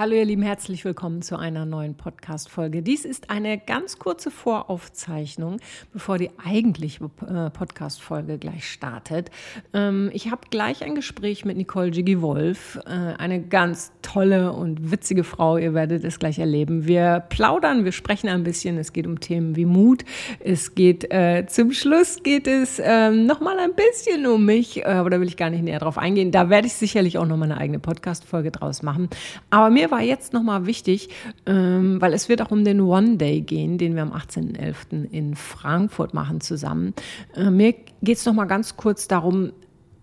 Hallo 0.00 0.14
ihr 0.14 0.24
Lieben, 0.24 0.42
herzlich 0.42 0.84
willkommen 0.84 1.22
zu 1.22 1.36
einer 1.36 1.66
neuen 1.66 1.96
Podcast-Folge. 1.96 2.82
Dies 2.82 3.04
ist 3.04 3.30
eine 3.30 3.58
ganz 3.58 3.98
kurze 3.98 4.30
Voraufzeichnung, 4.30 5.56
bevor 5.92 6.18
die 6.18 6.30
eigentliche 6.38 7.02
äh, 7.26 7.50
Podcast-Folge 7.50 8.38
gleich 8.38 8.70
startet. 8.70 9.32
Ähm, 9.74 10.08
ich 10.12 10.30
habe 10.30 10.42
gleich 10.50 10.84
ein 10.84 10.94
Gespräch 10.94 11.44
mit 11.44 11.56
Nicole 11.56 11.88
Jiggy 11.88 12.22
Wolf, 12.22 12.78
äh, 12.86 12.90
eine 12.90 13.42
ganz 13.42 13.90
tolle 14.02 14.52
und 14.52 14.92
witzige 14.92 15.24
Frau. 15.24 15.56
Ihr 15.56 15.74
werdet 15.74 16.04
es 16.04 16.20
gleich 16.20 16.38
erleben. 16.38 16.86
Wir 16.86 17.24
plaudern, 17.28 17.84
wir 17.84 17.90
sprechen 17.90 18.28
ein 18.28 18.44
bisschen. 18.44 18.78
Es 18.78 18.92
geht 18.92 19.04
um 19.04 19.18
Themen 19.18 19.56
wie 19.56 19.66
Mut. 19.66 20.04
Es 20.38 20.76
geht 20.76 21.10
äh, 21.10 21.46
zum 21.48 21.72
Schluss 21.72 22.22
geht 22.22 22.46
es 22.46 22.80
ähm, 22.80 23.26
noch 23.26 23.40
mal 23.40 23.58
ein 23.58 23.72
bisschen 23.74 24.28
um 24.28 24.44
mich, 24.44 24.86
aber 24.86 25.10
da 25.10 25.18
will 25.18 25.26
ich 25.26 25.36
gar 25.36 25.50
nicht 25.50 25.64
näher 25.64 25.80
drauf 25.80 25.98
eingehen. 25.98 26.30
Da 26.30 26.50
werde 26.50 26.68
ich 26.68 26.74
sicherlich 26.74 27.18
auch 27.18 27.26
noch 27.26 27.36
mal 27.36 27.46
eine 27.46 27.58
eigene 27.58 27.80
Podcast-Folge 27.80 28.52
draus 28.52 28.84
machen. 28.84 29.08
Aber 29.50 29.70
mir 29.70 29.87
war 29.90 30.02
jetzt 30.02 30.32
nochmal 30.32 30.66
wichtig, 30.66 31.08
ähm, 31.46 32.00
weil 32.00 32.12
es 32.12 32.28
wird 32.28 32.42
auch 32.42 32.50
um 32.50 32.64
den 32.64 32.80
One 32.80 33.16
Day 33.16 33.40
gehen, 33.40 33.78
den 33.78 33.94
wir 33.94 34.02
am 34.02 34.12
18.11. 34.12 35.10
in 35.10 35.34
Frankfurt 35.34 36.14
machen 36.14 36.40
zusammen. 36.40 36.94
Äh, 37.34 37.50
mir 37.50 37.74
geht 38.02 38.18
es 38.18 38.26
nochmal 38.26 38.46
ganz 38.46 38.76
kurz 38.76 39.08
darum, 39.08 39.52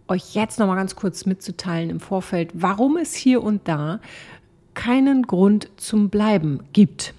euch 0.07 0.35
jetzt 0.35 0.59
nochmal 0.59 0.75
ganz 0.75 0.95
kurz 0.95 1.25
mitzuteilen 1.25 1.89
im 1.89 1.99
Vorfeld, 1.99 2.51
warum 2.53 2.97
es 2.97 3.15
hier 3.15 3.41
und 3.43 3.67
da 3.67 3.99
keinen 4.73 5.23
Grund 5.23 5.69
zum 5.77 6.09
Bleiben 6.09 6.59
gibt. 6.73 7.13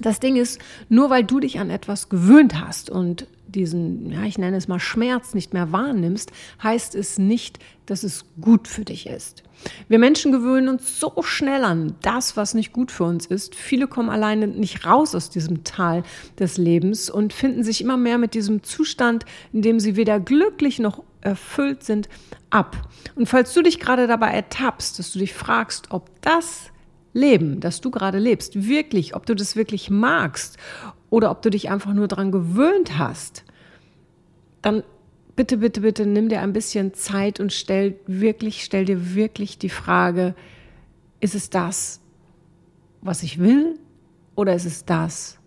Das 0.00 0.20
Ding 0.20 0.36
ist, 0.36 0.60
nur 0.88 1.08
weil 1.08 1.24
du 1.24 1.40
dich 1.40 1.60
an 1.60 1.70
etwas 1.70 2.08
gewöhnt 2.08 2.60
hast 2.60 2.90
und 2.90 3.26
diesen, 3.54 4.10
ja, 4.10 4.24
ich 4.24 4.38
nenne 4.38 4.56
es 4.56 4.68
mal 4.68 4.80
Schmerz 4.80 5.34
nicht 5.34 5.52
mehr 5.52 5.72
wahrnimmst, 5.72 6.32
heißt 6.62 6.94
es 6.94 7.18
nicht, 7.18 7.58
dass 7.86 8.02
es 8.02 8.24
gut 8.40 8.68
für 8.68 8.84
dich 8.84 9.06
ist. 9.06 9.42
Wir 9.88 9.98
Menschen 9.98 10.32
gewöhnen 10.32 10.68
uns 10.68 10.98
so 11.00 11.22
schnell 11.22 11.64
an 11.64 11.94
das, 12.02 12.36
was 12.36 12.54
nicht 12.54 12.72
gut 12.72 12.90
für 12.90 13.04
uns 13.04 13.26
ist. 13.26 13.54
Viele 13.54 13.86
kommen 13.86 14.10
alleine 14.10 14.46
nicht 14.46 14.84
raus 14.84 15.14
aus 15.14 15.30
diesem 15.30 15.64
Tal 15.64 16.02
des 16.38 16.56
Lebens 16.56 17.08
und 17.08 17.32
finden 17.32 17.62
sich 17.62 17.80
immer 17.80 17.96
mehr 17.96 18.18
mit 18.18 18.34
diesem 18.34 18.62
Zustand, 18.62 19.24
in 19.52 19.62
dem 19.62 19.80
sie 19.80 19.96
weder 19.96 20.20
glücklich 20.20 20.78
noch 20.78 21.02
erfüllt 21.20 21.82
sind, 21.84 22.08
ab. 22.50 22.88
Und 23.14 23.28
falls 23.28 23.52
du 23.54 23.62
dich 23.62 23.80
gerade 23.80 24.06
dabei 24.06 24.30
ertappst, 24.30 24.98
dass 24.98 25.12
du 25.12 25.18
dich 25.18 25.32
fragst, 25.32 25.90
ob 25.90 26.10
das 26.22 26.70
Leben, 27.12 27.60
das 27.60 27.80
du 27.80 27.90
gerade 27.90 28.18
lebst, 28.18 28.68
wirklich, 28.68 29.14
ob 29.14 29.24
du 29.24 29.34
das 29.34 29.56
wirklich 29.56 29.88
magst 29.88 30.58
oder 31.10 31.30
ob 31.30 31.42
du 31.42 31.50
dich 31.50 31.70
einfach 31.70 31.92
nur 31.92 32.08
daran 32.08 32.32
gewöhnt 32.32 32.98
hast, 32.98 33.44
dann 34.62 34.82
bitte, 35.36 35.58
bitte, 35.58 35.80
bitte 35.80 36.06
nimm 36.06 36.28
dir 36.28 36.40
ein 36.40 36.52
bisschen 36.52 36.94
Zeit 36.94 37.40
und 37.40 37.52
stell 37.52 37.96
wirklich, 38.06 38.64
stell 38.64 38.84
dir 38.84 39.14
wirklich 39.14 39.58
die 39.58 39.68
Frage, 39.68 40.34
ist 41.20 41.34
es 41.34 41.50
das, 41.50 42.00
was 43.00 43.22
ich 43.22 43.38
will 43.38 43.78
oder 44.34 44.54
ist 44.54 44.64
es 44.64 44.84
das, 44.84 45.38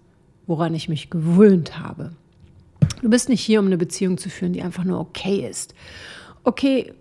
woran 0.46 0.74
ich 0.74 0.90
mich 0.90 1.10
gewöhnt 1.10 1.80
habe? 1.80 2.12
Du 3.02 3.10
bist 3.10 3.30
nicht 3.30 3.42
hier, 3.42 3.60
um 3.60 3.68
eine 3.68 3.78
Beziehung 3.78 4.18
zu 4.18 4.30
führen, 4.30 4.54
die 4.54 4.62
einfach 4.62 4.84
nur 4.84 5.00
okay 5.00 5.48
ist. 5.48 5.74
Okay, 6.44 6.94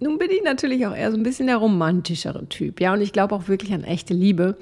nun 0.00 0.18
bin 0.18 0.30
ich 0.30 0.42
natürlich 0.42 0.86
auch 0.86 0.94
eher 0.94 1.10
so 1.10 1.16
ein 1.16 1.22
bisschen 1.22 1.46
der 1.46 1.56
romantischere 1.56 2.48
Typ, 2.48 2.80
ja, 2.80 2.92
und 2.92 3.00
ich 3.00 3.12
glaube 3.12 3.34
auch 3.34 3.48
wirklich 3.48 3.72
an 3.72 3.84
echte 3.84 4.14
Liebe. 4.14 4.56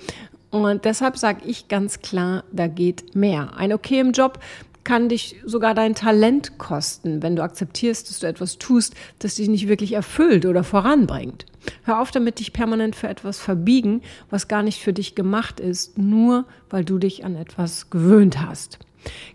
Und 0.53 0.85
deshalb 0.85 1.17
sage 1.17 1.47
ich 1.47 1.69
ganz 1.69 2.01
klar, 2.01 2.45
da 2.53 2.67
geht 2.67 3.17
mehr. 3.17 3.57
Ein 3.57 3.73
okay 3.73 4.01
im 4.01 4.13
Job 4.13 4.39
kann 4.85 5.09
dich 5.09 5.37
sogar 5.47 5.75
dein 5.75 5.95
Talent 5.95 6.59
kosten, 6.59 7.23
wenn 7.23 7.37
du 7.37 7.43
akzeptierst, 7.43 8.11
dass 8.11 8.19
du 8.19 8.27
etwas 8.27 8.59
tust, 8.59 8.95
das 9.19 9.37
dich 9.37 9.49
nicht 9.49 9.67
wirklich 9.67 9.95
erfüllt 9.95 10.45
oder 10.45 10.63
voranbringt. 10.63 11.47
Hör 11.85 12.01
auf 12.01 12.11
damit, 12.11 12.39
dich 12.39 12.53
permanent 12.53 12.95
für 12.95 13.09
etwas 13.09 13.39
verbiegen, 13.39 14.03
was 14.29 14.47
gar 14.47 14.63
nicht 14.63 14.83
für 14.83 14.93
dich 14.93 15.15
gemacht 15.15 15.59
ist, 15.59 15.97
nur 15.97 16.45
weil 16.69 16.85
du 16.85 16.99
dich 16.99 17.25
an 17.25 17.35
etwas 17.35 17.89
gewöhnt 17.89 18.41
hast. 18.41 18.79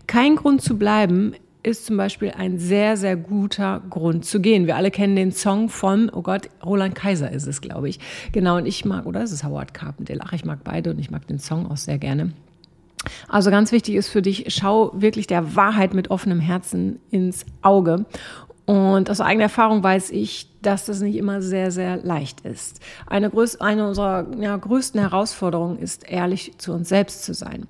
Kein 0.06 0.36
Grund 0.36 0.62
zu 0.62 0.78
bleiben 0.78 1.34
ist 1.62 1.86
zum 1.86 1.96
Beispiel 1.96 2.32
ein 2.36 2.58
sehr, 2.58 2.96
sehr 2.96 3.16
guter 3.16 3.82
Grund 3.90 4.24
zu 4.24 4.40
gehen. 4.40 4.66
Wir 4.66 4.76
alle 4.76 4.90
kennen 4.90 5.16
den 5.16 5.32
Song 5.32 5.68
von, 5.68 6.10
oh 6.12 6.22
Gott, 6.22 6.48
Roland 6.64 6.94
Kaiser 6.94 7.30
ist 7.30 7.46
es, 7.46 7.60
glaube 7.60 7.88
ich. 7.88 7.98
Genau, 8.32 8.56
und 8.56 8.66
ich 8.66 8.84
mag, 8.84 9.06
oder 9.06 9.22
ist 9.22 9.32
es 9.32 9.44
Howard 9.44 9.74
Carpendale? 9.74 10.20
Ach, 10.22 10.32
ich 10.32 10.44
mag 10.44 10.60
beide 10.64 10.90
und 10.90 10.98
ich 10.98 11.10
mag 11.10 11.26
den 11.26 11.38
Song 11.38 11.70
auch 11.70 11.76
sehr 11.76 11.98
gerne. 11.98 12.32
Also 13.28 13.50
ganz 13.50 13.72
wichtig 13.72 13.94
ist 13.94 14.08
für 14.08 14.22
dich, 14.22 14.46
schau 14.48 14.92
wirklich 14.94 15.26
der 15.26 15.56
Wahrheit 15.56 15.94
mit 15.94 16.10
offenem 16.10 16.40
Herzen 16.40 17.00
ins 17.10 17.44
Auge. 17.62 18.04
Und 18.68 19.08
aus 19.08 19.22
eigener 19.22 19.44
Erfahrung 19.44 19.82
weiß 19.82 20.10
ich, 20.10 20.46
dass 20.60 20.84
das 20.84 21.00
nicht 21.00 21.16
immer 21.16 21.40
sehr, 21.40 21.70
sehr 21.70 21.96
leicht 21.96 22.42
ist. 22.42 22.80
Eine, 23.06 23.32
eine 23.60 23.88
unserer 23.88 24.26
ja, 24.38 24.54
größten 24.56 25.00
Herausforderungen 25.00 25.78
ist, 25.78 26.06
ehrlich 26.06 26.52
zu 26.58 26.74
uns 26.74 26.90
selbst 26.90 27.24
zu 27.24 27.32
sein. 27.32 27.66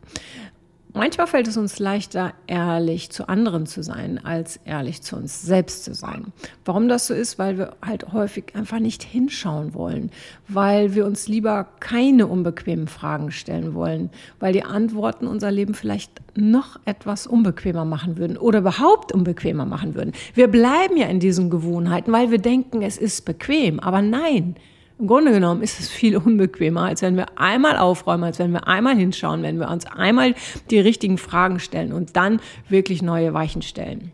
Manchmal 0.95 1.27
fällt 1.27 1.47
es 1.47 1.57
uns 1.57 1.79
leichter, 1.79 2.33
ehrlich 2.47 3.11
zu 3.11 3.29
anderen 3.29 3.67
zu 3.67 3.83
sein, 3.83 4.25
als 4.25 4.59
ehrlich 4.65 5.03
zu 5.03 5.17
uns 5.17 5.43
selbst 5.43 5.85
zu 5.85 5.95
sein. 5.95 6.33
Warum 6.65 6.89
das 6.89 7.07
so 7.07 7.15
ist? 7.15 7.39
Weil 7.39 7.59
wir 7.59 7.77
halt 7.85 8.13
häufig 8.13 8.55
einfach 8.55 8.79
nicht 8.79 9.03
hinschauen 9.03 9.75
wollen, 9.75 10.11
weil 10.49 10.95
wir 10.95 11.05
uns 11.05 11.29
lieber 11.29 11.69
keine 11.81 12.27
unbequemen 12.27 12.89
Fragen 12.89 13.31
stellen 13.31 13.75
wollen, 13.75 14.11
weil 14.41 14.53
die 14.53 14.65
Antworten 14.65 15.27
unser 15.27 15.51
Leben 15.51 15.75
vielleicht 15.75 16.23
noch 16.35 16.81
etwas 16.87 17.27
unbequemer 17.27 17.85
machen 17.85 18.17
würden 18.17 18.39
oder 18.39 18.61
überhaupt 18.61 19.13
unbequemer 19.13 19.67
machen 19.67 19.95
würden. 19.95 20.13
Wir 20.35 20.49
bleiben 20.49 20.97
ja 20.97 21.07
in 21.07 21.21
diesen 21.21 21.51
Gewohnheiten, 21.51 22.13
weil 22.13 22.31
wir 22.31 22.39
denken, 22.39 22.81
es 22.81 22.97
ist 22.97 23.25
bequem. 23.25 23.79
Aber 23.79 24.01
nein, 24.01 24.57
im 24.99 25.07
Grunde 25.07 25.33
genommen 25.33 25.63
ist 25.63 25.79
es 25.79 25.89
viel 25.89 26.17
unbequemer, 26.17 26.83
als 26.83 27.03
wenn 27.03 27.17
wir 27.17 27.39
einmal 27.39 27.77
aufräumen, 27.77 28.25
als 28.25 28.39
wenn 28.39 28.53
wir 28.53 28.67
einmal 28.67 28.97
hinschauen, 28.97 29.43
wenn 29.43 29.61
wir 29.61 29.71
uns 29.71 29.87
einmal 29.87 30.35
die 30.71 30.81
richtigen 30.81 31.19
Fragen 31.19 31.61
stellen 31.61 31.93
und 31.93 32.17
dann 32.17 32.41
wirklich 32.69 33.01
neue 33.03 33.33
Weichen 33.33 33.63
stellen. 33.63 34.11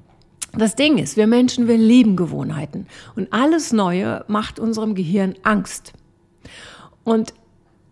Das 0.57 0.77
Ding 0.77 0.99
ist, 0.99 1.17
wir 1.17 1.27
Menschen, 1.27 1.67
wir 1.67 1.79
lieben 1.79 2.17
Gewohnheiten 2.17 2.87
und 3.17 3.33
alles 3.33 3.73
Neue 3.73 4.25
macht 4.29 4.61
unserem 4.61 4.95
Gehirn 4.95 5.35
Angst. 5.43 5.95
Und 7.03 7.35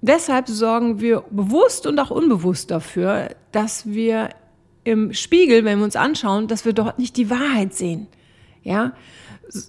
deshalb 0.01 0.49
sorgen 0.49 1.01
wir 1.01 1.25
bewusst 1.31 1.87
und 1.87 1.99
auch 1.99 2.11
unbewusst 2.11 2.71
dafür, 2.71 3.31
dass 3.51 3.87
wir 3.87 4.31
im 4.85 5.13
Spiegel, 5.13 5.65
wenn 5.65 5.79
wir 5.79 5.85
uns 5.85 5.97
anschauen, 5.97 6.47
dass 6.47 6.65
wir 6.65 6.73
dort 6.73 6.99
nicht 6.99 7.17
die 7.17 7.31
Wahrheit 7.31 7.75
sehen. 7.75 8.07
Ja, 8.63 8.93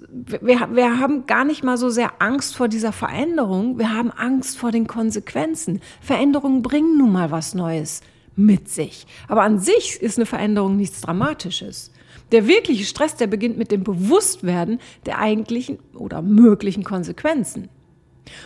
wir, 0.09 0.69
wir 0.73 0.99
haben 0.99 1.25
gar 1.25 1.45
nicht 1.45 1.63
mal 1.63 1.77
so 1.77 1.89
sehr 1.89 2.21
Angst 2.21 2.55
vor 2.55 2.67
dieser 2.67 2.91
Veränderung, 2.91 3.77
wir 3.77 3.93
haben 3.93 4.11
Angst 4.11 4.57
vor 4.57 4.71
den 4.71 4.87
Konsequenzen. 4.87 5.81
Veränderungen 6.01 6.61
bringen 6.61 6.97
nun 6.97 7.11
mal 7.11 7.31
was 7.31 7.53
Neues 7.53 8.01
mit 8.35 8.69
sich. 8.69 9.05
Aber 9.27 9.43
an 9.43 9.59
sich 9.59 10.01
ist 10.01 10.17
eine 10.17 10.25
Veränderung 10.25 10.75
nichts 10.75 11.01
Dramatisches. 11.01 11.91
Der 12.31 12.47
wirkliche 12.47 12.85
Stress, 12.85 13.15
der 13.15 13.27
beginnt 13.27 13.57
mit 13.57 13.71
dem 13.71 13.83
Bewusstwerden 13.83 14.79
der 15.05 15.19
eigentlichen 15.19 15.79
oder 15.93 16.21
möglichen 16.21 16.83
Konsequenzen. 16.83 17.69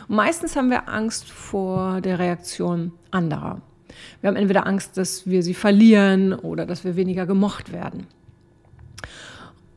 Und 0.07 0.15
meistens 0.15 0.55
haben 0.55 0.69
wir 0.69 0.89
Angst 0.89 1.29
vor 1.29 2.01
der 2.01 2.19
Reaktion 2.19 2.91
anderer. 3.11 3.61
Wir 4.21 4.29
haben 4.29 4.35
entweder 4.35 4.67
Angst, 4.67 4.97
dass 4.97 5.27
wir 5.27 5.43
sie 5.43 5.53
verlieren 5.53 6.33
oder 6.33 6.65
dass 6.65 6.83
wir 6.83 6.95
weniger 6.95 7.25
gemocht 7.25 7.71
werden. 7.71 8.07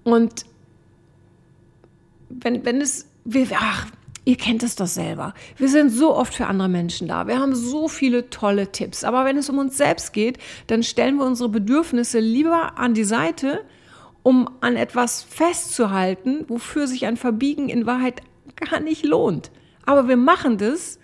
Und 0.03 0.44
wenn, 2.30 2.64
wenn 2.64 2.80
es, 2.80 3.06
wir, 3.24 3.46
ach, 3.54 3.86
ihr 4.24 4.36
kennt 4.36 4.62
es 4.62 4.76
doch 4.76 4.86
selber. 4.86 5.34
Wir 5.56 5.68
sind 5.68 5.91
so 5.91 6.14
oft 6.14 6.34
für 6.34 6.46
andere 6.46 6.68
Menschen 6.68 7.08
da. 7.08 7.26
Wir 7.26 7.38
haben 7.38 7.54
so 7.54 7.88
viele 7.88 8.30
tolle 8.30 8.70
Tipps. 8.72 9.04
Aber 9.04 9.24
wenn 9.24 9.36
es 9.36 9.50
um 9.50 9.58
uns 9.58 9.76
selbst 9.76 10.12
geht, 10.12 10.38
dann 10.66 10.82
stellen 10.82 11.16
wir 11.16 11.26
unsere 11.26 11.48
Bedürfnisse 11.48 12.20
lieber 12.20 12.78
an 12.78 12.94
die 12.94 13.05
Seite, 13.05 13.64
um 14.22 14.49
an 14.60 14.76
etwas 14.76 15.22
festzuhalten, 15.22 16.44
wofür 16.49 16.87
sich 16.87 17.06
ein 17.06 17.16
Verbiegen 17.16 17.69
in 17.69 17.87
Wahrheit 17.87 18.22
gar 18.56 18.81
nicht 18.81 19.05
lohnt. 19.05 19.50
Aber 19.87 20.08
wir 20.08 20.16
machen 20.16 20.58
das, 20.58 20.99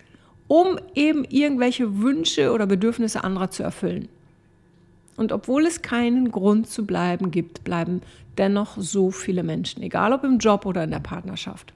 um 0.47 0.79
eben 0.95 1.25
irgendwelche 1.25 2.01
Wünsche 2.01 2.51
oder 2.53 2.65
Bedürfnisse 2.65 3.23
anderer 3.23 3.49
zu 3.49 3.63
erfüllen. 3.63 4.07
Und 5.17 5.33
obwohl 5.33 5.65
es 5.65 5.81
keinen 5.81 6.31
Grund 6.31 6.69
zu 6.69 6.85
bleiben 6.85 7.31
gibt, 7.31 7.63
bleiben 7.65 8.01
dennoch 8.37 8.77
so 8.77 9.11
viele 9.11 9.43
Menschen, 9.43 9.83
egal 9.83 10.13
ob 10.13 10.23
im 10.23 10.37
Job 10.37 10.65
oder 10.65 10.83
in 10.83 10.91
der 10.91 10.99
Partnerschaft. 10.99 11.73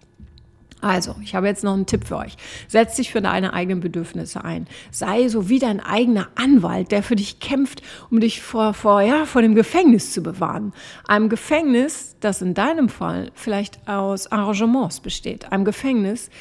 Also, 0.82 1.16
ich 1.22 1.36
habe 1.36 1.46
jetzt 1.46 1.64
noch 1.64 1.74
einen 1.74 1.86
Tipp 1.86 2.06
für 2.06 2.18
euch. 2.18 2.36
Setz 2.68 2.96
dich 2.96 3.12
für 3.12 3.22
deine 3.22 3.54
eigenen 3.54 3.82
Bedürfnisse 3.82 4.44
ein. 4.44 4.66
Sei 4.90 5.28
so 5.28 5.48
wie 5.48 5.60
dein 5.60 5.80
eigener 5.80 6.30
Anwalt, 6.34 6.92
der 6.92 7.04
für 7.04 7.16
dich 7.16 7.40
kämpft, 7.40 7.84
um 8.10 8.20
dich 8.20 8.42
vor, 8.42 8.74
vor, 8.74 9.02
ja, 9.02 9.26
vor 9.26 9.44
dem 9.44 9.54
Gefängnis 9.54 10.12
zu 10.12 10.24
bewahren. 10.24 10.74
Einem 11.08 11.30
Gefängnis, 11.30 12.16
das 12.20 12.42
in 12.42 12.56
deinem 12.56 12.90
Fall 12.90 13.32
vielleicht 13.36 13.88
aus 13.88 14.32
Arrangements 14.32 15.02
besteht. 15.02 15.52
Einem 15.52 15.66
Gefängnis, 15.66 16.32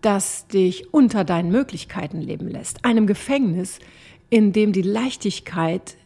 das 0.00 0.46
dich 0.46 0.94
unter 0.94 1.24
deinen 1.24 1.50
Möglichkeiten 1.50 2.22
leben 2.22 2.48
lässt. 2.48 2.86
Einem 2.86 3.06
Gefängnis, 3.06 3.80
in 4.30 4.54
dem 4.54 4.72
die 4.72 4.80
Leichtigkeit 4.80 5.96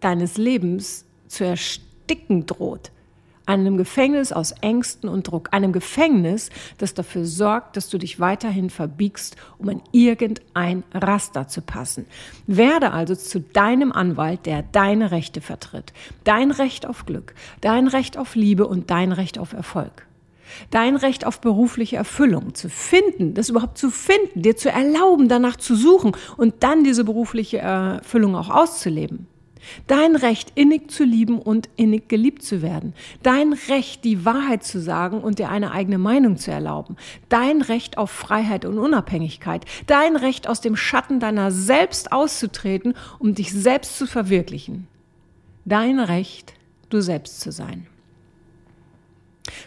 deines 0.00 0.36
Lebens 0.36 1.04
zu 1.28 1.44
ersticken 1.44 2.46
droht 2.46 2.90
einem 3.50 3.76
Gefängnis 3.76 4.32
aus 4.32 4.52
Ängsten 4.52 5.08
und 5.08 5.24
Druck, 5.24 5.48
einem 5.52 5.72
Gefängnis, 5.72 6.50
das 6.78 6.94
dafür 6.94 7.24
sorgt, 7.24 7.76
dass 7.76 7.88
du 7.88 7.98
dich 7.98 8.20
weiterhin 8.20 8.70
verbiegst, 8.70 9.36
um 9.58 9.68
in 9.68 9.82
irgendein 9.90 10.84
Raster 10.94 11.48
zu 11.48 11.60
passen. 11.60 12.06
Werde 12.46 12.92
also 12.92 13.16
zu 13.16 13.40
deinem 13.40 13.90
Anwalt, 13.90 14.46
der 14.46 14.62
deine 14.62 15.10
Rechte 15.10 15.40
vertritt. 15.40 15.92
Dein 16.22 16.52
Recht 16.52 16.86
auf 16.86 17.06
Glück, 17.06 17.34
dein 17.60 17.88
Recht 17.88 18.16
auf 18.16 18.36
Liebe 18.36 18.68
und 18.68 18.90
dein 18.90 19.10
Recht 19.10 19.38
auf 19.38 19.52
Erfolg. 19.52 20.06
Dein 20.70 20.96
Recht 20.96 21.26
auf 21.26 21.40
berufliche 21.40 21.96
Erfüllung 21.96 22.54
zu 22.54 22.68
finden, 22.68 23.34
das 23.34 23.48
überhaupt 23.50 23.78
zu 23.78 23.90
finden, 23.90 24.42
dir 24.42 24.56
zu 24.56 24.68
erlauben, 24.70 25.28
danach 25.28 25.56
zu 25.56 25.76
suchen 25.76 26.12
und 26.36 26.62
dann 26.64 26.82
diese 26.82 27.04
berufliche 27.04 27.58
Erfüllung 27.58 28.34
auch 28.36 28.50
auszuleben. 28.50 29.26
Dein 29.86 30.16
Recht, 30.16 30.52
innig 30.54 30.90
zu 30.90 31.04
lieben 31.04 31.38
und 31.38 31.68
innig 31.76 32.08
geliebt 32.08 32.42
zu 32.42 32.62
werden. 32.62 32.94
Dein 33.22 33.52
Recht, 33.52 34.04
die 34.04 34.24
Wahrheit 34.24 34.64
zu 34.64 34.80
sagen 34.80 35.20
und 35.20 35.38
dir 35.38 35.50
eine 35.50 35.72
eigene 35.72 35.98
Meinung 35.98 36.36
zu 36.36 36.50
erlauben. 36.50 36.96
Dein 37.28 37.62
Recht 37.62 37.98
auf 37.98 38.10
Freiheit 38.10 38.64
und 38.64 38.78
Unabhängigkeit. 38.78 39.64
Dein 39.86 40.16
Recht, 40.16 40.48
aus 40.48 40.60
dem 40.60 40.76
Schatten 40.76 41.20
deiner 41.20 41.50
selbst 41.50 42.12
auszutreten, 42.12 42.94
um 43.18 43.34
dich 43.34 43.52
selbst 43.52 43.98
zu 43.98 44.06
verwirklichen. 44.06 44.86
Dein 45.64 46.00
Recht, 46.00 46.54
du 46.88 47.00
selbst 47.00 47.40
zu 47.40 47.52
sein. 47.52 47.86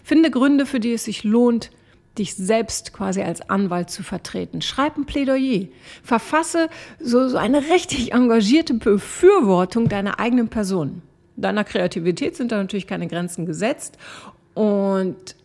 Finde 0.04 0.32
Gründe, 0.32 0.66
für 0.66 0.80
die 0.80 0.94
es 0.94 1.06
sich 1.06 1.24
lohnt, 1.24 1.72
dich 2.18 2.36
selbst 2.36 2.94
quasi 2.94 3.22
als 3.22 3.50
Anwalt 3.50 3.90
zu 3.90 4.04
vertreten. 4.04 4.62
Schreib 4.62 4.98
ein 4.98 5.06
Plädoyer. 5.06 5.68
Verfasse 6.04 6.70
so, 7.00 7.28
so 7.28 7.38
eine 7.38 7.70
richtig 7.70 8.14
engagierte 8.14 8.76
Befürwortung 8.76 9.90
deiner 9.90 10.20
eigenen 10.20 10.50
Person. 10.50 11.02
Deiner 11.36 11.64
Kreativität 11.64 12.36
sind 12.36 12.52
da 12.52 12.58
natürlich 12.58 12.88
keine 12.88 13.08
Grenzen 13.08 13.46
gesetzt. 13.46 13.98
Und 14.54 15.36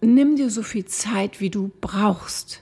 nimm 0.00 0.36
dir 0.36 0.50
so 0.50 0.62
viel 0.62 0.84
Zeit, 0.84 1.40
wie 1.40 1.50
du 1.50 1.70
brauchst. 1.80 2.60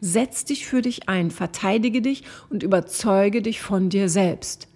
Setz 0.00 0.44
dich 0.44 0.66
für 0.66 0.82
dich 0.82 1.08
ein, 1.08 1.30
verteidige 1.30 2.02
dich 2.02 2.24
und 2.48 2.62
überzeuge 2.62 3.42
dich 3.42 3.60
von 3.60 3.90
dir 3.90 4.08
selbst. 4.08 4.66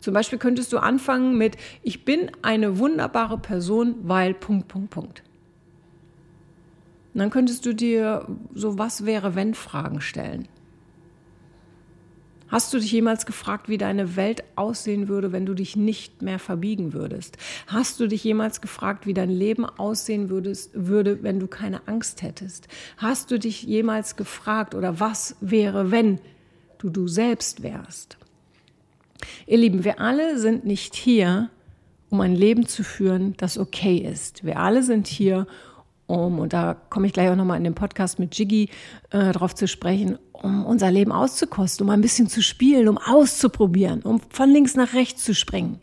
Zum 0.00 0.12
Beispiel 0.12 0.38
könntest 0.38 0.72
du 0.72 0.78
anfangen 0.78 1.38
mit, 1.38 1.56
ich 1.82 2.04
bin 2.04 2.30
eine 2.42 2.78
wunderbare 2.78 3.38
Person, 3.38 3.94
weil 4.02 4.34
Punkt, 4.34 4.66
Punkt, 4.66 4.90
Punkt. 4.90 5.22
Und 7.14 7.20
dann 7.20 7.30
könntest 7.30 7.66
du 7.66 7.74
dir 7.74 8.26
so 8.54 8.78
was 8.78 9.04
wäre, 9.04 9.34
wenn 9.34 9.54
Fragen 9.54 10.00
stellen. 10.00 10.48
Hast 12.52 12.74
du 12.74 12.78
dich 12.78 12.92
jemals 12.92 13.24
gefragt, 13.24 13.70
wie 13.70 13.78
deine 13.78 14.14
Welt 14.14 14.44
aussehen 14.56 15.08
würde, 15.08 15.32
wenn 15.32 15.46
du 15.46 15.54
dich 15.54 15.74
nicht 15.74 16.20
mehr 16.20 16.38
verbiegen 16.38 16.92
würdest? 16.92 17.38
Hast 17.66 17.98
du 17.98 18.06
dich 18.06 18.22
jemals 18.24 18.60
gefragt, 18.60 19.06
wie 19.06 19.14
dein 19.14 19.30
Leben 19.30 19.64
aussehen 19.64 20.28
würdest, 20.28 20.70
würde, 20.74 21.22
wenn 21.22 21.40
du 21.40 21.46
keine 21.46 21.88
Angst 21.88 22.20
hättest? 22.20 22.68
Hast 22.98 23.30
du 23.30 23.38
dich 23.38 23.62
jemals 23.62 24.16
gefragt 24.16 24.74
oder 24.74 25.00
was 25.00 25.36
wäre, 25.40 25.90
wenn 25.90 26.20
du 26.76 26.90
du 26.90 27.08
selbst 27.08 27.62
wärst? 27.62 28.18
Ihr 29.46 29.56
Lieben, 29.56 29.84
wir 29.84 29.98
alle 29.98 30.38
sind 30.38 30.66
nicht 30.66 30.94
hier, 30.94 31.48
um 32.10 32.20
ein 32.20 32.34
Leben 32.34 32.66
zu 32.66 32.84
führen, 32.84 33.32
das 33.38 33.56
okay 33.56 33.96
ist. 33.96 34.44
Wir 34.44 34.58
alle 34.58 34.82
sind 34.82 35.06
hier, 35.06 35.38
um, 35.38 35.46
und 36.06 36.52
da 36.52 36.76
komme 36.90 37.06
ich 37.06 37.12
gleich 37.12 37.30
auch 37.30 37.36
nochmal 37.36 37.58
in 37.58 37.64
dem 37.64 37.74
Podcast 37.74 38.18
mit 38.18 38.36
Jiggy 38.36 38.68
äh, 39.10 39.32
drauf 39.32 39.54
zu 39.54 39.66
sprechen, 39.66 40.18
um 40.32 40.66
unser 40.66 40.90
Leben 40.90 41.12
auszukosten, 41.12 41.86
um 41.86 41.90
ein 41.90 42.00
bisschen 42.00 42.28
zu 42.28 42.42
spielen, 42.42 42.88
um 42.88 42.98
auszuprobieren, 42.98 44.02
um 44.02 44.20
von 44.30 44.50
links 44.50 44.74
nach 44.74 44.94
rechts 44.94 45.24
zu 45.24 45.34
springen. 45.34 45.80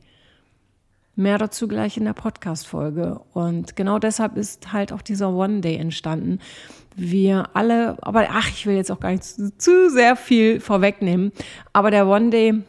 Mehr 1.16 1.38
dazu 1.38 1.68
gleich 1.68 1.98
in 1.98 2.06
der 2.06 2.14
Podcast-Folge. 2.14 3.20
Und 3.34 3.76
genau 3.76 4.00
deshalb 4.00 4.38
ist 4.38 4.72
halt 4.72 4.94
auch 4.94 5.02
dieser 5.02 5.34
One 5.34 5.62
Day 5.62 5.76
entstanden. 5.76 6.40
Wir 6.96 7.50
alle, 7.54 7.98
aber 8.02 8.28
ach, 8.30 8.48
ich 8.50 8.66
will 8.66 8.76
jetzt 8.76 8.92
auch 8.92 9.00
gar 9.00 9.12
nicht 9.12 9.24
zu, 9.24 9.58
zu 9.58 9.90
sehr 9.90 10.16
viel 10.16 10.60
vorwegnehmen, 10.60 11.32
aber 11.74 11.92
der 11.92 12.08
One 12.08 12.30
Day 12.30 12.64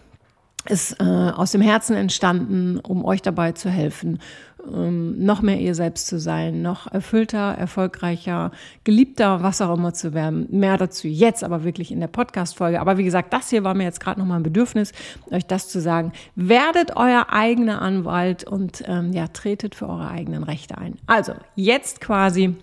ist 0.69 1.01
äh, 1.01 1.05
aus 1.05 1.53
dem 1.53 1.61
Herzen 1.61 1.97
entstanden, 1.97 2.79
um 2.81 3.05
euch 3.05 3.23
dabei 3.23 3.53
zu 3.53 3.71
helfen, 3.71 4.21
noch 4.67 5.43
mehr 5.43 5.59
ihr 5.59 5.75
selbst 5.75 6.07
zu 6.07 6.19
sein, 6.19 6.63
noch 6.63 6.87
erfüllter, 6.87 7.55
erfolgreicher, 7.55 8.51
geliebter, 8.85 9.43
was 9.43 9.61
auch 9.61 9.77
immer 9.77 9.93
zu 9.95 10.15
werden. 10.15 10.47
Mehr 10.51 10.77
dazu 10.77 11.09
jetzt, 11.09 11.45
aber 11.45 11.65
wirklich 11.65 11.93
in 11.93 12.01
der 12.01 12.09
Podcast-Folge. 12.09 12.81
Aber 12.81 12.99
wie 12.99 13.05
gesagt, 13.05 13.33
das 13.33 13.51
hier 13.51 13.65
war 13.65 13.75
mir 13.75 13.85
jetzt 13.85 14.01
gerade 14.01 14.21
nochmal 14.21 14.41
ein 14.41 14.43
Bedürfnis, 14.43 14.93
euch 15.31 15.47
das 15.47 15.69
zu 15.69 15.81
sagen. 15.81 16.13
Werdet 16.35 16.97
euer 16.97 17.27
eigener 17.31 17.83
Anwalt 17.83 18.45
und 18.45 18.83
ähm, 18.87 19.13
ja, 19.13 19.29
tretet 19.29 19.75
für 19.75 19.89
eure 19.89 20.11
eigenen 20.11 20.43
Rechte 20.43 20.79
ein. 20.79 20.97
Also, 21.07 21.35
jetzt 21.57 22.01
quasi 22.01 22.55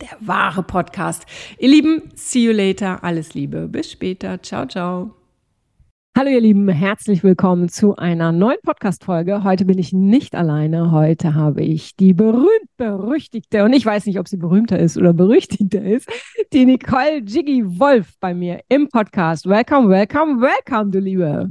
der 0.00 0.16
wahre 0.20 0.62
Podcast. 0.62 1.26
Ihr 1.58 1.68
Lieben, 1.68 2.02
see 2.14 2.44
you 2.44 2.52
later. 2.52 3.02
Alles 3.02 3.34
Liebe. 3.34 3.68
Bis 3.68 3.90
später. 3.90 4.42
Ciao, 4.42 4.66
ciao. 4.66 5.21
Hallo 6.14 6.28
ihr 6.28 6.42
Lieben, 6.42 6.68
herzlich 6.68 7.24
willkommen 7.24 7.70
zu 7.70 7.96
einer 7.96 8.32
neuen 8.32 8.58
Podcast-Folge. 8.62 9.44
Heute 9.44 9.64
bin 9.64 9.78
ich 9.78 9.94
nicht 9.94 10.34
alleine. 10.34 10.90
Heute 10.90 11.34
habe 11.34 11.62
ich 11.62 11.96
die 11.96 12.12
berühmt-berüchtigte, 12.12 13.64
und 13.64 13.72
ich 13.72 13.86
weiß 13.86 14.04
nicht, 14.04 14.18
ob 14.18 14.28
sie 14.28 14.36
berühmter 14.36 14.78
ist 14.78 14.98
oder 14.98 15.14
berüchtigter 15.14 15.82
ist, 15.82 16.06
die 16.52 16.66
Nicole 16.66 17.22
Jiggy 17.24 17.64
Wolf 17.80 18.12
bei 18.20 18.34
mir 18.34 18.60
im 18.68 18.90
Podcast. 18.90 19.46
Welcome, 19.46 19.88
welcome, 19.88 20.42
welcome, 20.42 20.90
du 20.90 20.98
Liebe. 20.98 21.50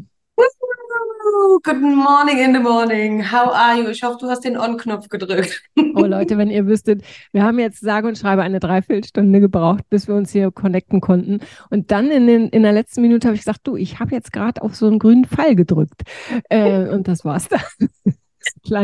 Good 1.64 1.82
morning 1.82 2.40
in 2.40 2.54
the 2.54 2.60
morning. 2.60 3.22
How 3.22 3.52
are 3.54 3.78
you? 3.78 3.90
Ich 3.90 4.02
hoffe, 4.02 4.18
du 4.20 4.28
hast 4.28 4.44
den 4.44 4.58
On-Knopf 4.58 5.08
gedrückt. 5.10 5.62
Oh 5.94 6.06
Leute, 6.06 6.38
wenn 6.38 6.50
ihr 6.50 6.66
wüsstet, 6.66 7.04
wir 7.32 7.44
haben 7.44 7.60
jetzt 7.60 7.82
sage 7.82 8.08
und 8.08 8.18
schreibe 8.18 8.42
eine 8.42 8.60
Dreiviertelstunde 8.60 9.40
gebraucht, 9.40 9.84
bis 9.90 10.08
wir 10.08 10.16
uns 10.16 10.32
hier 10.32 10.52
connecten 10.52 11.00
konnten. 11.00 11.40
Und 11.70 11.92
dann 11.92 12.10
in, 12.10 12.28
den, 12.28 12.50
in 12.50 12.64
der 12.64 12.72
letzten 12.72 13.02
Minute 13.02 13.28
habe 13.28 13.36
ich 13.36 13.42
gesagt, 13.42 13.62
du, 13.66 13.76
ich 13.76 14.00
habe 14.00 14.16
jetzt 14.16 14.34
gerade 14.34 14.62
auf 14.62 14.76
so 14.76 14.88
einen 14.88 15.00
grünen 15.00 15.26
Pfeil 15.26 15.56
gedrückt. 15.56 16.02
Äh, 16.50 16.88
und 16.88 17.08
das 17.08 17.24
war's 17.24 17.48
dann. 17.50 17.90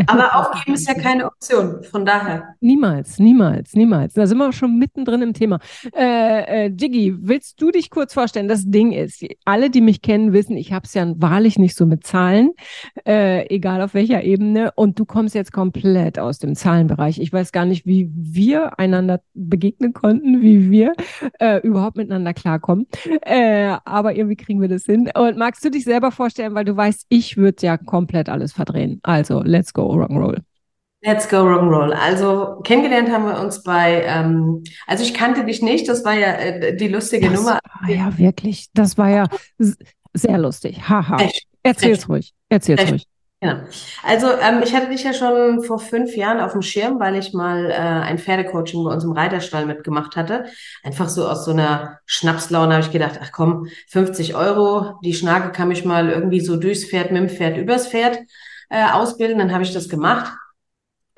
Aber 0.08 0.36
aufgeben 0.36 0.76
ist 0.76 0.88
ja 0.88 0.94
keine 0.94 1.26
Option, 1.26 1.84
von 1.84 2.06
daher. 2.06 2.56
Niemals, 2.60 3.20
niemals, 3.20 3.74
niemals. 3.74 4.14
Da 4.14 4.28
sind 4.28 4.38
wir 4.38 4.50
auch 4.50 4.54
schon 4.54 4.78
mittendrin 4.78 5.22
im 5.22 5.34
Thema. 5.34 5.60
Äh, 5.96 6.66
äh, 6.66 6.68
Jiggy, 6.68 7.16
willst 7.20 7.62
du 7.62 7.72
dich 7.72 7.90
kurz 7.90 8.14
vorstellen? 8.14 8.48
Das 8.48 8.64
Ding 8.66 8.92
ist, 8.92 9.26
alle, 9.46 9.70
die 9.70 9.82
mich 9.82 10.02
kennen, 10.02 10.34
wissen, 10.34 10.58
ich 10.58 10.74
habe 10.74 10.86
es 10.86 10.94
ja 10.94 11.08
wahrlich 11.18 11.58
nicht 11.58 11.76
so 11.76 11.86
mit 11.86 12.06
Zahlen, 12.06 12.52
äh, 13.06 13.48
egal 13.54 13.82
auf 13.82 13.94
welcher 13.94 14.24
Ebene. 14.24 14.72
Und 14.76 15.00
du 15.00 15.06
kommst 15.06 15.36
jetzt 15.36 15.52
komplett 15.52 16.20
aus 16.20 16.40
dem 16.40 16.56
Zahlenbereich. 16.56 17.20
Ich 17.20 17.32
weiß 17.32 17.52
gar 17.52 17.66
nicht, 17.66 17.86
wie 17.86 18.12
wir 18.14 18.80
einander 18.80 19.22
begegnen 19.34 19.94
konnten, 19.94 20.42
wie 20.42 20.70
wir 20.70 20.94
äh, 21.40 21.60
überhaupt 21.62 21.98
miteinander 21.98 22.34
klarkommen. 22.34 22.88
Äh, 23.22 23.76
aber 23.86 24.16
irgendwie 24.16 24.36
kriegen 24.36 24.62
wir 24.62 24.68
das 24.68 24.86
hin. 24.86 25.10
Und 25.16 25.38
magst 25.38 25.64
du 25.64 25.70
dich 25.70 25.84
selber 25.84 26.12
vorstellen, 26.12 26.54
weil 26.56 26.66
du 26.66 26.76
weißt, 26.76 27.06
ich 27.10 27.38
würde 27.38 27.66
ja 27.66 27.78
komplett 27.78 28.30
alles 28.30 28.54
verdrehen. 28.54 29.00
Also, 29.04 29.42
let's 29.48 29.74
go 29.74 29.90
Rock'n'Roll. 29.92 30.42
Let's 31.02 31.30
go 31.30 31.38
Rock'n'Roll. 31.38 31.92
Also 31.92 32.60
kennengelernt 32.64 33.10
haben 33.12 33.26
wir 33.26 33.40
uns 33.40 33.64
bei, 33.64 34.04
ähm, 34.04 34.64
also 34.88 35.04
ich 35.04 35.14
kannte 35.14 35.46
dich 35.46 35.62
nicht, 35.62 35.88
das 35.88 36.04
war 36.04 36.14
ja 36.14 36.34
äh, 36.34 36.76
die 36.76 36.88
lustige 36.88 37.30
das 37.30 37.40
Nummer. 37.40 37.60
War 37.82 37.90
ja 37.90 38.18
wirklich, 38.18 38.68
das 38.74 38.98
war 38.98 39.10
ja 39.10 39.28
sehr 40.14 40.38
lustig. 40.38 40.90
Haha. 40.90 41.18
Erzähl's 41.64 42.10
ruhig. 42.10 42.34
Erzähl's 42.50 42.82
Recht. 42.82 42.92
ruhig. 42.92 43.08
Genau. 43.40 43.58
Also 44.02 44.28
ähm, 44.32 44.64
ich 44.64 44.74
hatte 44.74 44.90
dich 44.90 45.04
ja 45.04 45.14
schon 45.14 45.64
vor 45.64 45.78
fünf 45.78 46.16
Jahren 46.16 46.40
auf 46.40 46.54
dem 46.54 46.64
Schirm, 46.64 47.00
weil 47.00 47.16
ich 47.16 47.34
mal 47.34 47.70
äh, 47.70 47.74
ein 47.76 48.18
Pferdecoaching 48.18 48.84
bei 48.84 48.92
uns 48.92 49.04
im 49.04 49.12
Reiterstall 49.12 49.68
mitgemacht 49.68 50.16
hatte. 50.16 50.46
Einfach 50.84 51.08
so 51.08 51.28
aus 51.28 51.46
so 51.46 51.52
einer 51.52 52.00
Schnapslaune 52.08 52.74
habe 52.74 52.84
ich 52.84 52.92
gedacht, 52.92 53.20
ach 53.22 53.32
komm, 53.32 53.68
50 53.90 54.34
Euro, 54.36 55.00
die 55.04 55.14
Schnake 55.14 55.52
kann 55.52 55.68
mich 55.68 55.86
mal 55.86 56.10
irgendwie 56.10 56.40
so 56.40 56.58
durchs 56.58 56.86
Pferd, 56.86 57.12
mit 57.12 57.22
dem 57.22 57.30
Pferd, 57.30 57.58
übers 57.58 57.90
Pferd 57.90 58.18
äh, 58.70 58.90
ausbilden. 58.92 59.40
Dann 59.40 59.54
habe 59.54 59.64
ich 59.64 59.74
das 59.74 59.90
gemacht. 59.90 60.34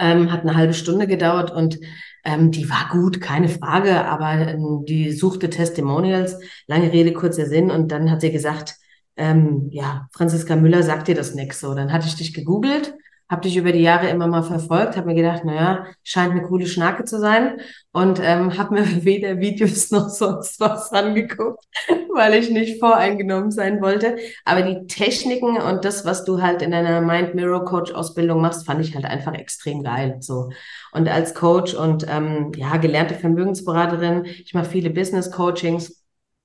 Ähm, 0.01 0.31
hat 0.31 0.41
eine 0.41 0.55
halbe 0.55 0.73
Stunde 0.73 1.07
gedauert 1.07 1.51
und 1.51 1.77
ähm, 2.23 2.51
die 2.51 2.69
war 2.69 2.87
gut, 2.89 3.19
keine 3.19 3.49
Frage, 3.49 4.05
aber 4.05 4.31
ähm, 4.31 4.85
die 4.87 5.11
suchte 5.11 5.49
Testimonials, 5.49 6.37
lange 6.67 6.93
Rede, 6.93 7.11
kurzer 7.11 7.45
Sinn. 7.45 7.69
Und 7.69 7.91
dann 7.91 8.09
hat 8.09 8.21
sie 8.21 8.31
gesagt, 8.31 8.75
ähm, 9.17 9.67
ja, 9.71 10.07
Franziska 10.13 10.55
Müller 10.55 10.83
sagt 10.83 11.09
dir 11.09 11.15
das 11.15 11.35
nix 11.35 11.59
so. 11.59 11.73
Dann 11.75 11.91
hatte 11.91 12.07
ich 12.07 12.15
dich 12.15 12.33
gegoogelt 12.33 12.93
habe 13.29 13.41
dich 13.41 13.55
über 13.57 13.71
die 13.71 13.81
Jahre 13.81 14.09
immer 14.09 14.27
mal 14.27 14.41
verfolgt, 14.41 14.97
habe 14.97 15.07
mir 15.07 15.15
gedacht, 15.15 15.45
naja, 15.45 15.85
scheint 16.03 16.31
eine 16.31 16.41
coole 16.41 16.65
Schnacke 16.65 17.03
zu 17.03 17.19
sein 17.19 17.61
und 17.91 18.19
ähm, 18.23 18.57
habe 18.57 18.73
mir 18.73 18.85
weder 19.05 19.39
Videos 19.39 19.91
noch 19.91 20.09
sonst 20.09 20.59
was 20.59 20.91
angeguckt, 20.91 21.63
weil 22.13 22.33
ich 22.33 22.49
nicht 22.49 22.79
voreingenommen 22.79 23.51
sein 23.51 23.81
wollte. 23.81 24.17
Aber 24.45 24.63
die 24.63 24.87
Techniken 24.87 25.57
und 25.57 25.85
das, 25.85 26.05
was 26.05 26.25
du 26.25 26.41
halt 26.41 26.63
in 26.63 26.71
deiner 26.71 27.01
Mind 27.01 27.35
Mirror 27.35 27.65
Coach 27.65 27.91
Ausbildung 27.91 28.41
machst, 28.41 28.65
fand 28.65 28.81
ich 28.81 28.95
halt 28.95 29.05
einfach 29.05 29.33
extrem 29.33 29.83
geil. 29.83 30.17
So 30.21 30.49
und 30.91 31.07
als 31.07 31.35
Coach 31.35 31.75
und 31.75 32.05
ähm, 32.09 32.51
ja 32.55 32.77
gelernte 32.77 33.13
Vermögensberaterin, 33.13 34.25
ich 34.25 34.53
mache 34.55 34.65
viele 34.65 34.89
Business 34.89 35.29
Coachings 35.29 35.98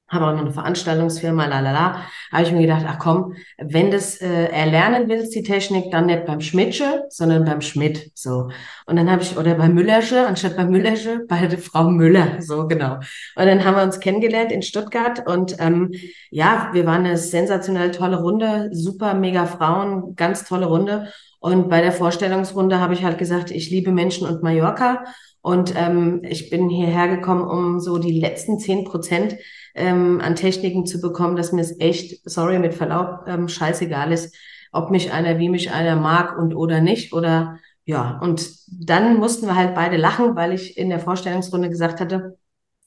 habe 0.09 0.27
auch 0.27 0.33
noch 0.33 0.41
eine 0.41 0.53
Veranstaltungsfirma, 0.53 1.47
la 1.47 1.61
la 1.61 1.73
la. 1.73 2.03
Habe 2.31 2.43
ich 2.43 2.53
mir 2.53 2.63
gedacht, 2.63 2.85
ach 2.87 2.99
komm, 2.99 3.35
wenn 3.59 3.91
du 3.91 3.97
es 3.97 4.21
äh, 4.21 4.47
erlernen 4.47 5.09
willst, 5.09 5.35
die 5.35 5.43
Technik, 5.43 5.91
dann 5.91 6.07
nicht 6.07 6.27
beim 6.27 6.41
Schmidtsche, 6.41 7.05
sondern 7.09 7.45
beim 7.45 7.61
Schmidt. 7.61 8.11
So. 8.15 8.51
Und 8.87 8.97
dann 8.97 9.11
habe 9.11 9.23
ich, 9.23 9.37
oder 9.37 9.55
bei 9.55 9.69
Müllersche, 9.69 10.27
anstatt 10.27 10.57
bei 10.57 10.65
Müllersche, 10.67 11.25
bei 11.27 11.47
der 11.47 11.59
Frau 11.59 11.91
Müller. 11.91 12.41
So, 12.41 12.67
genau. 12.67 12.97
Und 12.97 13.47
dann 13.47 13.65
haben 13.65 13.77
wir 13.77 13.83
uns 13.83 14.01
kennengelernt 14.01 14.53
in 14.53 14.63
Stuttgart 14.63 15.27
und 15.27 15.57
ähm, 15.59 15.93
ja, 16.31 16.71
wir 16.73 16.87
waren 16.87 17.05
eine 17.05 17.17
sensationell 17.17 17.91
tolle 17.91 18.21
Runde, 18.21 18.69
super, 18.73 19.15
mega 19.15 19.47
Frauen, 19.47 20.15
ganz 20.17 20.45
tolle 20.45 20.67
Runde. 20.67 21.09
Und 21.41 21.69
bei 21.69 21.81
der 21.81 21.93
Vorstellungsrunde 21.93 22.81
habe 22.81 22.95
ich 22.95 23.05
halt 23.05 23.19
gesagt, 23.19 23.51
ich 23.51 23.71
liebe 23.71 23.93
Menschen 23.93 24.27
und 24.27 24.43
Mallorca. 24.43 25.05
Und 25.43 25.75
ähm, 25.77 26.23
ich 26.25 26.49
bin 26.49 26.71
hierher 26.71 27.07
gekommen, 27.07 27.47
um 27.47 27.79
so 27.79 27.99
die 27.99 28.19
letzten 28.19 28.59
zehn 28.59 28.85
Prozent 28.85 29.37
ähm, 29.75 30.21
an 30.21 30.37
Techniken 30.37 30.87
zu 30.87 31.01
bekommen, 31.01 31.37
dass 31.37 31.53
mir 31.53 31.61
es 31.61 31.79
echt, 31.81 32.29
sorry, 32.29 32.59
mit 32.59 32.75
Verlaub, 32.75 33.25
ähm, 33.27 33.49
scheißegal 33.49 34.13
ist, 34.13 34.35
ob 34.73 34.91
mich 34.91 35.13
einer, 35.13 35.39
wie 35.39 35.49
mich 35.49 35.71
einer 35.73 35.97
mag 35.97 36.39
und 36.39 36.55
oder 36.55 36.81
nicht. 36.81 37.13
Oder 37.13 37.59
ja, 37.85 38.19
und 38.23 38.49
dann 38.69 39.19
mussten 39.19 39.47
wir 39.47 39.57
halt 39.57 39.75
beide 39.75 39.97
lachen, 39.97 40.37
weil 40.37 40.53
ich 40.53 40.77
in 40.79 40.89
der 40.89 41.01
Vorstellungsrunde 41.01 41.69
gesagt 41.69 42.01
hatte, 42.01 42.39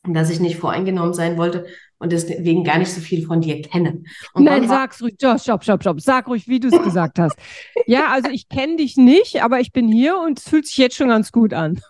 dass 0.03 0.29
ich 0.29 0.39
nicht 0.39 0.58
voreingenommen 0.58 1.13
sein 1.13 1.38
wollte 1.38 1.65
und 2.00 2.12
deswegen 2.12 2.63
gar 2.63 2.77
nicht 2.77 2.91
so 2.91 3.01
viel 3.01 3.25
von 3.25 3.41
dir 3.41 3.62
kenne. 3.62 4.03
Und 4.34 4.44
Nein, 4.44 4.67
sag's 4.67 5.01
ruhig, 5.01 5.15
stopp, 5.17 5.63
stopp, 5.63 5.82
stopp, 5.82 6.01
sag 6.01 6.27
ruhig, 6.27 6.48
wie 6.48 6.60
du 6.60 6.70
es 6.70 6.84
gesagt 6.84 7.20
hast. 7.20 7.38
Ja, 7.86 8.08
also 8.12 8.29
ich 8.29 8.50
kenne 8.50 8.77
dich 8.77 8.98
nicht, 8.98 9.44
aber 9.44 9.60
ich 9.60 9.72
bin 9.72 9.88
hier 9.88 10.20
und 10.20 10.39
es 10.39 10.48
fühlt 10.48 10.67
sich 10.67 10.77
jetzt 10.77 10.96
schon 10.96 11.10
ganz 11.10 11.32
gut 11.32 11.53
an. 11.53 11.82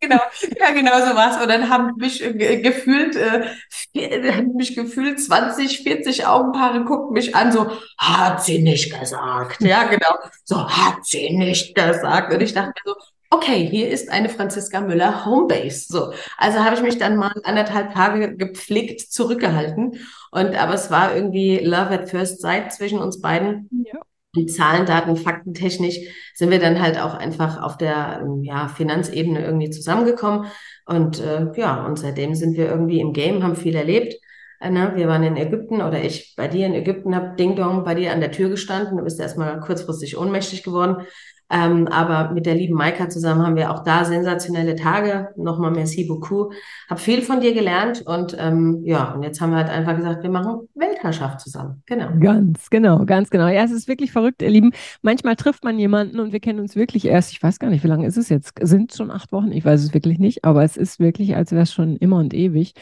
Genau, 0.00 0.20
ja, 0.58 0.70
genau 0.72 0.98
so 1.00 1.14
was. 1.16 1.40
Und 1.40 1.48
dann 1.48 1.68
haben 1.68 1.92
mich 1.96 2.22
äh, 2.22 2.60
gefühlt, 2.60 3.16
äh, 3.16 4.32
haben 4.32 4.54
mich 4.54 4.74
gefühlt 4.74 5.20
20, 5.20 5.82
40 5.82 6.26
Augenpaare 6.26 6.84
gucken 6.84 7.12
mich 7.12 7.34
an, 7.34 7.52
so, 7.52 7.70
hat 7.98 8.42
sie 8.44 8.62
nicht 8.62 8.98
gesagt. 8.98 9.60
Ja, 9.60 9.84
genau. 9.84 10.14
So, 10.44 10.68
hat 10.68 11.04
sie 11.04 11.30
nicht 11.30 11.74
gesagt. 11.74 12.32
Und 12.32 12.40
ich 12.40 12.54
dachte 12.54 12.72
mir 12.84 12.92
so, 12.92 12.96
okay, 13.30 13.66
hier 13.66 13.90
ist 13.90 14.10
eine 14.10 14.28
Franziska 14.28 14.80
Müller 14.80 15.24
Homebase. 15.24 15.86
So, 15.88 16.12
also 16.38 16.60
habe 16.60 16.76
ich 16.76 16.82
mich 16.82 16.98
dann 16.98 17.16
mal 17.16 17.34
anderthalb 17.44 17.94
Tage 17.94 18.36
gepflegt 18.36 19.00
zurückgehalten. 19.12 20.00
Und 20.30 20.54
aber 20.54 20.74
es 20.74 20.90
war 20.90 21.14
irgendwie 21.14 21.58
Love 21.58 21.90
at 21.90 22.10
First 22.10 22.40
Sight 22.40 22.72
zwischen 22.72 22.98
uns 22.98 23.20
beiden. 23.20 23.68
Ja. 23.84 24.00
Und 24.36 24.50
Zahlen, 24.50 24.86
Daten, 24.86 25.16
Faktentechnisch 25.16 25.98
sind 26.34 26.50
wir 26.50 26.58
dann 26.58 26.80
halt 26.80 26.98
auch 26.98 27.14
einfach 27.14 27.62
auf 27.62 27.76
der 27.78 28.26
ja, 28.42 28.68
Finanzebene 28.68 29.44
irgendwie 29.44 29.70
zusammengekommen. 29.70 30.46
Und 30.84 31.20
äh, 31.20 31.46
ja, 31.56 31.84
und 31.86 31.98
seitdem 31.98 32.34
sind 32.34 32.56
wir 32.56 32.68
irgendwie 32.68 33.00
im 33.00 33.12
Game, 33.12 33.42
haben 33.42 33.56
viel 33.56 33.74
erlebt. 33.74 34.14
Äh, 34.60 34.70
ne? 34.70 34.92
Wir 34.94 35.08
waren 35.08 35.22
in 35.22 35.36
Ägypten 35.36 35.82
oder 35.82 36.02
ich 36.02 36.34
bei 36.36 36.48
dir 36.48 36.66
in 36.66 36.74
Ägypten, 36.74 37.14
habe 37.14 37.36
Ding 37.36 37.56
Dong 37.56 37.84
bei 37.84 37.94
dir 37.94 38.12
an 38.12 38.20
der 38.20 38.32
Tür 38.32 38.48
gestanden, 38.48 38.96
du 38.96 39.04
bist 39.04 39.20
erstmal 39.20 39.60
kurzfristig 39.60 40.16
ohnmächtig 40.16 40.62
geworden. 40.62 41.06
Ähm, 41.48 41.86
aber 41.86 42.32
mit 42.32 42.44
der 42.44 42.56
lieben 42.56 42.74
Maika 42.74 43.08
zusammen 43.08 43.42
haben 43.42 43.54
wir 43.54 43.70
auch 43.70 43.84
da 43.84 44.04
sensationelle 44.04 44.74
Tage. 44.74 45.28
Nochmal 45.36 45.70
merci 45.70 46.04
beaucoup. 46.04 46.52
Hab 46.90 46.98
viel 46.98 47.22
von 47.22 47.40
dir 47.40 47.54
gelernt 47.54 48.02
und 48.04 48.36
ähm, 48.38 48.82
ja, 48.84 49.12
und 49.12 49.22
jetzt 49.22 49.40
haben 49.40 49.50
wir 49.50 49.58
halt 49.58 49.70
einfach 49.70 49.96
gesagt, 49.96 50.24
wir 50.24 50.30
machen 50.30 50.68
Weltherrschaft 50.74 51.40
zusammen. 51.40 51.82
Genau. 51.86 52.08
Ganz 52.18 52.68
genau, 52.68 53.04
ganz 53.04 53.30
genau. 53.30 53.46
Ja, 53.46 53.62
es 53.62 53.70
ist 53.70 53.86
wirklich 53.86 54.10
verrückt, 54.10 54.42
ihr 54.42 54.50
Lieben. 54.50 54.72
Manchmal 55.02 55.36
trifft 55.36 55.62
man 55.62 55.78
jemanden 55.78 56.18
und 56.18 56.32
wir 56.32 56.40
kennen 56.40 56.58
uns 56.58 56.74
wirklich 56.74 57.04
erst, 57.04 57.30
ich 57.30 57.42
weiß 57.42 57.60
gar 57.60 57.70
nicht, 57.70 57.84
wie 57.84 57.88
lange 57.88 58.06
ist 58.06 58.16
es 58.16 58.28
jetzt? 58.28 58.54
Sind 58.60 58.90
es 58.90 58.96
schon 58.96 59.12
acht 59.12 59.30
Wochen? 59.30 59.52
Ich 59.52 59.64
weiß 59.64 59.82
es 59.84 59.94
wirklich 59.94 60.18
nicht, 60.18 60.44
aber 60.44 60.64
es 60.64 60.76
ist 60.76 60.98
wirklich, 60.98 61.36
als 61.36 61.52
wäre 61.52 61.62
es 61.62 61.72
schon 61.72 61.96
immer 61.96 62.18
und 62.18 62.34
ewig. 62.34 62.74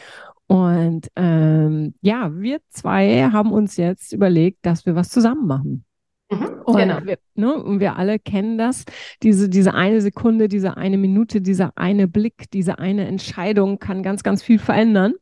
Und 0.47 1.07
ähm, 1.15 1.95
ja, 2.01 2.31
wir 2.33 2.59
zwei 2.69 3.29
haben 3.31 3.51
uns 3.51 3.77
jetzt 3.77 4.13
überlegt, 4.13 4.65
dass 4.65 4.85
wir 4.85 4.95
was 4.95 5.09
zusammen 5.09 5.47
machen. 5.47 5.85
Mhm, 6.29 6.61
und, 6.65 6.77
genau. 6.77 6.99
wir, 7.03 7.17
ne, 7.35 7.63
und 7.63 7.79
wir 7.79 7.97
alle 7.97 8.17
kennen 8.17 8.57
das, 8.57 8.85
diese, 9.21 9.47
diese 9.47 9.73
eine 9.73 10.01
Sekunde, 10.01 10.47
diese 10.47 10.75
eine 10.75 10.97
Minute, 10.97 11.41
dieser 11.41 11.73
eine 11.75 12.07
Blick, 12.07 12.49
diese 12.51 12.79
eine 12.79 13.05
Entscheidung 13.05 13.79
kann 13.79 14.01
ganz, 14.01 14.23
ganz 14.23 14.41
viel 14.41 14.59
verändern. 14.59 15.13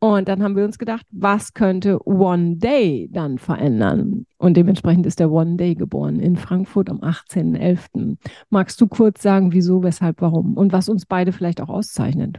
Und 0.00 0.28
dann 0.28 0.42
haben 0.42 0.54
wir 0.54 0.66
uns 0.66 0.76
gedacht, 0.76 1.06
was 1.12 1.54
könnte 1.54 2.06
One 2.06 2.56
Day 2.56 3.08
dann 3.10 3.38
verändern? 3.38 4.26
Und 4.36 4.54
dementsprechend 4.54 5.06
ist 5.06 5.18
der 5.18 5.30
One 5.30 5.56
Day 5.56 5.74
geboren 5.74 6.20
in 6.20 6.36
Frankfurt 6.36 6.90
am 6.90 6.98
18.11. 6.98 8.18
Magst 8.50 8.78
du 8.82 8.86
kurz 8.86 9.22
sagen, 9.22 9.52
wieso, 9.54 9.82
weshalb, 9.82 10.20
warum 10.20 10.58
und 10.58 10.74
was 10.74 10.90
uns 10.90 11.06
beide 11.06 11.32
vielleicht 11.32 11.62
auch 11.62 11.70
auszeichnet? 11.70 12.36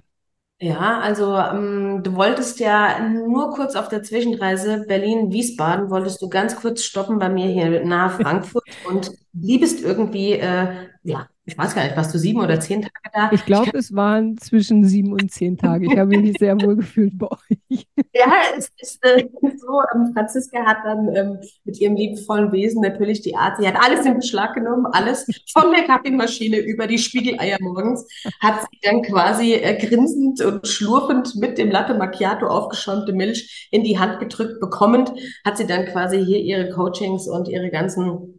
Ja, 0.62 1.00
also 1.02 1.36
ähm, 1.36 2.02
du 2.02 2.16
wolltest 2.16 2.62
ja 2.62 3.00
nur 3.10 3.52
kurz 3.52 3.76
auf 3.76 3.90
der 3.90 4.04
Zwischenreise 4.04 4.86
Berlin-Wiesbaden, 4.88 5.90
wolltest 5.90 6.22
du 6.22 6.30
ganz 6.30 6.56
kurz 6.56 6.84
stoppen 6.84 7.20
bei 7.20 7.28
mir 7.28 7.48
hier 7.48 7.84
nahe 7.84 8.10
Frankfurt 8.10 8.64
und 8.88 9.12
liebest 9.40 9.82
irgendwie, 9.84 10.34
äh, 10.34 10.88
ja, 11.04 11.28
ich 11.48 11.56
weiß 11.56 11.76
gar 11.76 11.84
nicht, 11.84 11.96
warst 11.96 12.12
du 12.14 12.18
sieben 12.18 12.40
oder 12.40 12.60
zehn 12.60 12.82
Tage 12.82 12.94
da? 13.14 13.30
Ich 13.32 13.46
glaube, 13.46 13.78
es 13.78 13.94
waren 13.94 14.36
zwischen 14.38 14.84
sieben 14.84 15.14
und 15.14 15.32
zehn 15.32 15.58
Tage. 15.58 15.86
Ich 15.86 15.98
habe 15.98 16.18
mich 16.18 16.36
sehr 16.40 16.60
wohl 16.60 16.76
gefühlt 16.78 17.18
bei 17.18 17.28
euch. 17.28 17.60
Ja, 18.18 18.32
es 18.58 18.72
ist 18.80 19.04
äh, 19.04 19.28
so, 19.58 19.82
ähm, 19.94 20.12
Franziska 20.14 20.66
hat 20.66 20.78
dann 20.86 21.14
ähm, 21.14 21.38
mit 21.66 21.82
ihrem 21.82 21.98
liebevollen 21.98 22.50
Wesen 22.54 22.82
natürlich 22.82 23.22
die 23.22 23.36
Art, 23.36 23.58
sie 23.60 23.68
hat 23.68 23.76
alles 23.78 24.06
in 24.06 24.16
Beschlag 24.16 24.54
genommen, 24.54 24.86
alles 24.86 25.28
von 25.52 25.74
der 25.74 25.84
Kaffeemaschine 25.84 26.60
über 26.60 26.88
die 26.88 26.98
Spiegeleier 26.98 27.58
morgens, 27.60 28.08
hat 28.40 28.62
sie 28.62 28.80
dann 28.84 29.02
quasi 29.02 29.56
äh, 29.56 29.78
grinsend 29.86 30.42
und 30.42 30.66
schlurfend 30.66 31.36
mit 31.36 31.58
dem 31.58 31.70
Latte 31.70 31.94
Macchiato 31.94 32.48
aufgeschäumte 32.48 33.12
Milch 33.12 33.68
in 33.70 33.84
die 33.84 34.00
Hand 34.00 34.22
gedrückt 34.22 34.62
bekommend, 34.62 35.12
hat 35.44 35.58
sie 35.58 35.68
dann 35.68 35.86
quasi 35.86 36.24
hier 36.24 36.40
ihre 36.40 36.70
Coachings 36.70 37.28
und 37.28 37.50
ihre 37.50 37.70
ganzen 37.70 38.35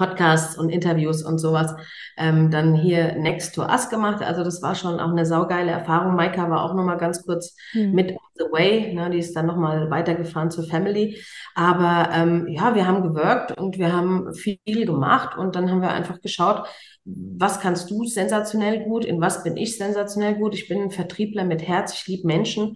Podcasts 0.00 0.56
und 0.56 0.70
Interviews 0.70 1.22
und 1.22 1.38
sowas 1.38 1.74
ähm, 2.16 2.50
dann 2.50 2.74
hier 2.74 3.16
Next 3.16 3.54
to 3.54 3.62
Us 3.62 3.90
gemacht. 3.90 4.22
Also 4.22 4.42
das 4.42 4.62
war 4.62 4.74
schon 4.74 4.98
auch 4.98 5.10
eine 5.10 5.26
saugeile 5.26 5.72
Erfahrung. 5.72 6.16
Maika 6.16 6.48
war 6.48 6.64
auch 6.64 6.74
nochmal 6.74 6.96
ganz 6.96 7.22
kurz 7.22 7.54
mhm. 7.74 7.92
mit 7.92 8.12
on 8.12 8.18
the 8.36 8.44
way. 8.44 8.94
Ne? 8.94 9.10
Die 9.10 9.18
ist 9.18 9.36
dann 9.36 9.44
nochmal 9.44 9.90
weitergefahren 9.90 10.50
zur 10.50 10.64
Family. 10.64 11.22
Aber 11.54 12.08
ähm, 12.14 12.48
ja, 12.48 12.74
wir 12.74 12.86
haben 12.86 13.02
gewirkt 13.02 13.58
und 13.58 13.76
wir 13.76 13.92
haben 13.92 14.32
viel 14.32 14.58
gemacht 14.64 15.36
und 15.36 15.54
dann 15.54 15.70
haben 15.70 15.82
wir 15.82 15.90
einfach 15.90 16.22
geschaut, 16.22 16.66
was 17.04 17.60
kannst 17.60 17.90
du 17.90 18.04
sensationell 18.04 18.84
gut, 18.84 19.04
in 19.04 19.20
was 19.20 19.44
bin 19.44 19.58
ich 19.58 19.76
sensationell 19.76 20.36
gut. 20.36 20.54
Ich 20.54 20.66
bin 20.66 20.80
ein 20.80 20.90
Vertriebler 20.90 21.44
mit 21.44 21.68
Herz, 21.68 21.92
ich 21.92 22.06
liebe 22.06 22.26
Menschen 22.26 22.74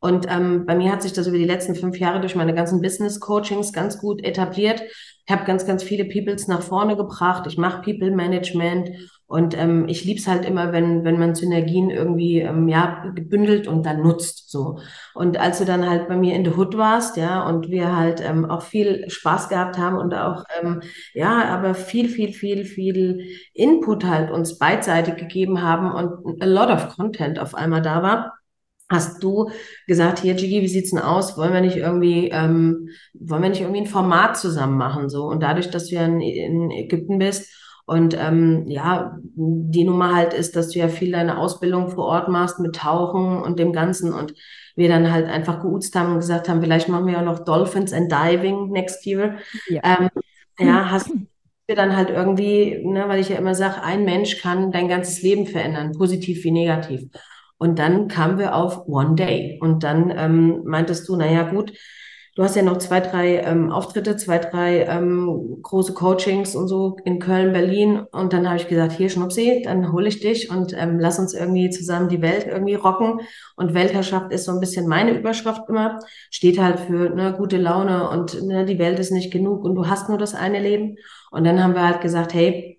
und 0.00 0.26
ähm, 0.28 0.66
bei 0.66 0.74
mir 0.76 0.92
hat 0.92 1.02
sich 1.02 1.12
das 1.12 1.26
über 1.26 1.38
die 1.38 1.44
letzten 1.44 1.74
fünf 1.74 1.98
Jahre 1.98 2.20
durch 2.20 2.34
meine 2.34 2.54
ganzen 2.54 2.80
Business-Coachings 2.82 3.72
ganz 3.72 3.98
gut 3.98 4.22
etabliert. 4.24 4.82
Ich 5.28 5.34
habe 5.34 5.44
ganz, 5.44 5.66
ganz 5.66 5.82
viele 5.82 6.04
Peoples 6.04 6.46
nach 6.48 6.62
vorne 6.62 6.96
gebracht. 6.96 7.46
Ich 7.48 7.58
mache 7.58 7.82
People-Management 7.82 8.90
und 9.26 9.58
ähm, 9.58 9.88
ich 9.88 10.04
lieb's 10.04 10.28
halt 10.28 10.44
immer, 10.44 10.72
wenn, 10.72 11.04
wenn 11.04 11.18
man 11.18 11.34
Synergien 11.34 11.90
irgendwie 11.90 12.40
ähm, 12.40 12.68
ja, 12.68 13.10
gebündelt 13.14 13.66
und 13.66 13.84
dann 13.84 14.02
nutzt. 14.02 14.50
so. 14.50 14.78
Und 15.14 15.38
als 15.40 15.58
du 15.58 15.64
dann 15.64 15.88
halt 15.88 16.06
bei 16.06 16.16
mir 16.16 16.36
in 16.36 16.44
the 16.44 16.52
Hood 16.52 16.76
warst, 16.76 17.16
ja, 17.16 17.44
und 17.48 17.68
wir 17.68 17.96
halt 17.96 18.20
ähm, 18.24 18.44
auch 18.44 18.62
viel 18.62 19.10
Spaß 19.10 19.48
gehabt 19.48 19.78
haben 19.78 19.96
und 19.96 20.14
auch, 20.14 20.44
ähm, 20.62 20.82
ja, 21.14 21.46
aber 21.46 21.74
viel, 21.74 22.08
viel, 22.08 22.32
viel, 22.32 22.64
viel 22.64 23.24
Input 23.52 24.04
halt 24.04 24.30
uns 24.30 24.58
beidseitig 24.58 25.16
gegeben 25.16 25.60
haben 25.60 25.90
und 25.90 26.40
a 26.42 26.46
lot 26.46 26.68
of 26.68 26.94
Content 26.94 27.40
auf 27.40 27.54
einmal 27.56 27.82
da 27.82 28.02
war 28.02 28.32
hast 28.88 29.22
du 29.22 29.50
gesagt, 29.86 30.20
hier, 30.20 30.34
Gigi, 30.34 30.62
wie 30.62 30.68
sieht's 30.68 30.90
denn 30.90 31.00
aus? 31.00 31.36
Wollen 31.36 31.52
wir 31.52 31.60
nicht 31.60 31.76
irgendwie, 31.76 32.28
ähm, 32.28 32.88
wollen 33.14 33.42
wir 33.42 33.50
nicht 33.50 33.60
irgendwie 33.60 33.80
ein 33.80 33.86
Format 33.86 34.36
zusammen 34.36 34.78
machen? 34.78 35.08
So, 35.08 35.24
und 35.24 35.42
dadurch, 35.42 35.70
dass 35.70 35.88
du 35.88 35.96
ja 35.96 36.04
in, 36.04 36.20
in 36.20 36.70
Ägypten 36.70 37.18
bist 37.18 37.50
und 37.86 38.16
ähm, 38.18 38.64
ja, 38.66 39.16
die 39.22 39.84
Nummer 39.84 40.14
halt 40.14 40.34
ist, 40.34 40.56
dass 40.56 40.70
du 40.70 40.80
ja 40.80 40.88
viel 40.88 41.12
deine 41.12 41.38
Ausbildung 41.38 41.88
vor 41.88 42.06
Ort 42.06 42.28
machst 42.28 42.58
mit 42.58 42.74
Tauchen 42.74 43.40
und 43.40 43.60
dem 43.60 43.72
Ganzen 43.72 44.12
und 44.12 44.34
wir 44.74 44.88
dann 44.88 45.12
halt 45.12 45.26
einfach 45.26 45.62
geuzt 45.62 45.94
haben 45.94 46.12
und 46.12 46.18
gesagt 46.18 46.48
haben, 46.48 46.60
vielleicht 46.60 46.88
machen 46.88 47.06
wir 47.06 47.18
auch 47.18 47.24
noch 47.24 47.44
Dolphins 47.44 47.92
and 47.92 48.10
Diving 48.10 48.70
next 48.70 49.06
year. 49.06 49.36
Ja, 49.68 49.82
ähm, 49.84 50.08
ja 50.58 50.90
hast 50.90 51.10
wir 51.68 51.76
dann 51.76 51.96
halt 51.96 52.10
irgendwie, 52.10 52.80
ne, 52.84 53.08
weil 53.08 53.20
ich 53.20 53.28
ja 53.28 53.36
immer 53.36 53.54
sage, 53.54 53.82
ein 53.82 54.04
Mensch 54.04 54.40
kann 54.40 54.70
dein 54.70 54.88
ganzes 54.88 55.22
Leben 55.22 55.46
verändern, 55.46 55.92
positiv 55.92 56.44
wie 56.44 56.52
negativ. 56.52 57.08
Und 57.58 57.78
dann 57.78 58.08
kamen 58.08 58.38
wir 58.38 58.54
auf 58.54 58.86
One 58.86 59.14
Day. 59.14 59.58
Und 59.60 59.82
dann 59.82 60.12
ähm, 60.14 60.62
meintest 60.64 61.08
du, 61.08 61.16
naja, 61.16 61.44
gut, 61.44 61.72
du 62.36 62.42
hast 62.42 62.54
ja 62.54 62.62
noch 62.62 62.76
zwei, 62.76 63.00
drei 63.00 63.38
ähm, 63.38 63.72
Auftritte, 63.72 64.16
zwei, 64.16 64.38
drei 64.38 64.84
ähm, 64.84 65.58
große 65.62 65.94
Coachings 65.94 66.54
und 66.54 66.68
so 66.68 66.98
in 67.04 67.18
Köln, 67.18 67.52
Berlin. 67.52 68.00
Und 68.12 68.34
dann 68.34 68.46
habe 68.46 68.58
ich 68.58 68.68
gesagt, 68.68 68.92
hier 68.92 69.08
Schnupsi, 69.08 69.62
dann 69.64 69.90
hole 69.92 70.08
ich 70.08 70.20
dich 70.20 70.50
und 70.50 70.74
ähm, 70.76 71.00
lass 71.00 71.18
uns 71.18 71.32
irgendwie 71.32 71.70
zusammen 71.70 72.10
die 72.10 72.20
Welt 72.20 72.46
irgendwie 72.46 72.74
rocken. 72.74 73.20
Und 73.56 73.72
Weltherrschaft 73.72 74.32
ist 74.32 74.44
so 74.44 74.52
ein 74.52 74.60
bisschen 74.60 74.86
meine 74.86 75.18
Überschrift 75.18 75.62
immer. 75.68 75.98
Steht 76.30 76.60
halt 76.60 76.78
für 76.80 77.08
ne, 77.10 77.34
gute 77.36 77.56
Laune 77.56 78.10
und 78.10 78.42
ne, 78.42 78.66
die 78.66 78.78
Welt 78.78 78.98
ist 78.98 79.12
nicht 79.12 79.32
genug 79.32 79.64
und 79.64 79.74
du 79.74 79.88
hast 79.88 80.10
nur 80.10 80.18
das 80.18 80.34
eine 80.34 80.60
Leben. 80.60 80.96
Und 81.30 81.44
dann 81.44 81.62
haben 81.62 81.74
wir 81.74 81.86
halt 81.86 82.02
gesagt, 82.02 82.34
hey, 82.34 82.75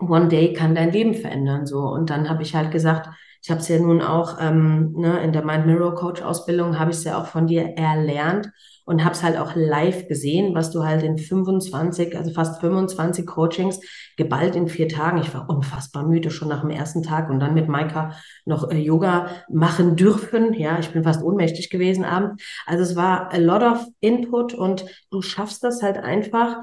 one 0.00 0.28
day 0.28 0.52
kann 0.52 0.74
dein 0.74 0.92
Leben 0.92 1.14
verändern. 1.14 1.66
So. 1.66 1.80
Und 1.80 2.10
dann 2.10 2.28
habe 2.28 2.42
ich 2.42 2.54
halt 2.54 2.70
gesagt, 2.70 3.08
ich 3.42 3.50
habe 3.50 3.60
es 3.60 3.68
ja 3.68 3.78
nun 3.78 4.02
auch 4.02 4.36
ähm, 4.40 4.92
ne, 4.92 5.20
in 5.22 5.32
der 5.32 5.44
Mind 5.44 5.66
Mirror 5.66 5.94
Coach 5.94 6.20
Ausbildung, 6.20 6.78
habe 6.78 6.90
ich 6.90 6.98
es 6.98 7.04
ja 7.04 7.18
auch 7.18 7.26
von 7.26 7.46
dir 7.46 7.74
erlernt 7.76 8.50
und 8.84 9.02
habe 9.02 9.14
es 9.14 9.22
halt 9.22 9.38
auch 9.38 9.54
live 9.54 10.08
gesehen, 10.08 10.54
was 10.54 10.70
du 10.72 10.84
halt 10.84 11.02
in 11.02 11.16
25, 11.16 12.18
also 12.18 12.32
fast 12.32 12.60
25 12.60 13.26
Coachings 13.26 13.80
geballt 14.16 14.56
in 14.56 14.68
vier 14.68 14.88
Tagen. 14.88 15.18
Ich 15.18 15.32
war 15.32 15.48
unfassbar 15.48 16.06
müde 16.06 16.30
schon 16.30 16.48
nach 16.48 16.60
dem 16.60 16.70
ersten 16.70 17.02
Tag 17.02 17.30
und 17.30 17.40
dann 17.40 17.54
mit 17.54 17.68
Maika 17.68 18.14
noch 18.44 18.70
äh, 18.70 18.76
Yoga 18.76 19.28
machen 19.48 19.96
dürfen. 19.96 20.52
Ja, 20.54 20.78
ich 20.78 20.90
bin 20.90 21.04
fast 21.04 21.22
ohnmächtig 21.22 21.70
gewesen 21.70 22.04
abends. 22.04 22.42
Also 22.66 22.82
es 22.82 22.96
war 22.96 23.32
a 23.32 23.38
lot 23.38 23.62
of 23.62 23.86
input 24.00 24.52
und 24.52 24.84
du 25.10 25.22
schaffst 25.22 25.64
das 25.64 25.82
halt 25.82 25.96
einfach. 25.96 26.58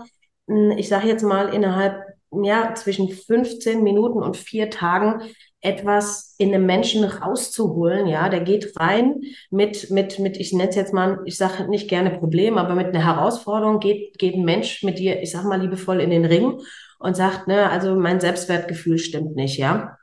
Hm, 0.48 0.72
ich 0.78 0.90
sage 0.90 1.08
jetzt 1.08 1.24
mal 1.24 1.54
innerhalb 1.54 2.07
ja, 2.32 2.74
zwischen 2.76 3.10
15 3.10 3.84
Minuten 3.84 4.22
und 4.22 4.38
vier 4.38 4.70
Tagen 4.70 5.22
etwas 5.62 6.36
in 6.38 6.54
einem 6.54 6.66
Menschen 6.66 7.04
rauszuholen, 7.04 8.08
ja, 8.08 8.30
der 8.30 8.42
geht 8.42 8.80
rein 8.80 9.22
mit, 9.50 9.90
mit, 9.90 10.20
mit, 10.20 10.38
ich 10.38 10.54
nenne 10.54 10.70
es 10.70 10.76
jetzt 10.76 10.94
mal, 10.94 11.20
ich 11.26 11.38
sage 11.38 11.68
nicht 11.68 11.90
gerne 11.90 12.12
Problem, 12.12 12.58
aber 12.58 12.76
mit 12.76 12.88
einer 12.88 13.04
Herausforderung 13.04 13.80
geht, 13.80 14.18
geht 14.20 14.36
ein 14.36 14.46
Mensch 14.46 14.84
mit 14.84 15.00
dir, 15.00 15.22
ich 15.22 15.32
sag 15.32 15.46
mal 15.46 15.60
liebevoll 15.60 16.00
in 16.00 16.12
den 16.12 16.26
Ring 16.26 16.60
und 17.00 17.16
sagt, 17.16 17.48
ne, 17.48 17.70
also 17.70 17.96
mein 17.96 18.20
Selbstwertgefühl 18.20 19.00
stimmt 19.00 19.36
nicht, 19.36 19.58
ja. 19.58 19.98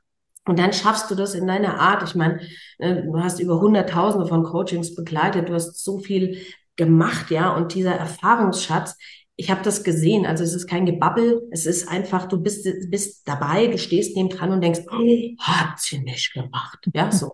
Und 0.47 0.59
dann 0.59 0.73
schaffst 0.73 1.11
du 1.11 1.15
das 1.15 1.35
in 1.35 1.47
deiner 1.47 1.81
Art. 1.81 2.03
Ich 2.03 2.15
meine, 2.15 2.41
äh, 2.79 3.03
du 3.03 3.19
hast 3.19 3.41
über 3.41 3.61
Hunderttausende 3.61 4.27
von 4.27 4.45
Coachings 4.45 4.95
begleitet, 4.95 5.49
du 5.49 5.55
hast 5.55 5.83
so 5.83 5.99
viel 5.99 6.39
gemacht, 6.77 7.31
ja, 7.31 7.55
und 7.55 7.75
dieser 7.75 7.95
Erfahrungsschatz, 7.95 8.97
ich 9.37 9.51
habe 9.51 9.63
das 9.63 9.83
gesehen. 9.83 10.27
Also 10.27 10.45
es 10.45 10.55
ist 10.55 10.67
kein 10.67 10.87
Gebabbel, 10.87 11.43
es 11.51 11.67
ist 11.67 11.89
einfach, 11.89 12.27
du 12.27 12.41
bist, 12.41 12.67
bist 12.91 13.27
dabei, 13.27 13.67
du 13.67 13.79
stehst 13.79 14.17
neben 14.17 14.29
dran 14.29 14.53
und 14.53 14.61
denkst, 14.61 14.81
oh, 14.91 15.37
hat 15.39 15.81
sie 15.81 15.99
nicht 15.99 16.33
gemacht. 16.33 16.89
Ja, 16.95 17.11
so. 17.11 17.33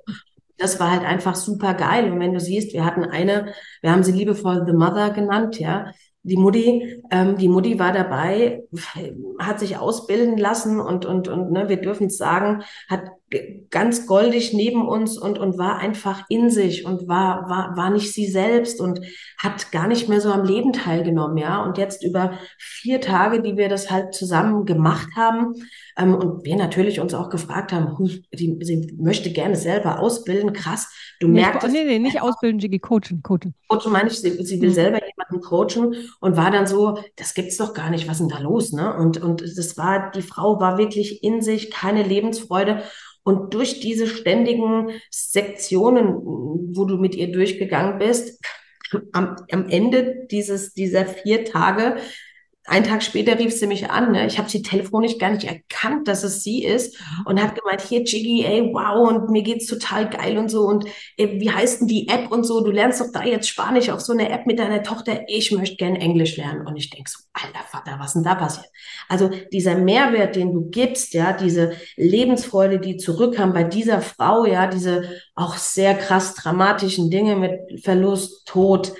Das 0.57 0.79
war 0.79 0.91
halt 0.91 1.05
einfach 1.05 1.35
super 1.35 1.75
geil. 1.75 2.11
Und 2.13 2.21
wenn 2.21 2.35
du 2.35 2.41
siehst, 2.41 2.73
wir 2.75 2.85
hatten 2.85 3.05
eine, 3.05 3.55
wir 3.81 3.93
haben 3.93 4.03
sie 4.03 4.13
liebevoll 4.13 4.65
The 4.67 4.73
Mother 4.73 5.11
genannt, 5.11 5.59
ja, 5.59 5.93
die 6.23 6.37
Mutti, 6.37 7.03
ähm, 7.11 7.37
die 7.39 7.49
Mutti 7.49 7.79
war 7.79 7.93
dabei, 7.93 8.63
hat 9.39 9.59
sich 9.59 9.79
ausbilden 9.79 10.37
lassen 10.37 10.79
und 10.79 11.07
und 11.07 11.29
und 11.29 11.51
ne, 11.51 11.69
wir 11.69 11.79
dürfen 11.79 12.09
es 12.09 12.19
sagen, 12.19 12.63
hat 12.89 13.05
ganz 13.71 14.07
goldig 14.07 14.53
neben 14.53 14.87
uns 14.87 15.17
und 15.17 15.39
und 15.39 15.57
war 15.57 15.79
einfach 15.79 16.25
in 16.29 16.51
sich 16.51 16.85
und 16.85 17.09
war 17.09 17.49
war 17.49 17.77
war 17.77 17.91
nicht 17.91 18.13
sie 18.13 18.27
selbst 18.27 18.81
und 18.81 19.01
hat 19.39 19.73
gar 19.73 19.87
nicht 19.87 20.09
mehr 20.09 20.21
so 20.21 20.31
am 20.31 20.45
Leben 20.45 20.73
teilgenommen, 20.75 21.39
ja. 21.39 21.65
Und 21.65 21.79
jetzt 21.79 22.05
über 22.05 22.39
vier 22.59 23.01
Tage, 23.01 23.41
die 23.41 23.57
wir 23.57 23.69
das 23.71 23.91
halt 23.91 24.13
zusammen 24.13 24.67
gemacht 24.67 25.09
haben, 25.17 25.55
ähm, 25.97 26.15
und 26.15 26.45
wir 26.45 26.57
natürlich 26.57 27.01
uns 27.01 27.15
auch 27.15 27.31
gefragt 27.31 27.73
haben, 27.73 27.97
die, 28.33 28.59
sie 28.61 28.95
möchte 28.99 29.31
gerne 29.31 29.57
selber 29.57 30.01
ausbilden, 30.01 30.53
krass. 30.53 30.93
Du 31.21 31.29
merkst. 31.29 31.69
Nee, 31.71 31.85
nee, 31.85 31.99
nicht 31.99 32.21
ausbilden, 32.21 32.59
Jiggy, 32.59 32.79
coachen, 32.79 33.23
coachen. 33.23 33.55
Coachen 33.69 33.93
meine 33.93 34.09
ich, 34.09 34.21
sie, 34.21 34.43
sie 34.43 34.61
will 34.61 34.71
mhm. 34.71 34.75
selber 34.75 35.01
jemanden 35.31 35.41
coachen 35.41 36.09
und 36.21 36.37
war 36.37 36.51
dann 36.51 36.67
so, 36.67 36.99
das 37.17 37.35
gibt's 37.35 37.57
doch 37.57 37.75
gar 37.75 37.91
nicht, 37.91 38.09
was 38.09 38.21
ist 38.21 38.29
denn 38.31 38.37
da 38.37 38.39
los, 38.39 38.73
ne? 38.73 38.95
Und, 38.95 39.23
und 39.23 39.43
das 39.43 39.77
war, 39.77 40.11
die 40.11 40.23
Frau 40.23 40.61
war 40.61 40.79
wirklich 40.79 41.23
in 41.23 41.41
sich, 41.43 41.71
keine 41.71 42.03
Lebensfreude. 42.03 42.83
Und 43.23 43.55
durch 43.55 43.81
diese 43.81 44.07
ständigen 44.07 44.91
Sektionen, 45.11 46.15
wo 46.75 46.85
du 46.85 46.97
mit 46.97 47.15
ihr 47.15 47.31
durchgegangen 47.31 47.99
bist, 47.99 48.43
am, 49.13 49.37
am 49.53 49.69
Ende 49.69 50.27
dieses, 50.31 50.73
dieser 50.73 51.05
vier 51.07 51.45
Tage 51.45 51.97
ein 52.67 52.85
Tag 52.85 53.03
später 53.03 53.39
rief 53.39 53.53
sie 53.55 53.67
mich 53.67 53.91
an. 53.91 54.13
Ne? 54.13 54.27
Ich 54.27 54.39
habe 54.39 54.51
sie 54.51 54.63
telefonisch 54.63 55.19
gar 55.19 55.31
nicht 55.31 55.45
erkannt, 55.45 56.07
dass 56.07 56.23
es 56.25 56.43
sie 56.43 56.63
ist 56.63 57.01
mhm. 57.01 57.27
und 57.27 57.43
hat 57.43 57.59
gemeint, 57.59 57.81
hier 57.81 58.05
Jiggy, 58.05 58.45
ey, 58.45 58.71
wow, 58.73 59.09
und 59.09 59.31
mir 59.31 59.43
geht's 59.43 59.67
total 59.67 60.11
geil 60.11 60.37
und 60.37 60.51
so. 60.51 60.67
Und 60.67 60.85
ey, 61.17 61.41
wie 61.41 61.51
heißt 61.51 61.81
denn 61.81 61.89
die 61.89 62.09
App 62.09 62.31
und 62.31 62.45
so? 62.45 62.63
Du 62.63 62.71
lernst 62.71 63.01
doch 63.01 63.11
da 63.13 63.25
jetzt 63.25 63.49
Spanisch 63.49 63.89
auf 63.89 64.01
so 64.01 64.13
eine 64.13 64.29
App 64.29 64.47
mit 64.47 64.59
deiner 64.59 64.83
Tochter. 64.83 65.23
Ich 65.27 65.51
möchte 65.53 65.77
gern 65.77 65.97
Englisch 65.97 66.37
lernen. 66.37 66.67
Und 66.67 66.77
ich 66.77 66.91
denk 66.91 67.09
so, 67.09 67.21
alter 67.33 67.65
Vater, 67.67 67.97
was 67.99 68.13
denn 68.13 68.25
da 68.25 68.35
passiert? 68.35 68.67
Also 69.09 69.31
dieser 69.53 69.77
Mehrwert, 69.77 70.37
den 70.37 70.53
du 70.53 70.69
gibst, 70.69 71.15
ja, 71.15 71.33
diese 71.33 71.73
Lebensfreude, 71.97 72.79
die 72.79 72.99
zurückkam 72.99 73.55
bei 73.55 73.65
dieser 73.65 74.03
Frau, 74.03 74.45
ja, 74.45 74.67
diese 74.67 75.11
auch 75.35 75.57
sehr 75.57 75.95
krass 75.95 76.35
dramatischen 76.35 77.11
Dinge 77.11 77.37
mit 77.37 77.83
Verlust, 77.83 78.47
Tod, 78.47 78.93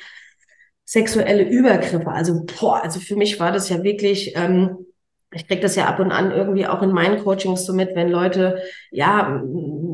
sexuelle 0.91 1.49
Übergriffe. 1.49 2.11
Also, 2.11 2.45
boah, 2.45 2.83
also 2.83 2.99
für 2.99 3.15
mich 3.15 3.39
war 3.39 3.53
das 3.53 3.69
ja 3.69 3.85
wirklich, 3.85 4.33
ähm, 4.35 4.87
ich 5.33 5.47
kriege 5.47 5.61
das 5.61 5.77
ja 5.77 5.87
ab 5.87 6.01
und 6.01 6.11
an 6.11 6.33
irgendwie 6.33 6.67
auch 6.67 6.83
in 6.83 6.91
meinen 6.91 7.23
Coachings 7.23 7.65
so 7.65 7.73
mit, 7.73 7.95
wenn 7.95 8.09
Leute 8.09 8.61
ja 8.91 9.41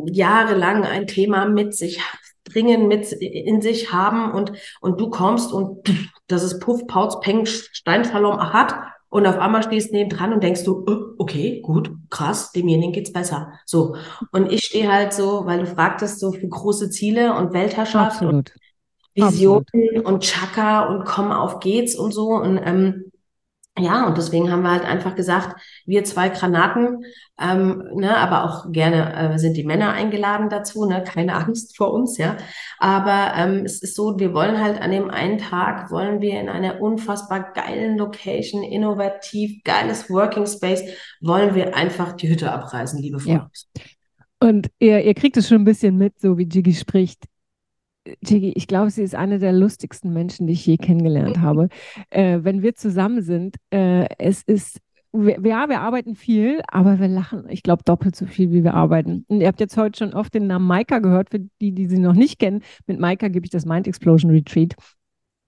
jahrelang 0.06 0.84
ein 0.84 1.06
Thema 1.06 1.44
mit 1.44 1.74
sich 1.74 2.00
bringen, 2.44 2.88
mit 2.88 3.12
in 3.12 3.60
sich 3.60 3.92
haben 3.92 4.32
und, 4.32 4.52
und 4.80 4.98
du 4.98 5.10
kommst 5.10 5.52
und 5.52 5.86
das 6.28 6.42
ist 6.42 6.60
Puff, 6.60 6.86
Pauz, 6.86 7.20
Peng, 7.20 7.44
Steinsalom, 7.44 8.38
Achat 8.38 8.76
und 9.10 9.26
auf 9.26 9.38
einmal 9.38 9.62
stehst 9.62 9.92
neben 9.92 10.08
dran 10.08 10.32
und 10.32 10.42
denkst 10.42 10.64
du, 10.64 10.82
oh, 10.88 11.14
okay, 11.18 11.60
gut, 11.60 11.90
krass, 12.08 12.52
demjenigen 12.52 12.94
geht's 12.94 13.12
besser. 13.12 13.52
So. 13.66 13.96
Und 14.32 14.50
ich 14.50 14.64
stehe 14.64 14.90
halt 14.90 15.12
so, 15.12 15.44
weil 15.44 15.58
du 15.58 15.66
fragtest, 15.66 16.20
so 16.20 16.32
für 16.32 16.48
große 16.48 16.88
Ziele 16.88 17.34
und 17.34 17.52
Weltherrschaft 17.52 18.22
Absolut. 18.22 18.34
und 18.34 18.52
Visionen 19.16 19.64
Absolut. 19.66 20.06
und 20.06 20.22
Chaka 20.22 20.86
und 20.86 21.04
komm 21.04 21.32
auf 21.32 21.60
geht's 21.60 21.96
und 21.96 22.12
so. 22.12 22.28
Und 22.28 22.58
ähm, 22.64 23.10
ja, 23.78 24.06
und 24.06 24.16
deswegen 24.16 24.50
haben 24.50 24.62
wir 24.62 24.70
halt 24.70 24.84
einfach 24.84 25.14
gesagt, 25.14 25.60
wir 25.84 26.02
zwei 26.04 26.30
Granaten, 26.30 27.04
ähm, 27.38 27.84
ne, 27.94 28.16
aber 28.16 28.44
auch 28.44 28.72
gerne 28.72 29.34
äh, 29.34 29.38
sind 29.38 29.54
die 29.56 29.64
Männer 29.64 29.92
eingeladen 29.92 30.48
dazu, 30.48 30.86
ne, 30.86 31.04
keine 31.04 31.34
Angst 31.34 31.76
vor 31.76 31.92
uns, 31.92 32.16
ja. 32.16 32.38
Aber 32.78 33.34
ähm, 33.36 33.66
es 33.66 33.82
ist 33.82 33.94
so, 33.94 34.18
wir 34.18 34.32
wollen 34.32 34.62
halt 34.62 34.80
an 34.80 34.92
dem 34.92 35.10
einen 35.10 35.36
Tag, 35.36 35.90
wollen 35.90 36.22
wir 36.22 36.40
in 36.40 36.48
einer 36.48 36.80
unfassbar 36.80 37.52
geilen 37.52 37.98
Location, 37.98 38.62
innovativ, 38.62 39.62
geiles 39.62 40.08
Working 40.08 40.46
Space, 40.46 40.82
wollen 41.20 41.54
wir 41.54 41.76
einfach 41.76 42.12
die 42.12 42.30
Hütte 42.30 42.50
abreißen, 42.52 42.98
liebe 42.98 43.18
Freunde. 43.18 43.50
Ja. 43.74 43.82
Und 44.40 44.68
ihr, 44.78 45.04
ihr 45.04 45.14
kriegt 45.14 45.36
es 45.36 45.48
schon 45.48 45.62
ein 45.62 45.64
bisschen 45.64 45.98
mit, 45.98 46.18
so 46.18 46.38
wie 46.38 46.44
Jiggy 46.44 46.72
spricht. 46.72 47.24
Tigi, 48.24 48.52
ich 48.54 48.66
glaube, 48.66 48.90
sie 48.90 49.02
ist 49.02 49.14
eine 49.14 49.38
der 49.38 49.52
lustigsten 49.52 50.12
Menschen, 50.12 50.46
die 50.46 50.52
ich 50.52 50.66
je 50.66 50.76
kennengelernt 50.76 51.40
habe. 51.40 51.68
Äh, 52.10 52.40
wenn 52.42 52.62
wir 52.62 52.74
zusammen 52.74 53.22
sind, 53.22 53.56
äh, 53.70 54.06
es 54.18 54.42
ist, 54.42 54.80
wir, 55.12 55.40
ja, 55.42 55.68
wir 55.68 55.80
arbeiten 55.80 56.14
viel, 56.14 56.60
aber 56.68 56.98
wir 56.98 57.08
lachen, 57.08 57.44
ich 57.48 57.62
glaube, 57.62 57.82
doppelt 57.84 58.16
so 58.16 58.26
viel, 58.26 58.52
wie 58.52 58.64
wir 58.64 58.74
arbeiten. 58.74 59.24
Und 59.28 59.40
ihr 59.40 59.48
habt 59.48 59.60
jetzt 59.60 59.76
heute 59.76 59.98
schon 59.98 60.14
oft 60.14 60.34
den 60.34 60.46
Namen 60.46 60.66
Maika 60.66 60.98
gehört, 60.98 61.30
für 61.30 61.40
die, 61.60 61.72
die 61.72 61.86
sie 61.86 61.98
noch 61.98 62.14
nicht 62.14 62.38
kennen. 62.38 62.62
Mit 62.86 63.00
Maika 63.00 63.28
gebe 63.28 63.46
ich 63.46 63.50
das 63.50 63.64
Mind 63.64 63.86
Explosion 63.86 64.30
Retreat. 64.30 64.74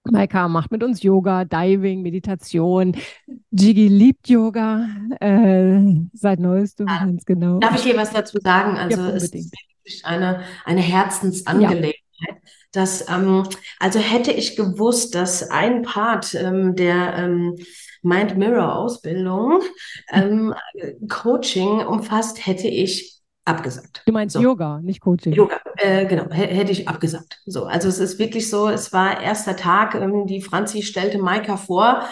Maika 0.09 0.47
macht 0.47 0.71
mit 0.71 0.83
uns 0.83 1.03
Yoga, 1.03 1.45
Diving, 1.45 2.01
Meditation. 2.01 2.95
Jiggy 3.51 3.87
liebt 3.87 4.27
Yoga 4.29 4.87
äh, 5.19 5.81
seit 6.13 6.39
neuestem, 6.39 6.87
ja. 6.87 7.05
ganz 7.05 7.25
genau. 7.25 7.59
Darf 7.59 7.75
ich 7.75 7.83
hier 7.83 7.97
was 7.97 8.11
dazu 8.11 8.39
sagen? 8.41 8.77
Also 8.77 9.01
ja, 9.01 9.09
es 9.09 9.31
ist 9.33 10.05
eine, 10.05 10.41
eine 10.65 10.81
Herzensangelegenheit. 10.81 11.95
Ja 11.95 12.08
dass, 12.71 13.09
ähm, 13.09 13.47
also 13.79 13.99
hätte 13.99 14.31
ich 14.31 14.55
gewusst, 14.55 15.15
dass 15.15 15.49
ein 15.49 15.81
Part 15.81 16.35
ähm, 16.35 16.75
der 16.75 17.15
ähm, 17.17 17.55
Mind 18.01 18.37
Mirror 18.37 18.75
Ausbildung 18.75 19.61
ähm, 20.11 20.53
Coaching 21.09 21.85
umfasst, 21.85 22.45
hätte 22.45 22.67
ich 22.67 23.19
abgesagt. 23.45 24.03
Du 24.05 24.13
meinst 24.13 24.33
so. 24.33 24.41
Yoga, 24.41 24.79
nicht 24.81 25.01
Coaching? 25.01 25.33
Yoga, 25.33 25.59
äh, 25.77 26.05
genau, 26.05 26.29
hätte 26.29 26.71
ich 26.71 26.87
abgesagt. 26.87 27.39
So, 27.45 27.65
also 27.65 27.87
es 27.87 27.99
ist 27.99 28.19
wirklich 28.19 28.49
so, 28.49 28.69
es 28.69 28.93
war 28.93 29.21
erster 29.21 29.55
Tag, 29.55 29.95
ähm, 29.95 30.27
die 30.27 30.41
Franzi 30.41 30.83
stellte 30.83 31.17
Maika 31.17 31.57
vor 31.57 32.03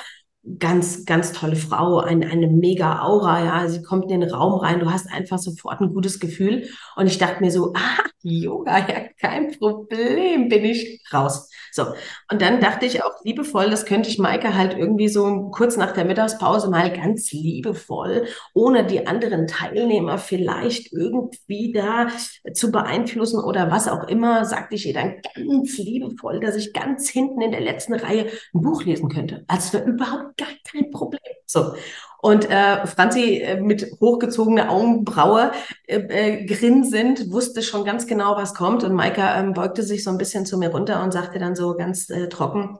ganz, 0.59 1.05
ganz 1.05 1.33
tolle 1.33 1.55
Frau, 1.55 1.99
ein, 1.99 2.23
eine 2.23 2.47
mega 2.47 3.01
Aura, 3.01 3.43
ja. 3.43 3.67
Sie 3.67 3.81
kommt 3.81 4.11
in 4.11 4.21
den 4.21 4.29
Raum 4.29 4.59
rein, 4.59 4.79
du 4.79 4.91
hast 4.91 5.11
einfach 5.11 5.37
sofort 5.37 5.81
ein 5.81 5.93
gutes 5.93 6.19
Gefühl. 6.19 6.67
Und 6.95 7.07
ich 7.07 7.17
dachte 7.17 7.43
mir 7.43 7.51
so, 7.51 7.73
ah, 7.75 8.03
Yoga, 8.23 8.79
ja, 8.79 9.01
kein 9.21 9.57
Problem, 9.57 10.49
bin 10.49 10.65
ich 10.65 11.01
raus. 11.13 11.49
So. 11.71 11.83
Und 12.31 12.41
dann 12.41 12.59
dachte 12.59 12.85
ich 12.85 13.03
auch 13.03 13.23
liebevoll, 13.23 13.69
das 13.69 13.85
könnte 13.85 14.09
ich 14.09 14.17
Maike 14.17 14.55
halt 14.55 14.77
irgendwie 14.77 15.07
so 15.07 15.49
kurz 15.51 15.77
nach 15.77 15.91
der 15.91 16.05
Mittagspause 16.05 16.69
mal 16.69 16.91
ganz 16.91 17.31
liebevoll, 17.31 18.25
ohne 18.53 18.85
die 18.85 19.05
anderen 19.05 19.47
Teilnehmer 19.47 20.17
vielleicht 20.17 20.91
irgendwie 20.91 21.71
da 21.71 22.07
zu 22.53 22.71
beeinflussen 22.71 23.39
oder 23.43 23.71
was 23.71 23.87
auch 23.87 24.07
immer, 24.07 24.45
sagte 24.45 24.75
ich 24.75 24.87
ihr 24.87 24.93
dann 24.93 25.21
ganz 25.35 25.77
liebevoll, 25.77 26.39
dass 26.39 26.55
ich 26.55 26.73
ganz 26.73 27.09
hinten 27.09 27.41
in 27.41 27.51
der 27.51 27.61
letzten 27.61 27.93
Reihe 27.93 28.27
ein 28.53 28.61
Buch 28.61 28.83
lesen 28.83 29.09
könnte. 29.09 29.45
Also 29.47 29.77
überhaupt 29.77 30.36
gar 30.37 30.47
kein 30.71 30.91
Problem. 30.91 31.19
So. 31.45 31.73
Und 32.21 32.49
äh, 32.49 32.85
Franzi 32.87 33.37
äh, 33.37 33.61
mit 33.61 33.97
hochgezogener 34.01 34.71
Augenbraue 34.71 35.51
äh, 35.87 35.97
äh, 35.97 36.45
grinsend 36.45 37.31
wusste 37.31 37.61
schon 37.61 37.85
ganz 37.85 38.07
genau, 38.07 38.35
was 38.35 38.53
kommt. 38.53 38.83
Und 38.83 38.93
Maika 38.93 39.39
ähm, 39.39 39.53
beugte 39.53 39.83
sich 39.83 40.03
so 40.03 40.09
ein 40.09 40.17
bisschen 40.17 40.45
zu 40.45 40.57
mir 40.57 40.69
runter 40.69 41.03
und 41.03 41.13
sagte 41.13 41.39
dann 41.39 41.55
so 41.55 41.75
ganz 41.75 42.09
äh, 42.09 42.27
trocken, 42.27 42.79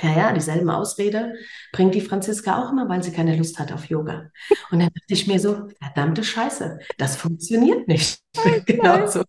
Ja, 0.00 0.10
ja, 0.16 0.32
dieselben 0.32 0.70
Ausrede 0.70 1.34
bringt 1.72 1.94
die 1.94 2.00
Franziska 2.00 2.62
auch 2.62 2.72
immer, 2.72 2.88
weil 2.88 3.02
sie 3.02 3.12
keine 3.12 3.36
Lust 3.36 3.58
hat 3.58 3.72
auf 3.72 3.86
Yoga. 3.86 4.30
Und 4.70 4.80
dann 4.80 4.90
dachte 4.94 5.14
ich 5.14 5.26
mir 5.26 5.40
so, 5.40 5.68
verdammte 5.82 6.22
Scheiße, 6.22 6.78
das 6.98 7.16
funktioniert 7.16 7.88
nicht. 7.88 8.20
genau 8.66 9.06
so. 9.06 9.22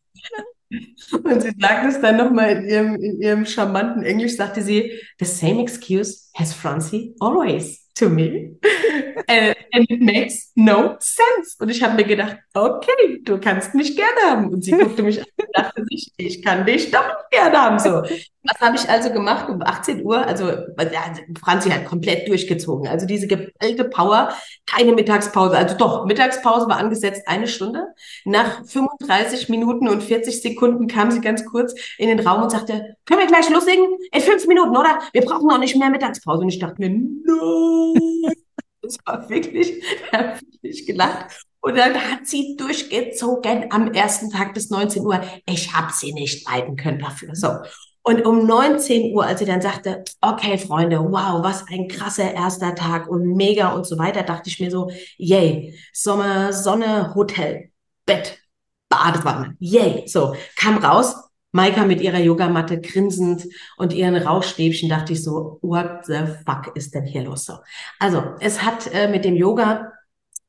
Und 1.24 1.42
sie 1.42 1.54
sagt 1.60 1.86
es 1.88 2.02
dann 2.02 2.18
nochmal 2.18 2.58
in 2.58 2.70
ihrem, 2.70 2.96
in 2.96 3.22
ihrem 3.22 3.46
charmanten 3.46 4.04
Englisch, 4.04 4.36
sagte 4.36 4.62
sie, 4.62 5.00
the 5.20 5.26
same 5.26 5.62
excuse 5.62 6.30
has 6.34 6.54
Francie 6.54 7.16
always 7.20 7.87
to 7.98 8.10
me. 8.10 8.58
and, 9.28 9.56
and 9.74 9.86
it 9.90 10.02
makes 10.02 10.52
no 10.56 10.96
sense. 11.00 11.56
Und 11.60 11.70
ich 11.70 11.82
habe 11.84 11.96
mir 11.96 12.04
gedacht, 12.04 12.38
okay, 12.54 13.22
du 13.24 13.40
kannst 13.40 13.74
mich 13.76 13.96
gerne 13.96 14.20
haben. 14.26 14.50
Und 14.50 14.64
sie 14.64 14.72
guckte 14.72 15.04
mich 15.04 15.20
an 15.20 15.28
und 15.38 15.58
dachte 15.58 15.84
sich, 15.90 16.12
ich 16.18 16.44
kann 16.44 16.66
dich 16.66 16.92
doch 16.92 17.30
gerne 17.30 17.58
haben. 17.58 17.80
So. 17.80 18.04
Was 18.50 18.62
habe 18.62 18.78
ich 18.78 18.90
also 18.90 19.12
gemacht 19.12 19.50
um 19.50 19.62
18 19.62 20.06
Uhr? 20.06 20.26
Also, 20.26 20.46
also 20.78 20.96
Franzi 21.40 21.70
hat 21.70 21.86
komplett 21.86 22.28
durchgezogen. 22.30 22.88
Also 22.88 23.06
diese 23.06 23.28
geballte 23.28 23.84
Power, 23.86 24.34
keine 24.66 24.94
Mittagspause. 24.94 25.58
Also 25.58 25.76
doch, 25.76 26.06
Mittagspause 26.06 26.68
war 26.70 26.78
angesetzt 26.78 27.24
eine 27.28 27.48
Stunde. 27.48 27.88
Nach 28.24 28.66
35 28.66 29.50
Minuten 29.50 29.90
und 29.90 30.02
40 30.02 30.42
Sekunden 30.42 30.88
kam 30.88 31.12
sie 31.12 31.20
ganz 31.20 31.46
kurz 31.46 31.76
in 31.98 32.08
den 32.08 32.26
Raum 32.26 32.44
und 32.44 32.52
sagte, 32.52 32.96
können 33.06 33.20
wir 33.20 33.28
gleich 33.28 33.50
loslegen? 33.50 33.86
In 34.14 34.22
fünf 34.22 34.48
Minuten, 34.48 34.78
oder? 34.78 35.00
Wir 35.12 35.24
brauchen 35.24 35.48
noch 35.48 35.60
nicht 35.60 35.76
mehr 35.76 35.90
Mittagspause. 35.90 36.42
Und 36.42 36.50
ich 36.50 36.60
dachte 36.60 36.80
mir, 36.80 36.90
no. 36.90 37.87
Das 38.82 38.98
war 39.06 39.30
wirklich, 39.30 39.84
da 40.12 40.18
habe 40.20 40.40
ich 40.62 40.86
gelacht. 40.86 41.46
Und 41.60 41.76
dann 41.78 41.96
hat 41.96 42.28
sie 42.28 42.56
durchgezogen 42.56 43.72
am 43.72 43.92
ersten 43.92 44.30
Tag 44.30 44.54
bis 44.54 44.70
19 44.70 45.06
Uhr. 45.06 45.22
Ich 45.46 45.74
habe 45.74 45.92
sie 45.92 46.14
nicht 46.14 46.48
leiden 46.48 46.78
können 46.78 47.00
dafür. 47.00 47.36
So. 47.36 47.50
Und 48.04 48.26
um 48.26 48.46
19 48.46 49.14
Uhr, 49.14 49.26
als 49.26 49.40
sie 49.40 49.46
dann 49.46 49.60
sagte, 49.60 50.06
okay, 50.22 50.58
Freunde, 50.58 51.00
wow, 51.00 51.44
was 51.44 51.66
ein 51.68 51.90
krasser 51.90 52.34
erster 52.34 52.74
Tag 52.74 53.10
und 53.10 53.36
mega 53.36 53.74
und 53.74 53.86
so 53.86 53.98
weiter, 53.98 54.24
dachte 54.24 54.50
ich 54.50 54.62
mir 54.62 54.72
so, 54.72 54.90
yay, 55.18 55.78
Sommer, 55.92 56.54
Sonne, 56.54 57.14
Hotel, 57.16 57.70
Bett, 58.06 58.40
Badewanne, 58.88 59.58
yay. 59.60 60.08
So, 60.08 60.36
kam 60.56 60.78
raus, 60.78 61.16
Maika 61.58 61.86
mit 61.86 62.02
ihrer 62.02 62.20
Yogamatte 62.20 62.80
grinsend 62.80 63.48
und 63.78 63.92
ihren 63.92 64.16
Rauschstäbchen, 64.16 64.90
dachte 64.90 65.14
ich 65.14 65.24
so, 65.24 65.58
what 65.64 66.06
the 66.06 66.20
fuck 66.46 66.76
ist 66.76 66.94
denn 66.94 67.06
hier 67.06 67.24
los? 67.24 67.46
So. 67.46 67.54
Also, 68.00 68.24
es 68.40 68.64
hat 68.64 68.94
äh, 68.94 69.08
mit 69.08 69.26
dem 69.26 69.36
Yoga 69.36 69.92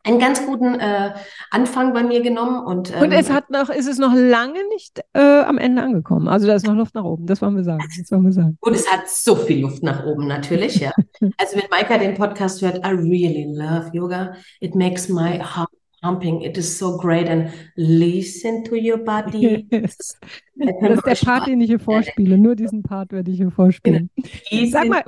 einen 0.04 0.18
ganz 0.18 0.44
guten 0.44 0.78
äh, 0.78 1.14
Anfang 1.50 1.94
bei 1.94 2.02
mir 2.02 2.20
genommen. 2.20 2.62
Und, 2.62 2.94
ähm, 2.94 3.04
und 3.04 3.12
es 3.12 3.30
hat 3.30 3.48
noch, 3.48 3.70
ist 3.70 3.88
es 3.88 3.98
noch 3.98 4.12
lange 4.14 4.68
nicht 4.68 5.00
äh, 5.14 5.40
am 5.40 5.56
Ende 5.56 5.82
angekommen. 5.82 6.28
Also 6.28 6.46
da 6.46 6.54
ist 6.54 6.66
noch 6.66 6.74
Luft 6.74 6.94
nach 6.94 7.04
oben, 7.04 7.26
das 7.26 7.40
wollen 7.40 7.56
wir 7.56 7.64
sagen. 7.64 7.82
Das 7.98 8.10
wollen 8.12 8.24
wir 8.24 8.32
sagen. 8.32 8.58
Und 8.60 8.74
es 8.74 8.90
hat 8.90 9.08
so 9.08 9.34
viel 9.34 9.62
Luft 9.62 9.82
nach 9.82 10.04
oben, 10.04 10.26
natürlich, 10.26 10.76
ja. 10.76 10.92
also 11.38 11.56
wenn 11.56 11.68
Maika 11.70 11.96
den 11.96 12.14
Podcast 12.14 12.60
hört, 12.60 12.76
I 12.86 12.90
really 12.90 13.46
love 13.50 13.90
yoga. 13.94 14.34
It 14.60 14.74
makes 14.74 15.08
my 15.08 15.38
heart 15.38 15.70
pumping. 16.02 16.42
It 16.42 16.56
is 16.56 16.78
so 16.78 16.96
great 16.96 17.28
and 17.28 17.52
listen 17.76 18.64
to 18.64 18.76
your 18.76 18.98
body. 19.04 19.66
Das 19.70 20.14
ist 20.56 21.06
der 21.06 21.14
Part, 21.26 21.46
den 21.46 21.60
ich 21.60 21.68
hier 21.68 21.78
vorspiele. 21.78 22.38
Nur 22.38 22.56
diesen 22.56 22.82
Part 22.82 23.12
werde 23.12 23.30
ich 23.30 23.38
hier 23.38 23.50
vorspielen. 23.50 24.10
Genau. 24.50 24.70
Sag 24.70 24.88
mal, 24.88 25.04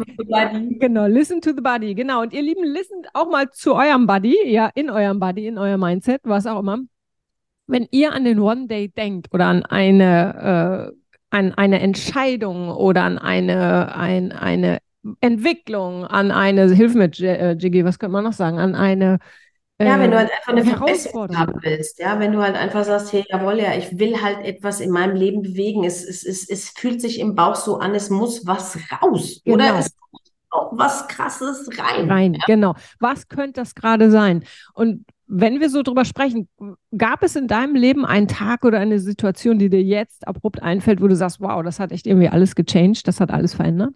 genau, 0.78 1.06
listen 1.06 1.40
to 1.40 1.50
the 1.50 1.60
body. 1.60 1.94
Genau. 1.94 2.22
Und 2.22 2.32
ihr 2.32 2.42
Lieben, 2.42 2.64
listen 2.64 3.02
auch 3.14 3.30
mal 3.30 3.50
zu 3.50 3.74
eurem 3.74 4.06
Body, 4.06 4.36
ja, 4.46 4.70
in 4.74 4.90
eurem 4.90 5.18
Body, 5.18 5.46
in 5.46 5.58
eurem 5.58 5.80
Mindset, 5.80 6.20
was 6.24 6.46
auch 6.46 6.60
immer. 6.60 6.78
Wenn 7.66 7.86
ihr 7.90 8.12
an 8.12 8.24
den 8.24 8.40
One 8.40 8.66
Day 8.66 8.88
denkt 8.88 9.28
oder 9.32 9.46
an 9.46 9.64
eine, 9.64 10.92
äh, 10.92 10.96
an 11.30 11.54
eine 11.54 11.80
Entscheidung 11.80 12.68
oder 12.70 13.04
an 13.04 13.18
eine, 13.18 13.94
ein, 13.94 14.32
eine 14.32 14.78
Entwicklung, 15.20 16.04
an 16.04 16.30
eine, 16.30 16.74
hilf 16.74 16.94
mir, 16.94 17.10
äh, 17.20 17.52
Jiggy, 17.52 17.84
was 17.84 17.98
könnte 17.98 18.12
man 18.12 18.24
noch 18.24 18.32
sagen, 18.32 18.58
an 18.58 18.74
eine 18.74 19.18
ja, 19.80 19.98
wenn 19.98 20.10
du 20.10 20.18
halt 20.18 20.30
einfach 20.30 20.52
eine 20.52 20.64
Verbesserung 20.64 21.36
haben 21.36 21.54
willst, 21.62 21.98
ja, 21.98 22.18
wenn 22.20 22.32
du 22.32 22.42
halt 22.42 22.56
einfach 22.56 22.84
sagst, 22.84 23.12
hey, 23.12 23.24
jawohl, 23.28 23.58
ja, 23.58 23.74
ich 23.74 23.98
will 23.98 24.20
halt 24.20 24.44
etwas 24.44 24.80
in 24.80 24.90
meinem 24.90 25.16
Leben 25.16 25.42
bewegen, 25.42 25.84
es, 25.84 26.04
es, 26.04 26.24
es, 26.24 26.48
es 26.48 26.70
fühlt 26.70 27.00
sich 27.00 27.18
im 27.18 27.34
Bauch 27.34 27.56
so 27.56 27.78
an, 27.78 27.94
es 27.94 28.10
muss 28.10 28.46
was 28.46 28.78
raus, 28.92 29.40
genau. 29.44 29.56
oder? 29.56 29.78
Es 29.78 29.90
muss 30.12 30.22
auch 30.50 30.72
was 30.76 31.08
Krasses 31.08 31.68
rein. 31.78 32.10
Rein, 32.10 32.34
ja? 32.34 32.40
genau. 32.46 32.74
Was 32.98 33.28
könnte 33.28 33.60
das 33.60 33.74
gerade 33.74 34.10
sein? 34.10 34.44
Und 34.74 35.04
wenn 35.32 35.60
wir 35.60 35.70
so 35.70 35.82
drüber 35.82 36.04
sprechen, 36.04 36.48
gab 36.96 37.22
es 37.22 37.36
in 37.36 37.46
deinem 37.46 37.76
Leben 37.76 38.04
einen 38.04 38.26
Tag 38.26 38.64
oder 38.64 38.80
eine 38.80 38.98
Situation, 38.98 39.58
die 39.58 39.70
dir 39.70 39.82
jetzt 39.82 40.26
abrupt 40.26 40.60
einfällt, 40.60 41.00
wo 41.00 41.06
du 41.06 41.14
sagst, 41.14 41.40
wow, 41.40 41.62
das 41.62 41.78
hat 41.78 41.92
echt 41.92 42.06
irgendwie 42.06 42.28
alles 42.28 42.56
gechanged, 42.56 43.06
das 43.06 43.20
hat 43.20 43.30
alles 43.30 43.54
verändert? 43.54 43.94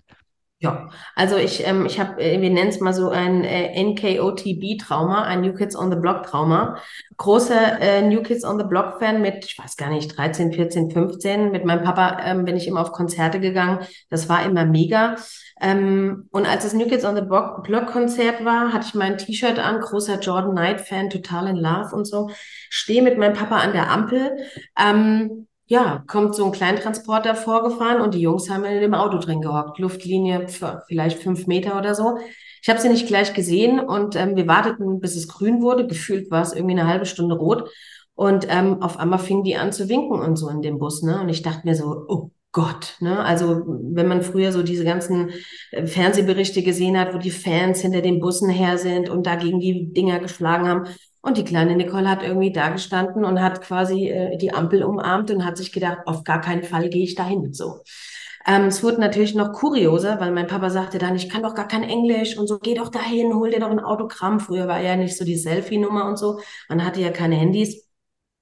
Ja, 0.61 0.89
also 1.15 1.37
ich, 1.37 1.67
ähm, 1.67 1.85
ich 1.85 2.01
habe, 2.01 2.23
äh, 2.23 2.41
wir 2.41 2.49
nennen 2.49 2.71
es 2.71 2.81
mal 2.81 2.95
so 2.95 3.11
ein 3.11 3.45
äh, 3.45 3.83
NKOTB-Trauma, 3.83 5.25
ein 5.25 5.43
New 5.43 5.53
Kids 5.53 5.77
on 5.77 5.91
the 5.91 5.99
Block-Trauma. 5.99 6.79
Großer 7.19 7.81
äh, 7.81 8.03
New 8.03 8.23
Kids 8.23 8.45
on 8.45 8.59
the 8.59 8.65
Block-Fan 8.65 9.21
mit, 9.21 9.45
ich 9.45 9.59
weiß 9.59 9.77
gar 9.77 9.91
nicht, 9.91 10.17
13, 10.17 10.55
14, 10.55 10.91
15. 10.91 11.51
Mit 11.51 11.67
meinem 11.67 11.83
Papa 11.83 12.19
ähm, 12.25 12.47
bin 12.47 12.57
ich 12.57 12.67
immer 12.67 12.81
auf 12.81 12.93
Konzerte 12.93 13.41
gegangen. 13.41 13.81
Das 14.09 14.29
war 14.31 14.43
immer 14.45 14.65
mega. 14.65 15.17
Ähm, 15.61 16.29
und 16.31 16.47
als 16.47 16.63
das 16.63 16.73
New 16.73 16.87
Kids 16.87 17.05
on 17.05 17.17
the 17.17 17.23
Block-Konzert 17.23 18.45
war, 18.45 18.73
hatte 18.73 18.87
ich 18.89 18.95
mein 18.95 19.19
T-Shirt 19.19 19.59
an, 19.59 19.81
großer 19.81 20.21
Jordan 20.21 20.53
Knight-Fan, 20.53 21.11
total 21.11 21.49
in 21.49 21.57
Love 21.57 21.95
und 21.95 22.07
so. 22.07 22.31
Stehe 22.71 23.03
mit 23.03 23.19
meinem 23.19 23.35
Papa 23.35 23.59
an 23.59 23.73
der 23.73 23.91
Ampel. 23.91 24.37
Ähm, 24.79 25.47
ja, 25.67 26.05
kommt 26.07 26.35
so 26.35 26.45
ein 26.45 26.53
Kleintransporter 26.53 27.35
vorgefahren 27.35 28.03
und 28.03 28.15
die 28.15 28.21
Jungs 28.21 28.51
haben 28.51 28.65
in 28.65 28.81
dem 28.81 28.95
Auto 28.95 29.19
drin 29.19 29.41
gehockt. 29.41 29.79
Luftlinie 29.79 30.47
vielleicht 30.87 31.23
fünf 31.23 31.47
Meter 31.47 31.79
oder 31.79 31.95
so. 31.95 32.19
Ich 32.63 32.69
habe 32.69 32.81
sie 32.81 32.89
nicht 32.89 33.07
gleich 33.07 33.35
gesehen 33.35 33.81
und 33.81 34.17
ähm, 34.17 34.37
wir 34.37 34.47
warteten, 34.47 35.01
bis 35.01 35.17
es 35.17 35.29
grün 35.29 35.63
wurde. 35.63 35.87
Gefühlt 35.87 36.31
war 36.31 36.43
es 36.43 36.53
irgendwie 36.53 36.79
eine 36.79 36.89
halbe 36.89 37.07
Stunde 37.07 37.35
rot. 37.35 37.71
Und 38.15 38.47
ähm, 38.49 38.83
auf 38.83 38.99
einmal 38.99 39.19
fingen 39.19 39.43
die 39.43 39.57
an 39.57 39.73
zu 39.73 39.89
winken 39.89 40.21
und 40.21 40.37
so 40.37 40.49
in 40.49 40.63
dem 40.63 40.79
Bus. 40.79 41.03
Ne? 41.03 41.21
Und 41.21 41.29
ich 41.29 41.43
dachte 41.43 41.67
mir 41.67 41.75
so, 41.75 42.05
oh 42.09 42.31
Gott, 42.53 42.97
ne? 43.01 43.25
Also 43.25 43.65
wenn 43.67 44.07
man 44.07 44.23
früher 44.23 44.53
so 44.53 44.63
diese 44.63 44.85
ganzen 44.85 45.31
äh, 45.73 45.87
Fernsehberichte 45.87 46.63
gesehen 46.63 46.97
hat, 46.99 47.13
wo 47.13 47.19
die 47.19 47.33
Fans 47.33 47.81
hinter 47.81 48.01
den 48.01 48.21
Bussen 48.21 48.49
her 48.49 48.79
sind 48.79 49.11
und 49.11 49.27
dagegen 49.27 49.59
die 49.59 49.93
Dinger 49.93 50.21
geschlagen 50.21 50.69
haben, 50.69 50.87
und 51.25 51.39
die 51.39 51.45
kleine 51.45 51.75
Nicole 51.75 52.09
hat 52.09 52.23
irgendwie 52.23 52.53
da 52.53 52.69
gestanden 52.69 53.25
und 53.25 53.41
hat 53.41 53.63
quasi 53.63 54.09
äh, 54.09 54.37
die 54.37 54.53
Ampel 54.53 54.85
umarmt 54.85 55.31
und 55.31 55.45
hat 55.45 55.57
sich 55.57 55.73
gedacht, 55.73 56.01
auf 56.05 56.23
gar 56.23 56.43
keinen 56.43 56.63
Fall 56.63 56.91
gehe 56.91 57.05
ich 57.05 57.15
dahin. 57.15 57.55
So. 57.55 57.81
Ähm, 58.47 58.65
es 58.67 58.83
wurde 58.83 59.01
natürlich 59.01 59.35
noch 59.35 59.53
kurioser, 59.53 60.21
weil 60.21 60.33
mein 60.33 60.47
Papa 60.47 60.69
sagte 60.69 60.99
dann, 60.99 61.17
ich 61.17 61.31
kann 61.31 61.43
doch 61.43 61.55
gar 61.55 61.67
kein 61.67 61.83
Englisch 61.83 62.37
und 62.37 62.47
so, 62.47 62.59
geh 62.59 62.75
doch 62.75 62.91
dahin, 62.91 63.33
hol 63.33 63.51
dir 63.51 63.61
doch 63.61 63.71
ein 63.71 63.81
Autogramm. 63.81 64.39
Früher 64.39 64.69
war 64.69 64.83
ja 64.83 64.97
nicht 64.97 65.17
so 65.17 65.25
die 65.25 65.39
Selfie-Nummer 65.39 66.07
und 66.07 66.19
so. 66.19 66.41
Man 66.69 66.85
hatte 66.85 67.01
ja 67.01 67.11
keine 67.11 67.37
Handys. 67.37 67.84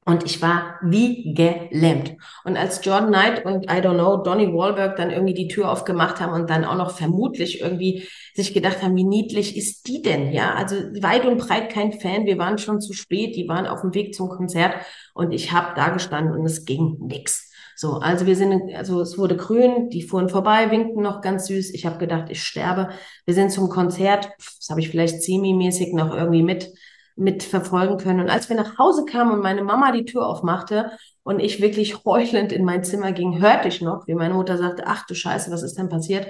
Und 0.04 0.24
ich 0.24 0.42
war 0.42 0.80
wie 0.82 1.32
gelähmt. 1.32 2.16
Und 2.44 2.56
als 2.56 2.84
Jordan 2.84 3.10
Knight 3.10 3.44
und 3.44 3.66
I 3.66 3.76
don't 3.76 3.94
know, 3.94 4.16
Donny 4.16 4.52
Wahlberg 4.52 4.96
dann 4.96 5.10
irgendwie 5.10 5.34
die 5.34 5.46
Tür 5.46 5.70
aufgemacht 5.70 6.20
haben 6.20 6.32
und 6.32 6.50
dann 6.50 6.64
auch 6.64 6.74
noch 6.74 6.90
vermutlich 6.90 7.60
irgendwie 7.60 8.08
sich 8.34 8.52
gedacht 8.52 8.82
haben, 8.82 8.96
wie 8.96 9.04
niedlich 9.04 9.56
ist 9.56 9.86
die 9.86 10.02
denn? 10.02 10.32
Ja, 10.32 10.54
also 10.54 10.74
weit 10.74 11.24
und 11.24 11.38
breit 11.38 11.70
kein 11.70 11.92
Fan. 11.92 12.26
Wir 12.26 12.36
waren 12.36 12.58
schon 12.58 12.80
zu 12.80 12.94
spät. 12.94 13.36
Die 13.36 13.48
waren 13.48 13.66
auf 13.66 13.82
dem 13.82 13.94
Weg 13.94 14.12
zum 14.12 14.28
Konzert 14.28 14.74
und 15.14 15.30
ich 15.30 15.52
habe 15.52 15.74
da 15.76 15.90
gestanden 15.90 16.36
und 16.36 16.44
es 16.46 16.64
ging 16.64 16.96
nix. 17.00 17.52
So, 17.76 17.94
also 17.94 18.26
wir 18.26 18.36
sind, 18.36 18.74
also 18.74 19.00
es 19.00 19.18
wurde 19.18 19.36
grün, 19.36 19.88
die 19.88 20.02
fuhren 20.02 20.28
vorbei, 20.28 20.70
winkten 20.70 21.02
noch 21.02 21.20
ganz 21.20 21.46
süß. 21.46 21.74
Ich 21.74 21.86
habe 21.86 21.98
gedacht, 21.98 22.26
ich 22.28 22.42
sterbe. 22.42 22.90
Wir 23.24 23.34
sind 23.34 23.50
zum 23.50 23.68
Konzert, 23.68 24.30
das 24.38 24.68
habe 24.68 24.80
ich 24.80 24.88
vielleicht 24.88 25.22
semi-mäßig 25.22 25.92
noch 25.94 26.14
irgendwie 26.14 26.42
mit 26.42 26.72
mitverfolgen 27.16 27.98
können. 27.98 28.20
Und 28.20 28.30
als 28.30 28.48
wir 28.48 28.56
nach 28.56 28.78
Hause 28.78 29.04
kamen 29.04 29.32
und 29.32 29.40
meine 29.40 29.62
Mama 29.62 29.92
die 29.92 30.04
Tür 30.04 30.26
aufmachte 30.26 30.92
und 31.22 31.40
ich 31.40 31.60
wirklich 31.60 32.04
heulend 32.04 32.52
in 32.52 32.64
mein 32.64 32.84
Zimmer 32.84 33.12
ging, 33.12 33.40
hörte 33.40 33.68
ich 33.68 33.80
noch, 33.80 34.06
wie 34.06 34.14
meine 34.14 34.34
Mutter 34.34 34.58
sagte, 34.58 34.84
ach 34.86 35.06
du 35.06 35.14
Scheiße, 35.14 35.50
was 35.50 35.62
ist 35.62 35.78
denn 35.78 35.88
passiert? 35.88 36.26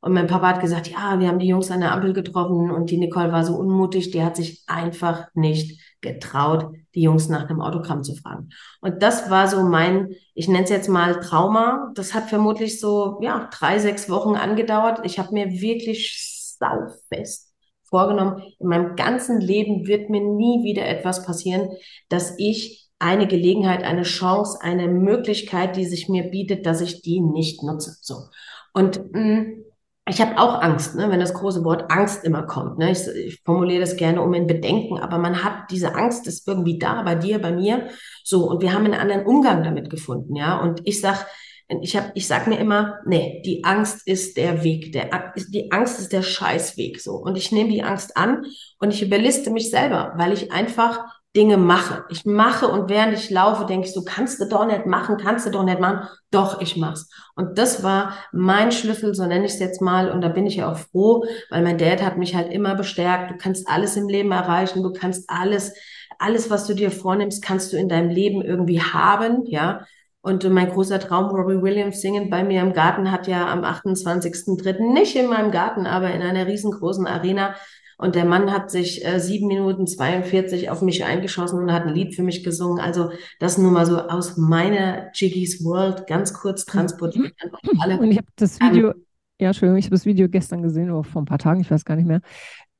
Und 0.00 0.12
mein 0.12 0.26
Papa 0.26 0.48
hat 0.48 0.60
gesagt, 0.60 0.88
ja, 0.88 1.18
wir 1.18 1.26
haben 1.26 1.38
die 1.38 1.48
Jungs 1.48 1.70
an 1.70 1.80
der 1.80 1.92
Ampel 1.92 2.12
getroffen 2.12 2.70
und 2.70 2.90
die 2.90 2.98
Nicole 2.98 3.32
war 3.32 3.44
so 3.44 3.56
unmutig, 3.56 4.10
die 4.12 4.22
hat 4.22 4.36
sich 4.36 4.62
einfach 4.68 5.26
nicht 5.34 5.80
getraut, 6.00 6.70
die 6.94 7.02
Jungs 7.02 7.28
nach 7.28 7.48
einem 7.48 7.60
Autogramm 7.60 8.04
zu 8.04 8.14
fragen. 8.14 8.50
Und 8.80 9.02
das 9.02 9.30
war 9.30 9.48
so 9.48 9.62
mein, 9.62 10.14
ich 10.34 10.48
nenne 10.48 10.64
es 10.64 10.70
jetzt 10.70 10.88
mal 10.88 11.18
Trauma. 11.20 11.90
Das 11.94 12.14
hat 12.14 12.28
vermutlich 12.28 12.78
so, 12.78 13.18
ja, 13.20 13.48
drei, 13.52 13.78
sechs 13.78 14.08
Wochen 14.08 14.36
angedauert. 14.36 15.00
Ich 15.02 15.18
habe 15.18 15.32
mir 15.32 15.50
wirklich 15.50 16.54
saufest 16.58 17.45
vorgenommen, 17.88 18.42
in 18.58 18.68
meinem 18.68 18.96
ganzen 18.96 19.40
Leben 19.40 19.86
wird 19.86 20.10
mir 20.10 20.20
nie 20.20 20.64
wieder 20.64 20.86
etwas 20.86 21.24
passieren, 21.24 21.70
dass 22.08 22.34
ich 22.38 22.88
eine 22.98 23.26
Gelegenheit, 23.26 23.82
eine 23.82 24.02
Chance, 24.02 24.58
eine 24.62 24.88
Möglichkeit, 24.88 25.76
die 25.76 25.84
sich 25.84 26.08
mir 26.08 26.24
bietet, 26.24 26.66
dass 26.66 26.80
ich 26.80 27.02
die 27.02 27.20
nicht 27.20 27.62
nutze. 27.62 27.96
So. 28.00 28.24
Und 28.72 29.12
mh, 29.12 29.20
mm, 29.20 29.64
ich 30.08 30.20
habe 30.20 30.38
auch 30.38 30.62
Angst, 30.62 30.94
ne, 30.94 31.10
wenn 31.10 31.18
das 31.18 31.34
große 31.34 31.64
Wort 31.64 31.90
Angst 31.90 32.22
immer 32.24 32.44
kommt. 32.44 32.78
Ne? 32.78 32.92
Ich, 32.92 33.06
ich 33.08 33.42
formuliere 33.44 33.80
das 33.80 33.96
gerne 33.96 34.22
um 34.22 34.32
in 34.34 34.46
Bedenken, 34.46 35.00
aber 35.00 35.18
man 35.18 35.42
hat 35.42 35.70
diese 35.70 35.96
Angst, 35.96 36.28
ist 36.28 36.46
irgendwie 36.46 36.78
da, 36.78 37.02
bei 37.02 37.16
dir, 37.16 37.40
bei 37.40 37.50
mir. 37.50 37.88
So, 38.22 38.48
und 38.48 38.62
wir 38.62 38.72
haben 38.72 38.84
einen 38.84 38.94
anderen 38.94 39.26
Umgang 39.26 39.64
damit 39.64 39.90
gefunden, 39.90 40.36
ja. 40.36 40.60
Und 40.60 40.80
ich 40.84 41.00
sag, 41.00 41.26
ich 41.68 41.96
habe, 41.96 42.12
ich 42.14 42.26
sag 42.26 42.46
mir 42.46 42.58
immer, 42.58 43.00
nee, 43.06 43.42
die 43.44 43.64
Angst 43.64 44.06
ist 44.06 44.36
der 44.36 44.62
Weg, 44.62 44.92
der, 44.92 45.32
die 45.48 45.72
Angst 45.72 45.98
ist 45.98 46.12
der 46.12 46.22
Scheißweg, 46.22 47.00
so. 47.00 47.14
Und 47.16 47.36
ich 47.36 47.50
nehme 47.50 47.70
die 47.70 47.82
Angst 47.82 48.16
an 48.16 48.46
und 48.78 48.92
ich 48.92 49.02
überliste 49.02 49.50
mich 49.50 49.70
selber, 49.70 50.12
weil 50.16 50.32
ich 50.32 50.52
einfach 50.52 51.04
Dinge 51.36 51.58
mache. 51.58 52.04
Ich 52.08 52.24
mache 52.24 52.66
und 52.66 52.88
während 52.88 53.12
ich 53.12 53.28
laufe, 53.28 53.66
denke 53.66 53.86
ich, 53.86 53.92
so 53.92 54.04
kannst 54.04 54.40
du 54.40 54.46
doch 54.46 54.64
nicht 54.64 54.86
machen, 54.86 55.18
kannst 55.18 55.44
du 55.44 55.50
doch 55.50 55.64
nicht 55.64 55.80
machen. 55.80 56.08
Doch, 56.30 56.62
ich 56.62 56.78
mach's. 56.78 57.10
Und 57.34 57.58
das 57.58 57.82
war 57.82 58.14
mein 58.32 58.72
Schlüssel, 58.72 59.14
so 59.14 59.26
nenne 59.26 59.44
ich 59.44 59.52
es 59.52 59.58
jetzt 59.58 59.82
mal. 59.82 60.10
Und 60.10 60.22
da 60.22 60.28
bin 60.28 60.46
ich 60.46 60.56
ja 60.56 60.72
auch 60.72 60.78
froh, 60.78 61.24
weil 61.50 61.62
mein 61.62 61.76
Dad 61.76 62.02
hat 62.02 62.16
mich 62.16 62.34
halt 62.34 62.50
immer 62.50 62.74
bestärkt. 62.74 63.30
Du 63.30 63.36
kannst 63.36 63.68
alles 63.68 63.96
im 63.96 64.08
Leben 64.08 64.32
erreichen. 64.32 64.82
Du 64.82 64.92
kannst 64.92 65.28
alles, 65.28 65.74
alles, 66.18 66.48
was 66.48 66.66
du 66.66 66.74
dir 66.74 66.90
vornimmst, 66.90 67.42
kannst 67.42 67.70
du 67.72 67.76
in 67.76 67.90
deinem 67.90 68.08
Leben 68.08 68.40
irgendwie 68.40 68.80
haben, 68.80 69.44
ja. 69.44 69.84
Und 70.26 70.42
mein 70.50 70.68
großer 70.68 70.98
Traum, 70.98 71.26
Robbie 71.26 71.62
Williams 71.62 72.00
singend 72.00 72.30
bei 72.30 72.42
mir 72.42 72.60
im 72.60 72.72
Garten, 72.72 73.12
hat 73.12 73.28
ja 73.28 73.46
am 73.46 73.62
28.03. 73.62 74.92
nicht 74.92 75.14
in 75.14 75.28
meinem 75.28 75.52
Garten, 75.52 75.86
aber 75.86 76.10
in 76.10 76.20
einer 76.20 76.48
riesengroßen 76.48 77.06
Arena 77.06 77.54
und 77.96 78.16
der 78.16 78.24
Mann 78.24 78.50
hat 78.50 78.68
sich 78.68 79.06
äh, 79.06 79.20
sieben 79.20 79.46
Minuten 79.46 79.86
42 79.86 80.68
auf 80.68 80.82
mich 80.82 81.04
eingeschossen 81.04 81.60
und 81.60 81.72
hat 81.72 81.84
ein 81.84 81.94
Lied 81.94 82.16
für 82.16 82.24
mich 82.24 82.42
gesungen. 82.42 82.80
Also 82.80 83.10
das 83.38 83.56
nur 83.56 83.70
mal 83.70 83.86
so 83.86 84.00
aus 84.00 84.36
meiner 84.36 85.12
Jiggy's 85.14 85.64
World 85.64 86.08
ganz 86.08 86.34
kurz 86.34 86.64
transportiert. 86.64 87.32
Alle 87.78 87.96
und 88.00 88.10
ich 88.10 88.18
habe 88.18 88.26
das 88.34 88.58
Video, 88.58 88.94
ja, 89.38 89.48
Entschuldigung, 89.48 89.78
ich 89.78 89.84
habe 89.84 89.94
das 89.94 90.06
Video 90.06 90.28
gestern 90.28 90.60
gesehen 90.60 90.90
oder 90.90 91.04
vor 91.04 91.22
ein 91.22 91.26
paar 91.26 91.38
Tagen, 91.38 91.60
ich 91.60 91.70
weiß 91.70 91.84
gar 91.84 91.94
nicht 91.94 92.08
mehr. 92.08 92.20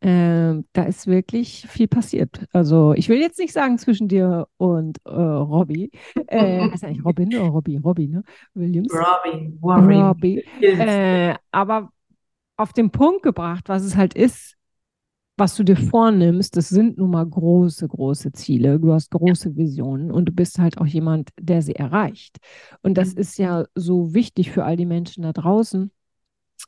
Ähm, 0.09 0.67
da 0.73 0.85
ist 0.85 1.09
wirklich 1.09 1.67
viel 1.69 1.89
passiert. 1.89 2.47
Also 2.53 2.95
ich 2.95 3.09
will 3.09 3.19
jetzt 3.19 3.41
nicht 3.41 3.53
sagen 3.53 3.77
zwischen 3.77 4.07
dir 4.07 4.47
und 4.57 4.99
äh, 5.05 5.11
Robbie. 5.11 5.91
Äh, 6.29 6.71
heißt 6.71 6.85
eigentlich 6.85 7.05
Robin 7.05 7.29
oder 7.29 7.49
Robbie? 7.49 7.77
Robbie, 7.79 8.09
ne? 8.09 8.23
Williams. 8.55 8.93
Robbie. 8.93 9.59
Robbie. 9.63 9.95
Robbie. 9.97 10.45
Äh, 10.61 11.35
aber 11.51 11.91
auf 12.57 12.73
den 12.73 12.91
Punkt 12.91 13.23
gebracht, 13.23 13.69
was 13.69 13.85
es 13.85 13.97
halt 13.97 14.15
ist, 14.15 14.57
was 15.37 15.57
du 15.57 15.65
dir 15.65 15.77
vornimmst, 15.77 16.57
das 16.57 16.69
sind 16.69 16.99
nun 16.99 17.11
mal 17.11 17.27
große, 17.27 17.87
große 17.89 18.33
Ziele. 18.33 18.79
Du 18.79 18.93
hast 18.93 19.11
große 19.11 19.57
Visionen 19.57 20.11
und 20.11 20.27
du 20.27 20.33
bist 20.33 20.59
halt 20.59 20.79
auch 20.79 20.87
jemand, 20.87 21.31
der 21.39 21.63
sie 21.63 21.75
erreicht. 21.75 22.39
Und 22.83 22.97
das 22.97 23.15
mhm. 23.15 23.21
ist 23.21 23.39
ja 23.39 23.65
so 23.75 24.15
wichtig 24.15 24.53
für 24.53 24.65
all 24.65 24.77
die 24.77 24.87
Menschen 24.87 25.23
da 25.23 25.33
draußen, 25.33 25.91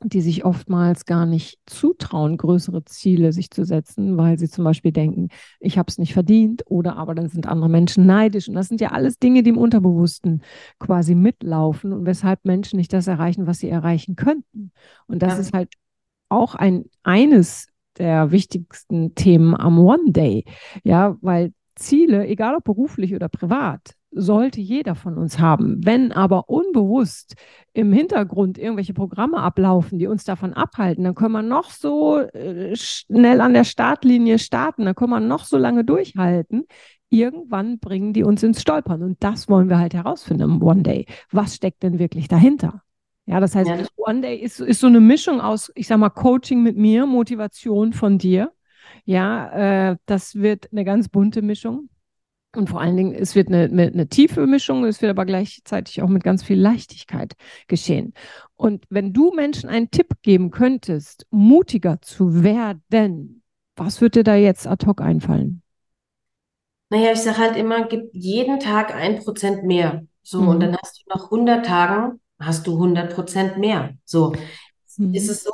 die 0.03 0.21
sich 0.21 0.45
oftmals 0.45 1.05
gar 1.05 1.25
nicht 1.25 1.59
zutrauen, 1.65 2.37
größere 2.37 2.85
Ziele 2.85 3.33
sich 3.33 3.51
zu 3.51 3.65
setzen, 3.65 4.17
weil 4.17 4.39
sie 4.39 4.49
zum 4.49 4.63
Beispiel 4.63 4.91
denken, 4.91 5.27
ich 5.59 5.77
habe 5.77 5.89
es 5.89 5.97
nicht 5.97 6.13
verdient 6.13 6.63
oder 6.67 6.95
aber 6.95 7.15
dann 7.15 7.27
sind 7.27 7.47
andere 7.47 7.69
Menschen 7.69 8.05
neidisch. 8.05 8.47
Und 8.47 8.55
das 8.55 8.69
sind 8.69 8.79
ja 8.79 8.91
alles 8.91 9.19
Dinge, 9.19 9.43
die 9.43 9.49
im 9.49 9.57
Unterbewussten 9.57 10.41
quasi 10.79 11.15
mitlaufen 11.15 11.91
und 11.91 12.05
weshalb 12.05 12.45
Menschen 12.45 12.77
nicht 12.77 12.93
das 12.93 13.07
erreichen, 13.07 13.45
was 13.47 13.59
sie 13.59 13.69
erreichen 13.69 14.15
könnten. 14.15 14.71
Und 15.07 15.21
das 15.21 15.33
ja. 15.33 15.39
ist 15.39 15.53
halt 15.53 15.69
auch 16.29 16.55
ein 16.55 16.85
eines 17.03 17.67
der 17.97 18.31
wichtigsten 18.31 19.15
Themen 19.15 19.55
am 19.55 19.79
One 19.79 20.11
Day. 20.11 20.45
Ja, 20.83 21.17
weil 21.21 21.51
Ziele, 21.75 22.27
egal 22.27 22.55
ob 22.55 22.63
beruflich 22.63 23.13
oder 23.15 23.29
privat, 23.29 23.95
sollte 24.11 24.59
jeder 24.59 24.95
von 24.95 25.17
uns 25.17 25.39
haben. 25.39 25.85
Wenn 25.85 26.11
aber 26.11 26.49
unbewusst 26.49 27.35
im 27.73 27.93
Hintergrund 27.93 28.57
irgendwelche 28.57 28.93
Programme 28.93 29.37
ablaufen, 29.37 29.99
die 29.99 30.07
uns 30.07 30.23
davon 30.23 30.53
abhalten, 30.53 31.03
dann 31.03 31.15
können 31.15 31.33
wir 31.33 31.41
noch 31.41 31.69
so 31.69 32.19
äh, 32.19 32.75
schnell 32.75 33.41
an 33.41 33.53
der 33.53 33.63
Startlinie 33.63 34.39
starten, 34.39 34.85
dann 34.85 34.95
können 34.95 35.11
wir 35.11 35.19
noch 35.19 35.45
so 35.45 35.57
lange 35.57 35.83
durchhalten. 35.83 36.65
Irgendwann 37.09 37.79
bringen 37.79 38.13
die 38.13 38.23
uns 38.23 38.43
ins 38.43 38.61
Stolpern. 38.61 39.03
Und 39.03 39.23
das 39.23 39.49
wollen 39.49 39.69
wir 39.69 39.79
halt 39.79 39.93
herausfinden 39.93 40.43
im 40.43 40.61
One 40.61 40.83
Day. 40.83 41.05
Was 41.31 41.55
steckt 41.55 41.83
denn 41.83 41.99
wirklich 41.99 42.27
dahinter? 42.27 42.83
Ja, 43.25 43.39
das 43.39 43.55
heißt, 43.55 43.69
ja. 43.69 43.77
One 43.95 44.21
Day 44.21 44.37
ist, 44.37 44.59
ist 44.59 44.79
so 44.79 44.87
eine 44.87 44.99
Mischung 44.99 45.39
aus, 45.39 45.71
ich 45.75 45.87
sag 45.87 45.99
mal, 45.99 46.09
Coaching 46.09 46.63
mit 46.63 46.77
mir, 46.77 47.05
Motivation 47.05 47.93
von 47.93 48.17
dir. 48.17 48.51
Ja, 49.05 49.91
äh, 49.91 49.97
das 50.07 50.35
wird 50.35 50.69
eine 50.71 50.83
ganz 50.83 51.09
bunte 51.09 51.43
Mischung. 51.43 51.89
Und 52.55 52.69
vor 52.69 52.81
allen 52.81 52.97
Dingen, 52.97 53.13
es 53.13 53.35
wird 53.35 53.49
eine, 53.49 53.65
eine, 53.65 54.07
tiefe 54.07 54.47
Mischung, 54.47 54.83
es 54.85 55.01
wird 55.01 55.11
aber 55.11 55.25
gleichzeitig 55.25 56.01
auch 56.01 56.07
mit 56.07 56.23
ganz 56.23 56.41
viel 56.43 56.59
Leichtigkeit 56.59 57.33
geschehen. 57.67 58.13
Und 58.55 58.85
wenn 58.89 59.13
du 59.13 59.31
Menschen 59.31 59.69
einen 59.69 59.91
Tipp 59.91 60.15
geben 60.23 60.49
könntest, 60.49 61.27
mutiger 61.29 62.01
zu 62.01 62.43
werden, 62.43 63.43
was 63.75 64.01
würde 64.01 64.19
dir 64.19 64.23
da 64.23 64.35
jetzt 64.35 64.65
ad 64.65 64.85
hoc 64.87 64.99
einfallen? 64.99 65.61
Naja, 66.89 67.11
ich 67.11 67.19
sage 67.19 67.37
halt 67.37 67.55
immer, 67.55 67.87
gib 67.87 68.09
jeden 68.13 68.59
Tag 68.59 68.95
ein 68.95 69.19
Prozent 69.19 69.63
mehr. 69.63 70.03
So, 70.23 70.41
mhm. 70.41 70.47
und 70.47 70.59
dann 70.61 70.75
hast 70.75 70.99
du 70.99 71.03
nach 71.07 71.25
100 71.25 71.65
Tagen 71.65 72.19
hast 72.39 72.67
du 72.67 72.73
100 72.73 73.13
Prozent 73.13 73.57
mehr. 73.57 73.95
So 74.05 74.33
mhm. 74.97 75.13
ist 75.13 75.29
es 75.29 75.43
so, 75.43 75.51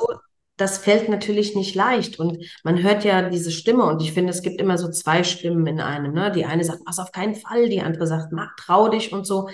das 0.56 0.78
fällt 0.78 1.08
natürlich 1.08 1.54
nicht 1.54 1.74
leicht. 1.74 2.18
Und 2.18 2.38
man 2.64 2.82
hört 2.82 3.04
ja 3.04 3.28
diese 3.28 3.50
Stimme 3.50 3.84
und 3.84 4.02
ich 4.02 4.12
finde, 4.12 4.30
es 4.30 4.42
gibt 4.42 4.60
immer 4.60 4.78
so 4.78 4.90
zwei 4.90 5.22
Stimmen 5.22 5.66
in 5.66 5.80
einem. 5.80 6.12
Ne? 6.12 6.32
Die 6.32 6.44
eine 6.44 6.64
sagt, 6.64 6.80
mach 6.84 6.98
auf 6.98 7.12
keinen 7.12 7.34
Fall, 7.34 7.68
die 7.68 7.80
andere 7.80 8.06
sagt, 8.06 8.32
mach, 8.32 8.54
trau 8.56 8.88
dich 8.88 9.12
und 9.12 9.26
so. 9.26 9.48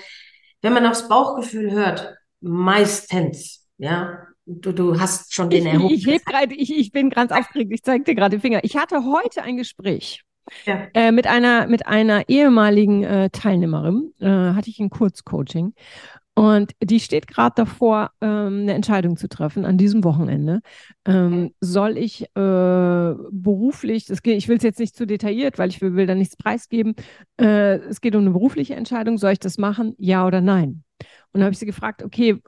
Wenn 0.60 0.72
man 0.72 0.86
aufs 0.86 1.08
Bauchgefühl 1.08 1.72
hört, 1.72 2.14
meistens, 2.40 3.68
ja, 3.78 4.26
du, 4.46 4.72
du 4.72 5.00
hast 5.00 5.34
schon 5.34 5.50
den 5.50 5.66
Erhob. 5.66 5.90
Ich, 5.90 6.06
ich, 6.06 6.24
grad, 6.24 6.52
ich, 6.52 6.76
ich 6.76 6.92
bin 6.92 7.10
ganz 7.10 7.32
aufgeregt, 7.32 7.72
ich 7.72 7.82
zeige 7.82 8.04
dir 8.04 8.14
gerade 8.14 8.36
den 8.36 8.40
Finger. 8.40 8.60
Ich 8.62 8.76
hatte 8.76 9.04
heute 9.04 9.42
ein 9.42 9.56
Gespräch. 9.56 10.22
Ja. 10.64 10.88
Äh, 10.94 11.12
mit 11.12 11.28
einer 11.28 11.68
mit 11.68 11.86
einer 11.86 12.28
ehemaligen 12.28 13.04
äh, 13.04 13.30
Teilnehmerin 13.30 14.12
äh, 14.18 14.26
hatte 14.26 14.70
ich 14.70 14.80
ein 14.80 14.90
Kurzcoaching 14.90 15.72
und 16.34 16.72
die 16.82 17.00
steht 17.00 17.26
gerade 17.26 17.52
davor, 17.56 18.10
ähm, 18.22 18.62
eine 18.62 18.72
Entscheidung 18.72 19.16
zu 19.18 19.28
treffen 19.28 19.66
an 19.66 19.76
diesem 19.76 20.02
Wochenende. 20.02 20.60
Ähm, 21.04 21.52
soll 21.60 21.98
ich 21.98 22.22
äh, 22.22 23.14
beruflich, 23.30 24.06
das 24.06 24.22
geht, 24.22 24.38
ich 24.38 24.48
will 24.48 24.56
es 24.56 24.62
jetzt 24.62 24.78
nicht 24.78 24.96
zu 24.96 25.06
detailliert, 25.06 25.58
weil 25.58 25.68
ich 25.68 25.82
will, 25.82 25.94
will 25.94 26.06
da 26.06 26.14
nichts 26.14 26.36
preisgeben. 26.36 26.94
Äh, 27.38 27.76
es 27.80 28.00
geht 28.00 28.14
um 28.14 28.22
eine 28.22 28.30
berufliche 28.30 28.74
Entscheidung. 28.74 29.18
Soll 29.18 29.32
ich 29.32 29.40
das 29.40 29.58
machen? 29.58 29.94
Ja 29.98 30.26
oder 30.26 30.40
nein? 30.40 30.84
Und 31.32 31.40
dann 31.40 31.44
habe 31.44 31.52
ich 31.52 31.58
sie 31.58 31.66
gefragt, 31.66 32.02
okay, 32.02 32.40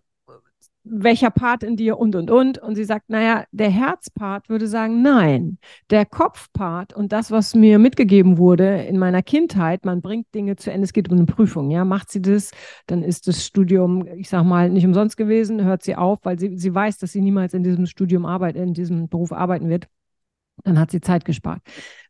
welcher 0.85 1.31
Part 1.31 1.63
in 1.63 1.77
dir 1.77 1.99
und 1.99 2.15
und 2.15 2.31
und. 2.31 2.59
Und 2.59 2.75
sie 2.75 2.85
sagt, 2.85 3.11
naja, 3.11 3.45
der 3.53 3.71
Herzpart 3.71 4.49
würde 4.49 4.69
sagen, 4.69 5.03
nein. 5.03 5.59
Der 5.91 6.07
Kopfpart 6.07 6.95
und 6.95 7.13
das, 7.13 7.31
was 7.31 7.55
mir 7.55 7.79
mitgegeben 7.79 8.39
wurde 8.39 8.83
in 8.83 8.99
meiner 8.99 9.23
Kindheit, 9.23 9.85
man 9.85 10.03
bringt 10.03 10.35
Dinge 10.35 10.57
zu 10.57 10.71
Ende, 10.71 10.85
es 10.85 10.93
geht 10.93 11.11
um 11.11 11.17
eine 11.17 11.27
Prüfung, 11.27 11.71
ja. 11.71 11.85
Macht 11.85 12.11
sie 12.11 12.23
das, 12.23 12.51
dann 12.87 13.03
ist 13.03 13.27
das 13.29 13.45
Studium, 13.45 14.07
ich 14.17 14.29
sag 14.29 14.45
mal, 14.45 14.71
nicht 14.71 14.87
umsonst 14.87 15.17
gewesen, 15.17 15.65
hört 15.65 15.83
sie 15.83 15.97
auf, 15.97 16.21
weil 16.25 16.39
sie, 16.39 16.57
sie 16.59 16.75
weiß, 16.75 16.99
dass 16.99 17.13
sie 17.13 17.21
niemals 17.23 17.55
in 17.55 17.65
diesem 17.65 17.87
Studium 17.87 18.27
arbeiten, 18.27 18.59
in 18.59 18.75
diesem 18.75 19.09
Beruf 19.09 19.33
arbeiten 19.33 19.69
wird. 19.69 19.89
Dann 20.63 20.79
hat 20.79 20.91
sie 20.91 21.01
Zeit 21.01 21.25
gespart. 21.25 21.61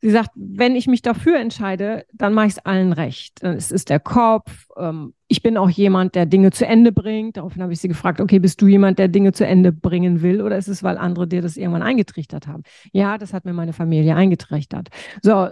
Sie 0.01 0.11
sagt, 0.11 0.31
wenn 0.35 0.77
ich 0.77 0.87
mich 0.87 1.03
dafür 1.03 1.39
entscheide, 1.39 2.05
dann 2.13 2.35
mache 2.35 2.47
ich 2.47 2.53
es 2.53 2.59
allen 2.59 2.93
recht. 2.93 3.43
Es 3.43 3.71
ist 3.71 3.89
der 3.89 4.01
Kopf. 4.01 4.67
Ähm, 4.77 5.15
ich 5.29 5.43
bin 5.43 5.57
auch 5.57 5.71
jemand, 5.71 6.15
der 6.15 6.27
Dinge 6.27 6.51
zu 6.51 6.67
Ende 6.67 6.93
bringt. 6.93 7.37
Daraufhin 7.37 7.63
habe 7.63 7.73
ich 7.73 7.81
sie 7.81 7.89
gefragt, 7.89 8.21
okay, 8.21 8.39
bist 8.39 8.61
du 8.61 8.67
jemand, 8.67 8.99
der 8.99 9.09
Dinge 9.09 9.33
zu 9.33 9.47
Ende 9.47 9.73
bringen 9.73 10.21
will 10.23 10.43
oder 10.43 10.59
ist 10.59 10.69
es, 10.69 10.83
weil 10.83 10.99
andere 10.99 11.27
dir 11.27 11.43
das 11.43 11.57
irgendwann 11.57 11.83
eingetrichtert 11.83 12.47
haben? 12.47 12.63
Ja, 12.93 13.19
das 13.19 13.33
hat 13.33 13.45
mir 13.45 13.55
meine 13.55 13.73
Familie 13.73 14.15
eingetrichtert. 14.15 14.89
So, 15.23 15.49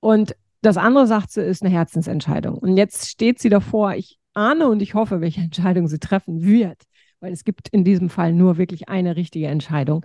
und 0.00 0.36
das 0.62 0.76
andere, 0.76 1.06
sagt 1.06 1.32
sie, 1.32 1.42
ist 1.42 1.62
eine 1.62 1.72
Herzensentscheidung. 1.72 2.58
Und 2.58 2.76
jetzt 2.76 3.08
steht 3.08 3.38
sie 3.38 3.48
davor, 3.48 3.94
ich 3.94 4.18
ahne 4.34 4.68
und 4.68 4.82
ich 4.82 4.94
hoffe, 4.94 5.20
welche 5.20 5.40
Entscheidung 5.40 5.88
sie 5.88 5.98
treffen 5.98 6.44
wird 6.44 6.82
weil 7.20 7.32
es 7.32 7.44
gibt 7.44 7.68
in 7.68 7.84
diesem 7.84 8.10
Fall 8.10 8.32
nur 8.32 8.58
wirklich 8.58 8.88
eine 8.88 9.16
richtige 9.16 9.46
Entscheidung. 9.46 10.04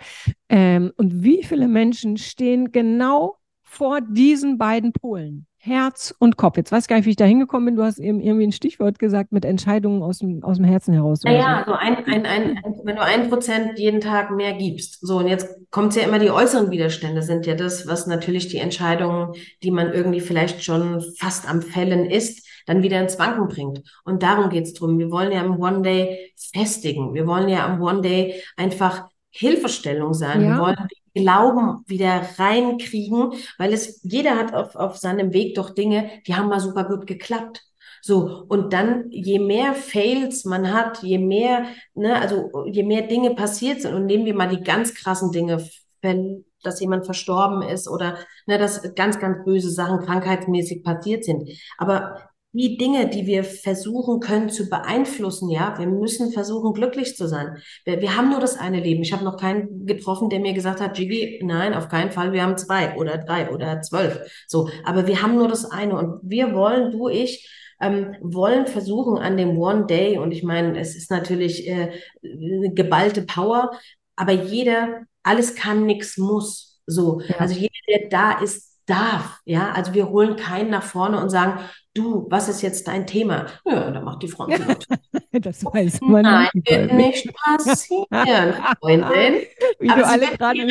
Ähm, 0.50 0.91
und 0.97 1.24
wie 1.24 1.43
viele 1.43 1.67
Menschen 1.67 2.17
stehen 2.17 2.71
genau 2.71 3.38
vor 3.63 4.02
diesen 4.02 4.58
beiden 4.58 4.93
Polen? 4.93 5.47
Herz 5.63 6.13
und 6.17 6.38
Kopf. 6.38 6.58
Jetzt 6.58 6.71
weiß 6.71 6.86
ich 6.86 6.88
gar 6.88 6.95
nicht, 6.95 7.06
wie 7.06 7.12
ich 7.12 7.17
da 7.17 7.26
hingekommen 7.26 7.67
bin. 7.67 7.76
Du 7.76 7.84
hast 7.84 8.00
eben 8.00 8.19
irgendwie 8.19 8.47
ein 8.47 8.52
Stichwort 8.52 8.97
gesagt 8.97 9.32
mit 9.32 9.45
Entscheidungen 9.45 10.02
aus 10.02 10.17
dem, 10.17 10.43
aus 10.43 10.58
dem 10.58 10.65
Herzen 10.65 10.91
heraus. 10.91 11.21
Naja, 11.24 11.63
so. 11.67 11.74
also 11.74 11.74
ein, 11.74 12.04
ein, 12.08 12.26
ein, 12.26 12.63
wenn 12.84 12.95
du 12.95 13.04
ein 13.04 13.30
Prozent 13.30 13.78
jeden 13.78 14.02
Tag 14.02 14.32
mehr 14.32 14.54
gibst. 14.54 15.06
So, 15.06 15.19
und 15.19 15.28
jetzt 15.28 15.47
kommt 15.69 15.89
es 15.89 15.97
ja 15.97 16.08
immer, 16.08 16.17
die 16.17 16.32
äußeren 16.32 16.71
Widerstände 16.71 17.21
sind 17.21 17.45
ja 17.45 17.54
das, 17.54 17.86
was 17.86 18.08
natürlich 18.08 18.47
die 18.47 18.58
Entscheidungen, 18.58 19.36
die 19.62 19.69
man 19.69 19.93
irgendwie 19.93 20.19
vielleicht 20.19 20.63
schon 20.63 21.00
fast 21.19 21.47
am 21.47 21.62
Fällen 21.62 22.10
ist, 22.10 22.47
dann 22.71 22.84
wieder 22.84 23.01
ins 23.01 23.19
Wanken 23.19 23.47
bringt. 23.47 23.81
Und 24.05 24.23
darum 24.23 24.49
geht's 24.49 24.73
drum. 24.73 24.97
Wir 24.97 25.12
wollen 25.12 25.31
ja 25.31 25.41
am 25.41 25.60
One 25.60 25.81
Day 25.81 26.34
festigen. 26.53 27.13
Wir 27.13 27.27
wollen 27.27 27.49
ja 27.49 27.65
am 27.65 27.81
One 27.81 28.01
Day 28.01 28.41
einfach 28.55 29.10
Hilfestellung 29.29 30.13
sein. 30.13 30.41
Ja. 30.41 30.49
Wir 30.49 30.60
wollen 30.60 30.88
Glauben 31.13 31.84
wieder 31.88 32.21
reinkriegen, 32.38 33.34
weil 33.57 33.73
es, 33.73 33.99
jeder 34.03 34.38
hat 34.38 34.53
auf, 34.53 34.75
auf 34.75 34.95
seinem 34.95 35.34
Weg 35.34 35.55
doch 35.55 35.71
Dinge, 35.71 36.10
die 36.25 36.36
haben 36.36 36.47
mal 36.47 36.62
super 36.62 36.86
gut 36.86 37.05
geklappt. 37.05 37.62
So, 38.01 38.45
und 38.47 38.71
dann, 38.71 39.12
je 39.12 39.39
mehr 39.39 39.73
Fails 39.73 40.45
man 40.45 40.73
hat, 40.73 41.03
je 41.03 41.17
mehr, 41.17 41.65
ne, 41.93 42.19
also 42.19 42.65
je 42.65 42.84
mehr 42.84 43.03
Dinge 43.03 43.36
passiert 43.36 43.81
sind, 43.81 43.93
und 43.93 44.05
nehmen 44.05 44.25
wir 44.25 44.34
mal 44.34 44.47
die 44.47 44.63
ganz 44.63 44.95
krassen 44.95 45.31
Dinge, 45.31 45.67
wenn 46.01 46.45
dass 46.63 46.79
jemand 46.79 47.05
verstorben 47.05 47.62
ist 47.62 47.88
oder 47.88 48.17
ne, 48.45 48.57
dass 48.57 48.93
ganz, 48.95 49.19
ganz 49.19 49.43
böse 49.43 49.69
Sachen 49.69 50.05
krankheitsmäßig 50.05 50.84
passiert 50.84 51.23
sind. 51.23 51.49
Aber 51.77 52.31
die 52.53 52.77
Dinge, 52.77 53.07
die 53.07 53.25
wir 53.25 53.43
versuchen 53.43 54.19
können 54.19 54.49
zu 54.49 54.69
beeinflussen, 54.69 55.49
ja, 55.49 55.77
wir 55.79 55.87
müssen 55.87 56.33
versuchen, 56.33 56.73
glücklich 56.73 57.15
zu 57.15 57.27
sein. 57.27 57.57
Wir, 57.85 58.01
wir 58.01 58.17
haben 58.17 58.29
nur 58.29 58.39
das 58.41 58.57
eine 58.57 58.81
Leben. 58.81 59.03
Ich 59.03 59.13
habe 59.13 59.23
noch 59.23 59.37
keinen 59.37 59.85
getroffen, 59.85 60.29
der 60.29 60.41
mir 60.41 60.53
gesagt 60.53 60.81
hat, 60.81 60.95
Gigi, 60.95 61.39
nein, 61.43 61.73
auf 61.73 61.87
keinen 61.87 62.11
Fall, 62.11 62.33
wir 62.33 62.43
haben 62.43 62.57
zwei 62.57 62.95
oder 62.97 63.17
drei 63.17 63.49
oder 63.51 63.81
zwölf. 63.81 64.19
So, 64.47 64.69
aber 64.83 65.07
wir 65.07 65.21
haben 65.21 65.35
nur 65.35 65.47
das 65.47 65.69
eine 65.69 65.97
und 65.97 66.19
wir 66.23 66.53
wollen, 66.53 66.91
du, 66.91 67.07
ich, 67.07 67.49
ähm, 67.79 68.15
wollen 68.21 68.67
versuchen 68.67 69.17
an 69.17 69.37
dem 69.37 69.57
One 69.57 69.87
Day, 69.87 70.17
und 70.17 70.31
ich 70.31 70.43
meine, 70.43 70.79
es 70.79 70.95
ist 70.95 71.09
natürlich 71.09 71.67
äh, 71.67 71.91
geballte 72.21 73.23
Power, 73.23 73.71
aber 74.15 74.33
jeder, 74.33 75.01
alles 75.23 75.55
kann, 75.55 75.85
nichts 75.85 76.17
muss. 76.17 76.79
So, 76.85 77.21
ja. 77.21 77.37
also 77.37 77.55
jeder, 77.55 77.69
der 77.87 78.09
da 78.09 78.39
ist, 78.39 78.70
darf. 78.86 79.39
Ja, 79.46 79.72
also 79.72 79.94
wir 79.94 80.10
holen 80.10 80.36
keinen 80.36 80.70
nach 80.70 80.84
vorne 80.84 81.20
und 81.22 81.30
sagen, 81.30 81.60
du, 81.94 82.28
was 82.30 82.48
ist 82.50 82.62
jetzt 82.62 82.88
dein 82.88 83.08
Thema? 83.08 83.48
Ja, 83.65 83.91
dann 83.91 84.04
macht 84.04 84.24
die 84.24 84.28
Front 84.28 84.54
das 85.32 85.65
weiß 85.65 86.02
man 86.02 86.24
Nein, 86.24 86.50
nicht. 86.54 86.70
wird 86.70 86.94
nicht 86.94 87.34
passieren, 87.34 88.56
Freundin. 88.80 89.44
Wie 89.80 89.89
Aber 89.89 90.02
du 90.02 90.08
alle 90.08 90.28
gerade 90.28 90.65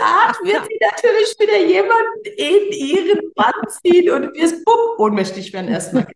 Art 0.00 0.36
wird 0.44 0.64
sie 0.66 0.78
natürlich 0.80 1.36
wieder 1.38 1.58
jemand 1.66 2.26
in 2.36 2.72
ihren 2.72 3.32
Bann 3.34 3.52
ziehen 3.68 4.10
und 4.10 4.34
wir 4.34 4.44
es 4.44 4.54
ohnmächtig 4.98 5.52
werden 5.52 5.68
erstmal. 5.68 6.06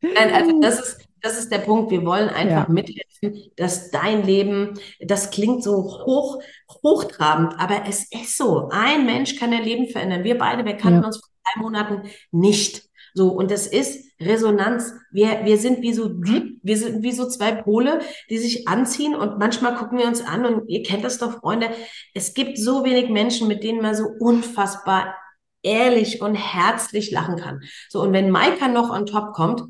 Nein, 0.00 0.32
also 0.32 0.60
das 0.60 0.80
ist, 0.80 1.08
das 1.24 1.38
ist 1.38 1.50
der 1.50 1.58
Punkt. 1.58 1.90
Wir 1.90 2.04
wollen 2.04 2.28
einfach 2.28 2.68
ja. 2.68 2.72
mithelfen, 2.72 3.50
dass 3.56 3.90
dein 3.90 4.24
Leben, 4.24 4.78
das 5.00 5.30
klingt 5.30 5.64
so 5.64 5.82
hoch, 6.04 6.42
hochtrabend, 6.82 7.54
aber 7.58 7.84
es 7.88 8.10
ist 8.12 8.36
so. 8.36 8.68
Ein 8.70 9.06
Mensch 9.06 9.36
kann 9.36 9.50
dein 9.50 9.64
Leben 9.64 9.88
verändern. 9.88 10.22
Wir 10.22 10.36
beide, 10.36 10.64
wir 10.64 10.76
kannten 10.76 11.00
ja. 11.00 11.06
uns 11.06 11.16
vor 11.16 11.28
drei 11.42 11.62
Monaten 11.62 12.08
nicht. 12.30 12.84
So, 13.14 13.28
und 13.28 13.50
das 13.50 13.66
ist 13.66 14.12
Resonanz. 14.20 14.92
Wir, 15.12 15.44
wir 15.44 15.56
sind 15.56 15.80
wie 15.80 15.94
so, 15.94 16.10
wir 16.10 16.76
sind 16.76 17.02
wie 17.02 17.12
so 17.12 17.26
zwei 17.28 17.52
Pole, 17.52 18.00
die 18.28 18.38
sich 18.38 18.68
anziehen 18.68 19.14
und 19.14 19.38
manchmal 19.38 19.76
gucken 19.76 19.98
wir 19.98 20.06
uns 20.06 20.20
an 20.20 20.44
und 20.44 20.68
ihr 20.68 20.82
kennt 20.82 21.04
das 21.04 21.18
doch, 21.18 21.40
Freunde. 21.40 21.70
Es 22.12 22.34
gibt 22.34 22.58
so 22.58 22.84
wenig 22.84 23.08
Menschen, 23.08 23.48
mit 23.48 23.62
denen 23.62 23.80
man 23.80 23.94
so 23.94 24.04
unfassbar 24.18 25.14
ehrlich 25.62 26.20
und 26.20 26.34
herzlich 26.34 27.10
lachen 27.10 27.36
kann. 27.36 27.60
So, 27.88 28.02
und 28.02 28.12
wenn 28.12 28.30
Maika 28.30 28.68
noch 28.68 28.90
on 28.90 29.06
top 29.06 29.32
kommt, 29.32 29.62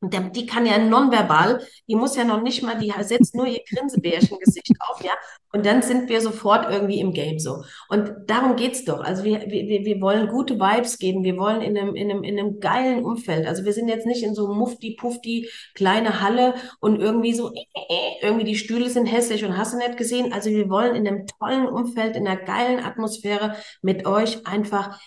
und 0.00 0.12
der, 0.12 0.28
die 0.28 0.44
kann 0.44 0.66
ja 0.66 0.78
nonverbal, 0.78 1.62
die 1.88 1.96
muss 1.96 2.16
ja 2.16 2.24
noch 2.24 2.42
nicht 2.42 2.62
mal, 2.62 2.76
die 2.78 2.92
setzt 3.00 3.34
nur 3.34 3.46
ihr 3.46 3.60
Grinsebärchen-Gesicht 3.66 4.74
auf, 4.88 5.02
ja. 5.02 5.12
Und 5.52 5.64
dann 5.64 5.80
sind 5.80 6.10
wir 6.10 6.20
sofort 6.20 6.70
irgendwie 6.70 7.00
im 7.00 7.12
Game 7.12 7.38
so. 7.38 7.64
Und 7.88 8.12
darum 8.26 8.56
geht's 8.56 8.84
doch. 8.84 9.00
Also 9.00 9.24
wir, 9.24 9.46
wir, 9.46 9.84
wir 9.86 10.00
wollen 10.02 10.28
gute 10.28 10.56
Vibes 10.60 10.98
geben. 10.98 11.24
Wir 11.24 11.38
wollen 11.38 11.62
in 11.62 11.78
einem, 11.78 11.94
in 11.94 12.10
einem, 12.10 12.24
in 12.24 12.38
einem 12.38 12.60
geilen 12.60 13.04
Umfeld. 13.04 13.46
Also 13.46 13.64
wir 13.64 13.72
sind 13.72 13.88
jetzt 13.88 14.06
nicht 14.06 14.22
in 14.22 14.34
so 14.34 14.52
Mufti-Pufti 14.52 15.48
kleine 15.74 16.20
Halle 16.20 16.54
und 16.80 17.00
irgendwie 17.00 17.32
so, 17.32 17.54
äh, 17.54 17.64
äh, 17.72 17.82
äh, 17.88 18.26
irgendwie 18.26 18.44
die 18.44 18.56
Stühle 18.56 18.90
sind 18.90 19.06
hässlich 19.06 19.46
und 19.46 19.56
hast 19.56 19.72
du 19.72 19.78
nicht 19.78 19.96
gesehen. 19.96 20.34
Also 20.34 20.50
wir 20.50 20.68
wollen 20.68 20.94
in 20.94 21.08
einem 21.08 21.26
tollen 21.26 21.66
Umfeld, 21.68 22.16
in 22.16 22.28
einer 22.28 22.40
geilen 22.40 22.84
Atmosphäre 22.84 23.56
mit 23.80 24.06
euch 24.06 24.46
einfach 24.46 25.00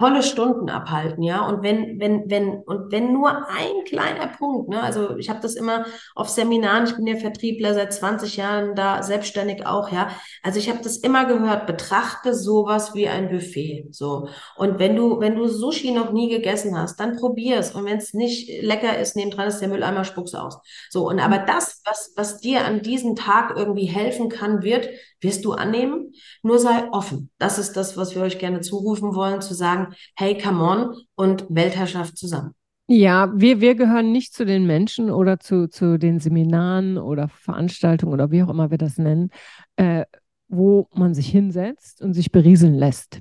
tolle 0.00 0.22
Stunden 0.22 0.70
abhalten, 0.70 1.22
ja. 1.22 1.46
Und 1.46 1.62
wenn, 1.62 2.00
wenn, 2.00 2.30
wenn, 2.30 2.54
und 2.60 2.90
wenn 2.90 3.12
nur 3.12 3.48
ein 3.48 3.84
kleiner 3.84 4.28
Punkt, 4.28 4.70
ne, 4.70 4.82
also 4.82 5.16
ich 5.18 5.28
habe 5.28 5.40
das 5.42 5.56
immer 5.56 5.84
auf 6.14 6.30
Seminaren, 6.30 6.84
ich 6.86 6.96
bin 6.96 7.06
ja 7.06 7.16
Vertriebler 7.16 7.74
seit 7.74 7.92
20 7.92 8.36
Jahren 8.38 8.74
da, 8.74 9.02
selbstständig 9.02 9.66
auch, 9.66 9.92
ja. 9.92 10.08
Also 10.42 10.58
ich 10.58 10.70
habe 10.70 10.80
das 10.82 10.96
immer 10.96 11.26
gehört, 11.26 11.66
betrachte 11.66 12.34
sowas 12.34 12.94
wie 12.94 13.08
ein 13.08 13.28
Buffet. 13.28 13.88
So. 13.90 14.28
Und 14.56 14.78
wenn 14.78 14.96
du, 14.96 15.20
wenn 15.20 15.34
du 15.34 15.48
Sushi 15.48 15.90
noch 15.90 16.12
nie 16.12 16.30
gegessen 16.30 16.78
hast, 16.78 16.98
dann 16.98 17.16
probier's. 17.16 17.74
Und 17.74 17.84
wenn 17.84 17.98
es 17.98 18.14
nicht 18.14 18.62
lecker 18.62 18.96
ist, 18.96 19.16
nebendran 19.16 19.48
ist 19.48 19.58
der 19.58 19.68
Mülleimer, 19.68 20.04
spuck's 20.04 20.34
aus. 20.34 20.58
So, 20.88 21.08
und 21.08 21.20
aber 21.20 21.38
das, 21.38 21.82
was, 21.84 22.14
was 22.16 22.40
dir 22.40 22.64
an 22.64 22.80
diesem 22.80 23.16
Tag 23.16 23.52
irgendwie 23.54 23.84
helfen 23.84 24.30
kann, 24.30 24.62
wird, 24.62 24.88
wirst 25.20 25.44
du 25.44 25.52
annehmen. 25.52 26.14
Nur 26.42 26.58
sei 26.58 26.88
offen. 26.90 27.30
Das 27.38 27.58
ist 27.58 27.76
das, 27.76 27.98
was 27.98 28.14
wir 28.14 28.22
euch 28.22 28.38
gerne 28.38 28.60
zurufen 28.60 29.14
wollen, 29.14 29.42
zu 29.42 29.52
sagen, 29.52 29.89
hey, 30.16 30.36
come 30.36 30.62
on 30.62 30.96
und 31.14 31.46
Weltherrschaft 31.48 32.16
zusammen. 32.16 32.54
Ja, 32.92 33.32
wir, 33.32 33.60
wir 33.60 33.76
gehören 33.76 34.10
nicht 34.10 34.34
zu 34.34 34.44
den 34.44 34.66
Menschen 34.66 35.10
oder 35.10 35.38
zu, 35.38 35.68
zu 35.68 35.96
den 35.96 36.18
Seminaren 36.18 36.98
oder 36.98 37.28
Veranstaltungen 37.28 38.12
oder 38.12 38.32
wie 38.32 38.42
auch 38.42 38.48
immer 38.48 38.72
wir 38.72 38.78
das 38.78 38.98
nennen, 38.98 39.30
äh, 39.76 40.06
wo 40.50 40.88
man 40.92 41.14
sich 41.14 41.28
hinsetzt 41.28 42.02
und 42.02 42.12
sich 42.12 42.32
berieseln 42.32 42.74
lässt. 42.74 43.20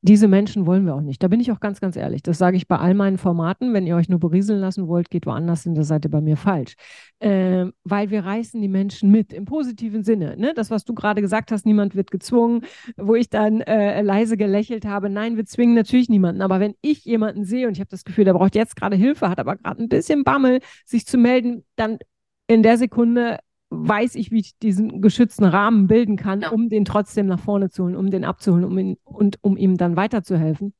Diese 0.00 0.28
Menschen 0.28 0.64
wollen 0.64 0.86
wir 0.86 0.94
auch 0.94 1.02
nicht. 1.02 1.22
Da 1.22 1.28
bin 1.28 1.38
ich 1.38 1.52
auch 1.52 1.60
ganz, 1.60 1.78
ganz 1.78 1.94
ehrlich. 1.94 2.22
Das 2.22 2.38
sage 2.38 2.56
ich 2.56 2.66
bei 2.68 2.78
all 2.78 2.94
meinen 2.94 3.18
Formaten. 3.18 3.74
Wenn 3.74 3.86
ihr 3.86 3.96
euch 3.96 4.08
nur 4.08 4.18
berieseln 4.18 4.60
lassen 4.60 4.88
wollt, 4.88 5.10
geht 5.10 5.26
woanders 5.26 5.64
hin, 5.64 5.74
da 5.74 5.82
seid 5.82 6.06
ihr 6.06 6.10
bei 6.10 6.22
mir 6.22 6.38
falsch. 6.38 6.76
Äh, 7.18 7.66
weil 7.84 8.10
wir 8.10 8.24
reißen 8.24 8.58
die 8.62 8.68
Menschen 8.68 9.10
mit, 9.10 9.34
im 9.34 9.44
positiven 9.44 10.02
Sinne. 10.04 10.38
Ne? 10.38 10.54
Das, 10.54 10.70
was 10.70 10.84
du 10.84 10.94
gerade 10.94 11.20
gesagt 11.20 11.52
hast, 11.52 11.66
niemand 11.66 11.94
wird 11.94 12.10
gezwungen, 12.10 12.62
wo 12.96 13.14
ich 13.14 13.28
dann 13.28 13.60
äh, 13.60 14.00
leise 14.00 14.38
gelächelt 14.38 14.86
habe. 14.86 15.10
Nein, 15.10 15.36
wir 15.36 15.44
zwingen 15.44 15.74
natürlich 15.74 16.08
niemanden. 16.08 16.40
Aber 16.40 16.60
wenn 16.60 16.74
ich 16.80 17.04
jemanden 17.04 17.44
sehe 17.44 17.66
und 17.66 17.74
ich 17.74 17.80
habe 17.80 17.90
das 17.90 18.04
Gefühl, 18.04 18.24
der 18.24 18.32
braucht 18.32 18.54
jetzt 18.54 18.74
gerade 18.74 18.96
Hilfe, 18.96 19.28
hat 19.28 19.38
aber 19.38 19.56
gerade 19.56 19.82
ein 19.82 19.90
bisschen 19.90 20.24
Bammel, 20.24 20.60
sich 20.86 21.06
zu 21.06 21.18
melden, 21.18 21.62
dann 21.76 21.98
in 22.46 22.62
der 22.62 22.78
Sekunde 22.78 23.38
weiß 23.70 24.16
ich, 24.16 24.30
wie 24.30 24.40
ich 24.40 24.58
diesen 24.58 25.00
geschützten 25.00 25.44
Rahmen 25.44 25.86
bilden 25.86 26.16
kann, 26.16 26.42
ja. 26.42 26.50
um 26.50 26.68
den 26.68 26.84
trotzdem 26.84 27.26
nach 27.26 27.40
vorne 27.40 27.70
zu 27.70 27.84
holen, 27.84 27.96
um 27.96 28.10
den 28.10 28.24
abzuholen 28.24 28.64
um 28.64 28.76
ihn, 28.76 28.96
und 29.04 29.38
um 29.42 29.56
ihm 29.56 29.76
dann 29.76 29.96
weiterzuhelfen. 29.96 30.74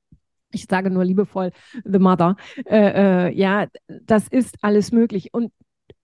Ich 0.53 0.67
sage 0.69 0.91
nur 0.91 1.05
liebevoll, 1.05 1.53
The 1.85 2.01
Mother. 2.01 2.37
Äh, 2.67 3.29
äh, 3.29 3.35
ja, 3.35 3.67
das 4.03 4.27
ist 4.27 4.57
alles 4.63 4.91
möglich. 4.91 5.33
Und 5.33 5.53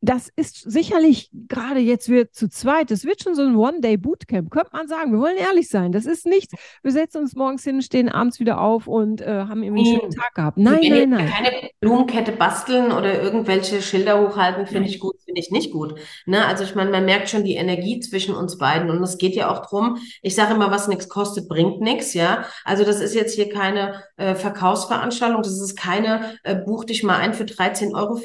das 0.00 0.30
ist 0.36 0.70
sicherlich 0.70 1.30
gerade 1.48 1.80
jetzt 1.80 2.08
wir 2.08 2.30
zu 2.30 2.48
zweit, 2.48 2.90
das 2.90 3.04
wird 3.04 3.22
schon 3.22 3.34
so 3.34 3.42
ein 3.42 3.56
One-Day-Bootcamp, 3.56 4.50
könnte 4.50 4.70
man 4.72 4.88
sagen. 4.88 5.12
Wir 5.12 5.18
wollen 5.18 5.36
ehrlich 5.36 5.68
sein. 5.68 5.90
Das 5.92 6.06
ist 6.06 6.26
nichts, 6.26 6.54
wir 6.82 6.92
setzen 6.92 7.18
uns 7.18 7.34
morgens 7.34 7.64
hin, 7.64 7.82
stehen 7.82 8.08
abends 8.08 8.38
wieder 8.38 8.60
auf 8.60 8.86
und 8.86 9.20
äh, 9.20 9.26
haben 9.26 9.62
irgendwie 9.62 9.90
einen 9.90 10.00
schönen 10.00 10.12
Tag 10.12 10.34
gehabt. 10.34 10.58
Nein, 10.58 10.80
nein, 10.88 11.10
nein. 11.10 11.28
Keine 11.28 11.70
Blumenkette 11.80 12.32
basteln 12.32 12.92
oder 12.92 13.20
irgendwelche 13.20 13.82
Schilder 13.82 14.20
hochhalten, 14.20 14.66
finde 14.66 14.88
ich 14.88 15.00
gut, 15.00 15.16
finde 15.26 15.40
ich 15.40 15.50
nicht 15.50 15.72
gut. 15.72 15.98
Ne? 16.24 16.46
Also 16.46 16.64
ich 16.64 16.74
meine, 16.74 16.90
man 16.90 17.04
merkt 17.04 17.28
schon 17.28 17.44
die 17.44 17.56
Energie 17.56 18.00
zwischen 18.00 18.34
uns 18.34 18.56
beiden 18.56 18.88
und 18.88 19.02
es 19.02 19.18
geht 19.18 19.34
ja 19.34 19.50
auch 19.50 19.66
drum. 19.66 19.98
ich 20.22 20.34
sage 20.34 20.54
immer, 20.54 20.70
was 20.70 20.88
nichts 20.88 21.08
kostet, 21.08 21.48
bringt 21.48 21.80
nichts, 21.80 22.14
ja. 22.14 22.46
Also 22.64 22.84
das 22.84 23.00
ist 23.00 23.14
jetzt 23.14 23.34
hier 23.34 23.48
keine 23.48 24.02
äh, 24.16 24.34
Verkaufsveranstaltung, 24.34 25.42
das 25.42 25.60
ist 25.60 25.76
keine, 25.76 26.38
äh, 26.44 26.54
buch 26.54 26.84
dich 26.84 27.02
mal 27.02 27.16
ein 27.16 27.34
für 27.34 27.44
13,50 27.44 27.94
Euro, 27.94 28.18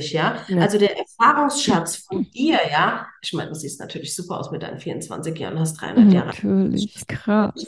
ja. 0.00 0.36
ja. 0.48 0.60
Also 0.60 0.78
der 0.78 0.98
Erfahrungsschatz 0.98 1.96
von 1.96 2.26
dir, 2.34 2.58
ja, 2.70 3.06
ich 3.22 3.32
meine, 3.32 3.50
du 3.50 3.54
siehst 3.54 3.78
natürlich 3.78 4.14
super 4.14 4.40
aus 4.40 4.50
mit 4.50 4.62
deinen 4.62 4.78
24 4.78 5.38
Jahren, 5.38 5.58
hast 5.58 5.80
300 5.80 6.12
Jahre. 6.12 6.28
Natürlich, 6.28 7.06
krass. 7.06 7.66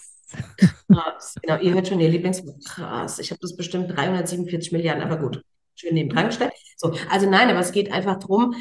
Krass. 0.91 1.37
Genau, 1.41 1.59
ihr 1.61 1.73
hört 1.73 1.89
schon 1.89 2.01
ihr 2.01 2.09
Lieblingswort. 2.09 2.63
Krass. 2.65 3.19
Ich 3.19 3.31
habe 3.31 3.41
das 3.41 3.57
bestimmt 3.57 3.97
347 3.97 4.73
Milliarden, 4.73 5.03
aber 5.03 5.17
gut. 5.17 5.43
Schön 5.79 5.95
neben 5.95 6.11
dran 6.11 6.27
gestellt. 6.27 6.53
So, 6.77 6.93
also 7.09 7.31
nein, 7.31 7.49
aber 7.51 7.61
es 7.61 7.73
geht 7.73 7.93
einfach 7.93 8.19
darum, 8.19 8.55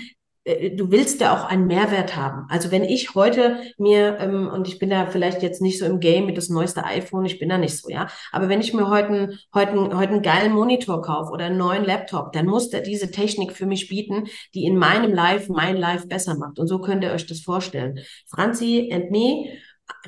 äh, 0.43 0.69
du 0.75 0.91
willst 0.91 1.19
ja 1.19 1.35
auch 1.35 1.49
einen 1.49 1.65
Mehrwert 1.65 2.15
haben. 2.15 2.45
Also 2.49 2.69
wenn 2.69 2.83
ich 2.83 3.15
heute 3.15 3.59
mir, 3.79 4.17
ähm, 4.19 4.47
und 4.47 4.67
ich 4.67 4.77
bin 4.77 4.91
da 4.91 5.07
vielleicht 5.07 5.41
jetzt 5.41 5.61
nicht 5.61 5.79
so 5.79 5.85
im 5.85 5.99
Game 5.99 6.27
mit 6.27 6.37
das 6.37 6.49
neueste 6.49 6.83
iPhone, 6.85 7.25
ich 7.25 7.39
bin 7.39 7.49
da 7.49 7.57
nicht 7.57 7.75
so, 7.75 7.89
ja, 7.89 8.07
aber 8.31 8.49
wenn 8.49 8.61
ich 8.61 8.71
mir 8.71 8.87
heute, 8.87 9.37
heute, 9.53 9.73
heute 9.97 10.13
einen 10.13 10.21
geilen 10.21 10.53
Monitor 10.53 11.01
kaufe 11.01 11.31
oder 11.31 11.45
einen 11.45 11.57
neuen 11.57 11.83
Laptop, 11.83 12.33
dann 12.33 12.45
muss 12.45 12.69
der 12.69 12.81
diese 12.81 13.09
Technik 13.09 13.53
für 13.53 13.65
mich 13.65 13.89
bieten, 13.89 14.25
die 14.53 14.65
in 14.65 14.77
meinem 14.77 15.11
Live 15.11 15.49
mein 15.49 15.75
Live 15.75 16.07
besser 16.07 16.37
macht. 16.37 16.59
Und 16.59 16.67
so 16.67 16.79
könnt 16.79 17.03
ihr 17.03 17.11
euch 17.11 17.25
das 17.25 17.41
vorstellen. 17.41 17.99
Franzi 18.27 18.91
and 18.93 19.09
me 19.09 19.57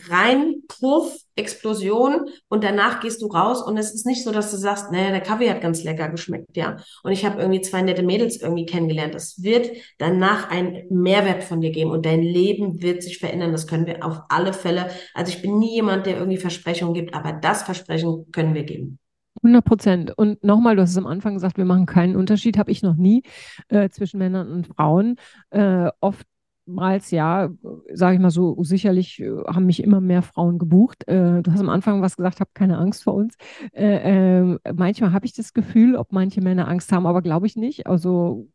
rein, 0.09 0.55
puff, 0.67 1.17
Explosion 1.35 2.25
und 2.49 2.63
danach 2.63 2.99
gehst 2.99 3.21
du 3.21 3.27
raus 3.27 3.61
und 3.61 3.77
es 3.77 3.93
ist 3.93 4.05
nicht 4.05 4.23
so, 4.23 4.31
dass 4.31 4.51
du 4.51 4.57
sagst, 4.57 4.91
naja, 4.91 5.11
der 5.11 5.21
Kaffee 5.21 5.49
hat 5.49 5.61
ganz 5.61 5.83
lecker 5.83 6.09
geschmeckt, 6.09 6.55
ja. 6.57 6.77
Und 7.03 7.11
ich 7.11 7.25
habe 7.25 7.39
irgendwie 7.39 7.61
zwei 7.61 7.81
nette 7.81 8.03
Mädels 8.03 8.41
irgendwie 8.41 8.65
kennengelernt. 8.65 9.15
Es 9.15 9.41
wird 9.41 9.71
danach 9.97 10.49
einen 10.49 10.83
Mehrwert 10.89 11.43
von 11.43 11.61
dir 11.61 11.71
geben 11.71 11.91
und 11.91 12.05
dein 12.05 12.21
Leben 12.21 12.81
wird 12.81 13.03
sich 13.03 13.19
verändern. 13.19 13.51
Das 13.51 13.67
können 13.67 13.85
wir 13.85 14.05
auf 14.05 14.21
alle 14.29 14.53
Fälle. 14.53 14.89
Also 15.13 15.31
ich 15.31 15.41
bin 15.41 15.59
nie 15.59 15.75
jemand, 15.75 16.05
der 16.05 16.17
irgendwie 16.17 16.37
Versprechungen 16.37 16.93
gibt, 16.93 17.13
aber 17.13 17.33
das 17.33 17.63
Versprechen 17.63 18.25
können 18.31 18.53
wir 18.53 18.63
geben. 18.63 18.99
100 19.43 19.63
Prozent. 19.63 20.17
Und 20.17 20.43
nochmal, 20.43 20.75
du 20.75 20.81
hast 20.81 20.91
es 20.91 20.97
am 20.97 21.07
Anfang 21.07 21.35
gesagt, 21.35 21.57
wir 21.57 21.65
machen 21.65 21.85
keinen 21.85 22.15
Unterschied, 22.15 22.57
habe 22.57 22.71
ich 22.71 22.81
noch 22.81 22.95
nie 22.95 23.23
äh, 23.69 23.89
zwischen 23.89 24.17
Männern 24.17 24.51
und 24.51 24.67
Frauen. 24.67 25.15
Äh, 25.51 25.89
oft 26.01 26.25
oftmals, 26.69 27.12
ja, 27.12 27.49
sage 27.93 28.15
ich 28.15 28.22
mal 28.22 28.30
so, 28.32 28.55
sicherlich 28.63 29.20
äh, 29.20 29.30
haben 29.47 29.65
mich 29.65 29.84
immer 29.84 30.01
mehr 30.01 30.22
Frauen 30.22 30.59
gebucht. 30.59 31.07
Äh, 31.07 31.41
du 31.41 31.51
hast 31.51 31.59
am 31.59 31.70
Anfang 31.70 32.01
was 32.01 32.17
gesagt, 32.17 32.39
hab 32.39 32.53
keine 32.53 32.78
Angst 32.78 33.03
vor 33.03 33.15
uns. 33.15 33.36
Äh, 33.74 34.41
äh, 34.53 34.59
manchmal 34.74 35.11
habe 35.13 35.26
ich 35.26 35.34
das 35.34 35.53
Gefühl, 35.53 35.95
ob 35.95 36.11
manche 36.11 36.41
Männer 36.41 36.67
Angst 36.67 36.91
haben, 36.91 37.05
aber 37.07 37.22
glaube 37.22 37.47
ich 37.47 37.55
nicht. 37.55 37.88
Also 37.88 38.47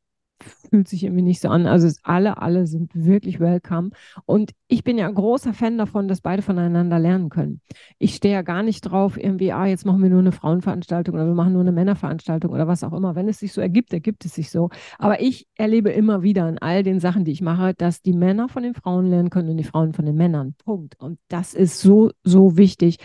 fühlt 0.42 0.88
sich 0.88 1.04
irgendwie 1.04 1.22
nicht 1.22 1.40
so 1.40 1.48
an. 1.48 1.66
Also 1.66 1.88
alle, 2.02 2.38
alle 2.38 2.66
sind 2.66 2.90
wirklich 2.94 3.40
welcome. 3.40 3.90
Und 4.26 4.52
ich 4.68 4.84
bin 4.84 4.98
ja 4.98 5.06
ein 5.06 5.14
großer 5.14 5.54
Fan 5.54 5.78
davon, 5.78 6.08
dass 6.08 6.20
beide 6.20 6.42
voneinander 6.42 6.98
lernen 6.98 7.28
können. 7.28 7.60
Ich 7.98 8.16
stehe 8.16 8.34
ja 8.34 8.42
gar 8.42 8.62
nicht 8.62 8.82
drauf, 8.82 9.16
irgendwie, 9.16 9.52
ah, 9.52 9.66
jetzt 9.66 9.86
machen 9.86 10.02
wir 10.02 10.10
nur 10.10 10.20
eine 10.20 10.32
Frauenveranstaltung 10.32 11.14
oder 11.14 11.26
wir 11.26 11.34
machen 11.34 11.52
nur 11.52 11.62
eine 11.62 11.72
Männerveranstaltung 11.72 12.52
oder 12.52 12.66
was 12.66 12.84
auch 12.84 12.92
immer. 12.92 13.14
Wenn 13.14 13.28
es 13.28 13.38
sich 13.38 13.52
so 13.52 13.60
ergibt, 13.60 13.92
ergibt 13.92 14.24
es 14.24 14.34
sich 14.34 14.50
so. 14.50 14.70
Aber 14.98 15.20
ich 15.20 15.46
erlebe 15.56 15.90
immer 15.90 16.22
wieder 16.22 16.48
in 16.48 16.58
all 16.58 16.82
den 16.82 17.00
Sachen, 17.00 17.24
die 17.24 17.32
ich 17.32 17.42
mache, 17.42 17.74
dass 17.74 18.02
die 18.02 18.12
Männer 18.12 18.48
von 18.48 18.62
den 18.62 18.74
Frauen 18.74 19.06
lernen 19.06 19.30
können 19.30 19.50
und 19.50 19.56
die 19.56 19.64
Frauen 19.64 19.92
von 19.92 20.04
den 20.04 20.16
Männern. 20.16 20.54
Punkt. 20.64 20.98
Und 20.98 21.18
das 21.28 21.54
ist 21.54 21.80
so, 21.80 22.10
so 22.22 22.56
wichtig. 22.56 22.98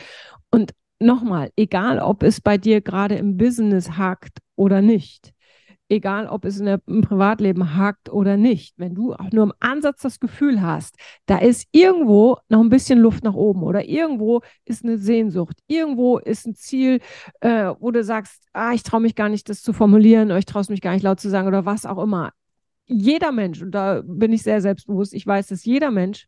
Und 0.51 0.73
nochmal, 0.99 1.51
egal 1.55 1.99
ob 1.99 2.23
es 2.23 2.41
bei 2.41 2.57
dir 2.57 2.82
gerade 2.82 3.15
im 3.15 3.38
Business 3.38 3.97
hakt 3.97 4.39
oder 4.55 4.82
nicht 4.82 5.34
egal 5.90 6.28
ob 6.28 6.46
es 6.46 6.60
in 6.60 6.68
der, 6.68 6.82
im 6.88 7.02
Privatleben 7.02 7.76
hakt 7.76 8.10
oder 8.10 8.38
nicht, 8.38 8.76
wenn 8.78 8.96
du 8.96 9.14
auch 9.14 9.32
nur 9.32 9.44
im 9.44 9.54
Ansatz 9.60 10.02
das 10.02 10.20
Gefühl 10.20 10.62
hast, 10.62 10.96
da 11.26 11.40
ist 11.40 11.68
irgendwo 11.72 12.38
noch 12.48 12.62
ein 12.62 12.70
bisschen 12.70 13.00
Luft 13.00 13.24
nach 13.24 13.34
oben 13.34 13.64
oder 13.64 13.86
irgendwo 13.86 14.42
ist 14.66 14.86
eine 14.86 14.98
Sehnsucht, 14.98 15.58
irgendwo 15.68 16.20
ist 16.20 16.46
ein 16.46 16.56
Ziel, 16.56 17.00
äh, 17.42 17.74
wo 17.80 17.92
du 17.92 18.04
sagst, 18.04 18.44
ah, 18.54 18.72
ich 18.74 18.84
traue 18.84 19.02
mich 19.02 19.16
gar 19.16 19.30
nicht, 19.30 19.50
das 19.50 19.62
zu 19.62 19.74
formulieren 19.74 20.28
oder 20.30 20.38
ich 20.38 20.46
traue 20.46 20.64
mich 20.70 20.82
gar 20.82 20.94
nicht 20.94 21.04
laut 21.04 21.20
zu 21.20 21.30
sagen 21.30 21.48
oder 21.48 21.66
was 21.66 21.86
auch 21.86 22.02
immer. 22.02 22.32
Jeder 22.86 23.32
Mensch, 23.32 23.62
und 23.62 23.72
da 23.72 24.02
bin 24.04 24.34
ich 24.34 24.44
sehr 24.44 24.62
selbstbewusst, 24.62 25.14
ich 25.14 25.26
weiß, 25.26 25.48
dass 25.48 25.66
jeder 25.66 25.92
Mensch 25.92 26.28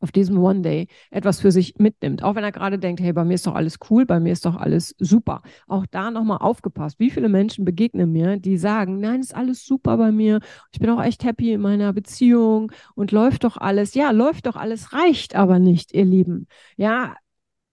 auf 0.00 0.12
diesem 0.12 0.38
One 0.38 0.62
Day 0.62 0.88
etwas 1.10 1.40
für 1.40 1.52
sich 1.52 1.76
mitnimmt. 1.78 2.22
Auch 2.22 2.34
wenn 2.34 2.44
er 2.44 2.52
gerade 2.52 2.78
denkt, 2.78 3.00
hey, 3.00 3.12
bei 3.12 3.24
mir 3.24 3.34
ist 3.34 3.46
doch 3.46 3.54
alles 3.54 3.78
cool, 3.90 4.06
bei 4.06 4.20
mir 4.20 4.32
ist 4.32 4.46
doch 4.46 4.56
alles 4.56 4.94
super. 4.98 5.42
Auch 5.66 5.86
da 5.90 6.10
nochmal 6.10 6.38
aufgepasst. 6.38 6.98
Wie 6.98 7.10
viele 7.10 7.28
Menschen 7.28 7.64
begegnen 7.64 8.10
mir, 8.12 8.36
die 8.38 8.56
sagen, 8.56 9.00
nein, 9.00 9.20
ist 9.20 9.34
alles 9.34 9.64
super 9.64 9.96
bei 9.96 10.12
mir. 10.12 10.40
Ich 10.72 10.80
bin 10.80 10.90
auch 10.90 11.02
echt 11.02 11.24
happy 11.24 11.52
in 11.52 11.60
meiner 11.60 11.92
Beziehung 11.92 12.72
und 12.94 13.12
läuft 13.12 13.44
doch 13.44 13.56
alles. 13.56 13.94
Ja, 13.94 14.10
läuft 14.10 14.46
doch 14.46 14.56
alles, 14.56 14.92
reicht 14.92 15.36
aber 15.36 15.58
nicht, 15.58 15.92
ihr 15.92 16.04
Lieben. 16.04 16.46
Ja, 16.76 17.14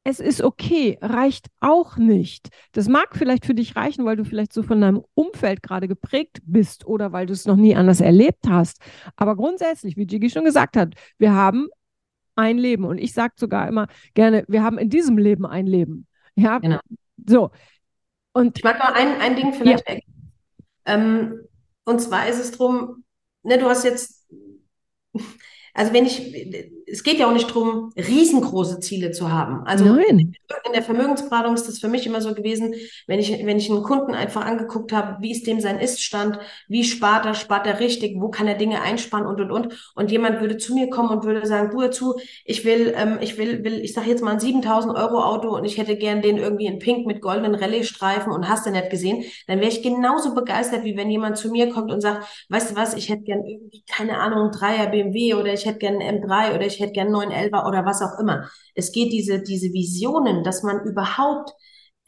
es 0.07 0.21
ist 0.21 0.41
okay, 0.41 0.97
reicht 1.01 1.47
auch 1.59 1.97
nicht. 1.97 2.47
Das 2.71 2.87
mag 2.87 3.09
vielleicht 3.13 3.45
für 3.45 3.53
dich 3.53 3.75
reichen, 3.75 4.05
weil 4.05 4.15
du 4.15 4.23
vielleicht 4.23 4.53
so 4.53 4.63
von 4.63 4.79
deinem 4.79 5.03
Umfeld 5.15 5.61
gerade 5.61 5.89
geprägt 5.89 6.39
bist 6.45 6.87
oder 6.87 7.11
weil 7.11 7.25
du 7.25 7.33
es 7.33 7.45
noch 7.45 7.57
nie 7.57 7.75
anders 7.75 7.99
erlebt 7.99 8.47
hast. 8.47 8.79
Aber 9.17 9.35
grundsätzlich, 9.35 9.97
wie 9.97 10.07
Jiggy 10.07 10.29
schon 10.29 10.45
gesagt 10.45 10.77
hat, 10.77 10.93
wir 11.17 11.33
haben 11.33 11.67
ein 12.37 12.57
Leben. 12.57 12.85
Und 12.85 12.97
ich 12.97 13.13
sage 13.13 13.33
sogar 13.37 13.67
immer 13.67 13.87
gerne, 14.13 14.45
wir 14.47 14.63
haben 14.63 14.77
in 14.77 14.89
diesem 14.89 15.17
Leben 15.17 15.45
ein 15.45 15.67
Leben. 15.67 16.07
Ja, 16.35 16.59
genau. 16.59 16.79
so. 17.25 17.51
Und 18.33 18.57
ich 18.57 18.63
mag 18.63 18.77
mal 18.79 18.93
ein, 18.93 19.19
ein 19.19 19.35
Ding 19.35 19.53
vielleicht 19.53 19.89
ja. 19.89 19.97
Ähm, 20.85 21.41
und 21.83 21.99
zwar 21.99 22.27
ist 22.27 22.39
es 22.39 22.51
drum, 22.51 23.03
ne, 23.43 23.57
du 23.57 23.67
hast 23.67 23.83
jetzt, 23.83 24.25
also 25.73 25.93
wenn 25.93 26.05
ich, 26.05 26.33
es 26.89 27.03
geht 27.03 27.19
ja 27.19 27.27
auch 27.27 27.33
nicht 27.33 27.49
darum, 27.49 27.91
riesengroße 27.97 28.79
Ziele 28.79 29.11
zu 29.11 29.29
haben. 29.29 29.63
Also 29.65 29.83
Nein. 29.83 30.33
in 30.65 30.73
der 30.73 30.83
Vermögensberatung 30.83 31.53
ist 31.53 31.67
das 31.67 31.79
für 31.79 31.89
mich 31.89 32.05
immer 32.05 32.21
so 32.21 32.33
gewesen, 32.33 32.75
wenn 33.07 33.19
ich, 33.19 33.45
wenn 33.45 33.57
ich 33.57 33.69
einen 33.69 33.83
Kunden 33.83 34.13
einfach 34.13 34.45
angeguckt 34.45 34.93
habe, 34.93 35.21
wie 35.21 35.31
ist 35.31 35.45
dem 35.47 35.59
sein 35.59 35.79
Iststand, 35.79 36.39
wie 36.69 36.85
spart 36.85 37.25
er, 37.25 37.33
spart 37.33 37.67
er 37.67 37.81
richtig, 37.81 38.15
wo 38.19 38.29
kann 38.29 38.47
er 38.47 38.55
Dinge 38.55 38.81
einsparen 38.81 39.25
und 39.25 39.41
und 39.41 39.51
und. 39.51 39.91
Und 39.95 40.11
jemand 40.11 40.39
würde 40.39 40.57
zu 40.57 40.75
mir 40.75 40.89
kommen 40.89 41.09
und 41.09 41.25
würde 41.25 41.45
sagen, 41.45 41.71
du 41.71 41.81
dazu, 41.81 42.15
ich 42.45 42.63
will, 42.63 42.93
ähm, 42.95 43.17
ich 43.19 43.37
will, 43.37 43.65
will, 43.65 43.81
ich 43.81 43.93
sage 43.93 44.09
jetzt 44.09 44.23
mal 44.23 44.31
ein 44.31 44.39
7000 44.39 44.95
Euro 44.95 45.21
Auto 45.21 45.55
und 45.55 45.65
ich 45.65 45.77
hätte 45.77 45.97
gern 45.97 46.21
den 46.21 46.37
irgendwie 46.37 46.67
in 46.67 46.79
Pink 46.79 47.05
mit 47.05 47.21
goldenen 47.21 47.55
Rallye-Streifen 47.55 48.31
und 48.31 48.47
hast 48.47 48.65
du 48.65 48.71
nicht 48.71 48.89
gesehen, 48.89 49.25
dann 49.47 49.59
wäre 49.59 49.71
ich 49.71 49.83
genauso 49.83 50.33
begeistert, 50.33 50.85
wie 50.85 50.95
wenn 50.95 51.09
jemand 51.09 51.37
zu 51.37 51.51
mir 51.51 51.69
kommt 51.69 51.91
und 51.91 51.99
sagt, 51.99 52.25
weißt 52.47 52.71
du 52.71 52.75
was, 52.77 52.93
ich 52.93 53.09
hätte 53.09 53.23
gern 53.23 53.43
irgendwie, 53.45 53.83
keine 53.89 54.19
Ahnung, 54.19 54.51
Dreier 54.51 54.87
BMW 54.87 55.33
oder 55.33 55.51
ich 55.51 55.65
hätte 55.65 55.79
gern 55.79 56.01
einen 56.01 56.23
M3 56.23 56.55
oder 56.55 56.65
ich 56.65 56.76
hätte 56.79 56.93
gern 56.93 57.13
einen 57.15 57.31
911er 57.31 57.67
oder 57.67 57.85
was 57.85 58.01
auch 58.01 58.19
immer. 58.19 58.49
Es 58.75 58.91
geht 58.91 59.11
diese, 59.11 59.41
diese 59.41 59.73
Visionen, 59.73 60.43
dass 60.43 60.63
man 60.63 60.81
überhaupt, 60.85 61.51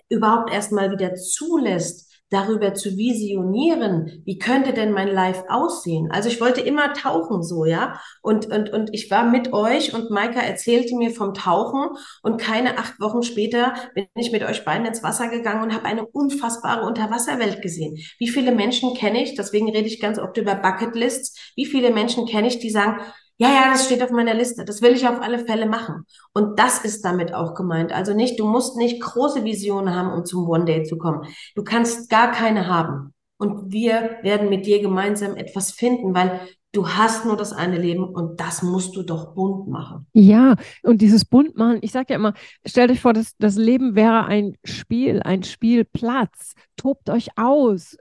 überhaupt 0.10 0.52
erstmal 0.52 0.92
wieder 0.92 1.16
zulässt, 1.16 2.10
darüber 2.30 2.74
zu 2.76 2.96
visionieren, 2.96 4.22
wie 4.26 4.38
könnte 4.38 4.74
denn 4.74 4.92
mein 4.92 5.08
Live 5.08 5.44
aussehen? 5.50 6.10
Also 6.12 6.30
ich 6.30 6.40
wollte 6.40 6.62
immer 6.62 6.94
tauchen 6.94 7.44
so, 7.44 7.66
ja. 7.66 8.00
Und, 8.22 8.46
und, 8.48 8.70
und 8.70 8.94
ich 8.94 9.10
war 9.10 9.24
mit 9.24 9.52
euch 9.52 9.94
und 9.94 10.12
Maika 10.12 10.40
erzählte 10.40 10.96
mir 10.96 11.12
vom 11.12 11.34
Tauchen 11.34 11.90
und 12.22 12.40
keine 12.40 12.78
acht 12.78 13.00
Wochen 13.00 13.24
später 13.24 13.74
bin 13.96 14.06
ich 14.16 14.32
mit 14.32 14.44
euch 14.44 14.64
beiden 14.64 14.86
ins 14.86 15.02
Wasser 15.02 15.28
gegangen 15.30 15.64
und 15.64 15.74
habe 15.74 15.86
eine 15.86 16.06
unfassbare 16.06 16.86
Unterwasserwelt 16.86 17.62
gesehen. 17.62 17.98
Wie 18.20 18.30
viele 18.30 18.52
Menschen 18.52 18.94
kenne 18.94 19.24
ich, 19.24 19.36
deswegen 19.36 19.70
rede 19.70 19.88
ich 19.88 20.00
ganz 20.00 20.20
oft 20.20 20.38
über 20.38 20.56
Bucketlists, 20.56 21.54
wie 21.56 21.66
viele 21.66 21.92
Menschen 21.92 22.28
kenne 22.28 22.48
ich, 22.48 22.60
die 22.60 22.70
sagen, 22.70 23.02
ja, 23.42 23.48
ja, 23.48 23.72
das 23.72 23.86
steht 23.86 24.04
auf 24.04 24.12
meiner 24.12 24.34
Liste. 24.34 24.66
Das 24.66 24.82
will 24.82 24.92
ich 24.92 25.08
auf 25.08 25.22
alle 25.22 25.40
Fälle 25.40 25.66
machen. 25.66 26.06
Und 26.34 26.60
das 26.60 26.84
ist 26.84 27.06
damit 27.06 27.34
auch 27.34 27.54
gemeint. 27.54 27.94
Also 27.94 28.14
nicht, 28.14 28.38
du 28.38 28.46
musst 28.46 28.76
nicht 28.76 29.02
große 29.02 29.46
Visionen 29.46 29.96
haben, 29.96 30.12
um 30.12 30.26
zum 30.26 30.46
One 30.48 30.66
Day 30.66 30.84
zu 30.84 30.98
kommen. 30.98 31.26
Du 31.56 31.64
kannst 31.64 32.10
gar 32.10 32.34
keine 32.34 32.68
haben. 32.68 33.14
Und 33.38 33.72
wir 33.72 34.18
werden 34.24 34.50
mit 34.50 34.66
dir 34.66 34.82
gemeinsam 34.82 35.38
etwas 35.38 35.72
finden, 35.72 36.14
weil 36.14 36.42
du 36.74 36.90
hast 36.90 37.26
nur 37.26 37.38
das 37.38 37.54
eine 37.54 37.78
Leben 37.78 38.04
und 38.04 38.42
das 38.42 38.62
musst 38.62 38.98
du 38.98 39.04
doch 39.04 39.34
bunt 39.34 39.70
machen. 39.70 40.06
Ja, 40.12 40.56
und 40.84 41.02
dieses 41.02 41.24
bunt 41.24 41.56
machen, 41.56 41.80
ich 41.82 41.94
sage 41.94 42.08
ja 42.10 42.16
immer, 42.18 42.34
stellt 42.66 42.92
euch 42.92 43.00
vor, 43.00 43.14
das, 43.14 43.38
das 43.38 43.56
Leben 43.56 43.96
wäre 43.96 44.26
ein 44.26 44.58
Spiel, 44.66 45.22
ein 45.24 45.44
Spielplatz. 45.44 46.56
Tobt 46.76 47.10
euch 47.10 47.30
aus, 47.38 47.96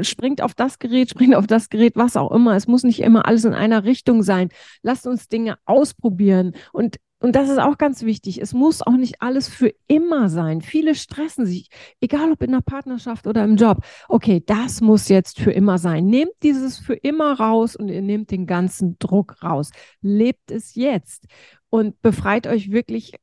springt 0.00 0.42
auf 0.42 0.54
das 0.54 0.78
Gerät, 0.78 1.10
springt 1.10 1.34
auf 1.34 1.46
das 1.46 1.68
Gerät, 1.68 1.96
was 1.96 2.16
auch 2.16 2.30
immer. 2.32 2.56
Es 2.56 2.66
muss 2.66 2.82
nicht 2.82 3.00
immer 3.00 3.26
alles 3.26 3.44
in 3.44 3.54
einer 3.54 3.84
Richtung 3.84 4.22
sein. 4.22 4.48
Lasst 4.82 5.06
uns 5.06 5.28
Dinge 5.28 5.56
ausprobieren. 5.64 6.52
Und, 6.72 6.96
und 7.20 7.36
das 7.36 7.48
ist 7.48 7.58
auch 7.58 7.78
ganz 7.78 8.02
wichtig. 8.02 8.40
Es 8.40 8.52
muss 8.52 8.82
auch 8.82 8.96
nicht 8.96 9.20
alles 9.20 9.48
für 9.48 9.72
immer 9.86 10.28
sein. 10.28 10.60
Viele 10.60 10.94
stressen 10.94 11.46
sich, 11.46 11.68
egal 12.00 12.32
ob 12.32 12.42
in 12.42 12.52
der 12.52 12.60
Partnerschaft 12.60 13.26
oder 13.26 13.44
im 13.44 13.56
Job. 13.56 13.84
Okay, 14.08 14.42
das 14.44 14.80
muss 14.80 15.08
jetzt 15.08 15.40
für 15.40 15.52
immer 15.52 15.78
sein. 15.78 16.06
Nehmt 16.06 16.34
dieses 16.42 16.78
für 16.78 16.94
immer 16.94 17.38
raus 17.38 17.76
und 17.76 17.88
ihr 17.88 18.02
nehmt 18.02 18.30
den 18.30 18.46
ganzen 18.46 18.96
Druck 18.98 19.42
raus. 19.42 19.70
Lebt 20.00 20.50
es 20.50 20.74
jetzt 20.74 21.26
und 21.70 22.00
befreit 22.02 22.46
euch 22.46 22.70
wirklich 22.70 23.14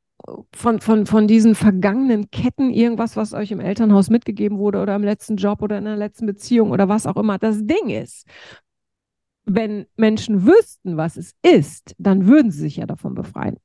von, 0.54 0.80
von, 0.80 1.06
von 1.06 1.26
diesen 1.26 1.54
vergangenen 1.54 2.30
Ketten, 2.30 2.70
irgendwas, 2.70 3.16
was 3.16 3.32
euch 3.32 3.50
im 3.50 3.60
Elternhaus 3.60 4.10
mitgegeben 4.10 4.58
wurde 4.58 4.80
oder 4.80 4.94
im 4.94 5.02
letzten 5.02 5.36
Job 5.36 5.62
oder 5.62 5.78
in 5.78 5.84
der 5.84 5.96
letzten 5.96 6.26
Beziehung 6.26 6.70
oder 6.70 6.88
was 6.88 7.06
auch 7.06 7.16
immer 7.16 7.38
das 7.38 7.64
Ding 7.64 7.88
ist. 7.88 8.26
Wenn 9.44 9.86
Menschen 9.96 10.46
wüssten, 10.46 10.96
was 10.96 11.16
es 11.16 11.34
ist, 11.42 11.94
dann 11.98 12.26
würden 12.26 12.50
sie 12.50 12.60
sich 12.60 12.76
ja 12.76 12.86
davon 12.86 13.14
befreien. 13.14 13.56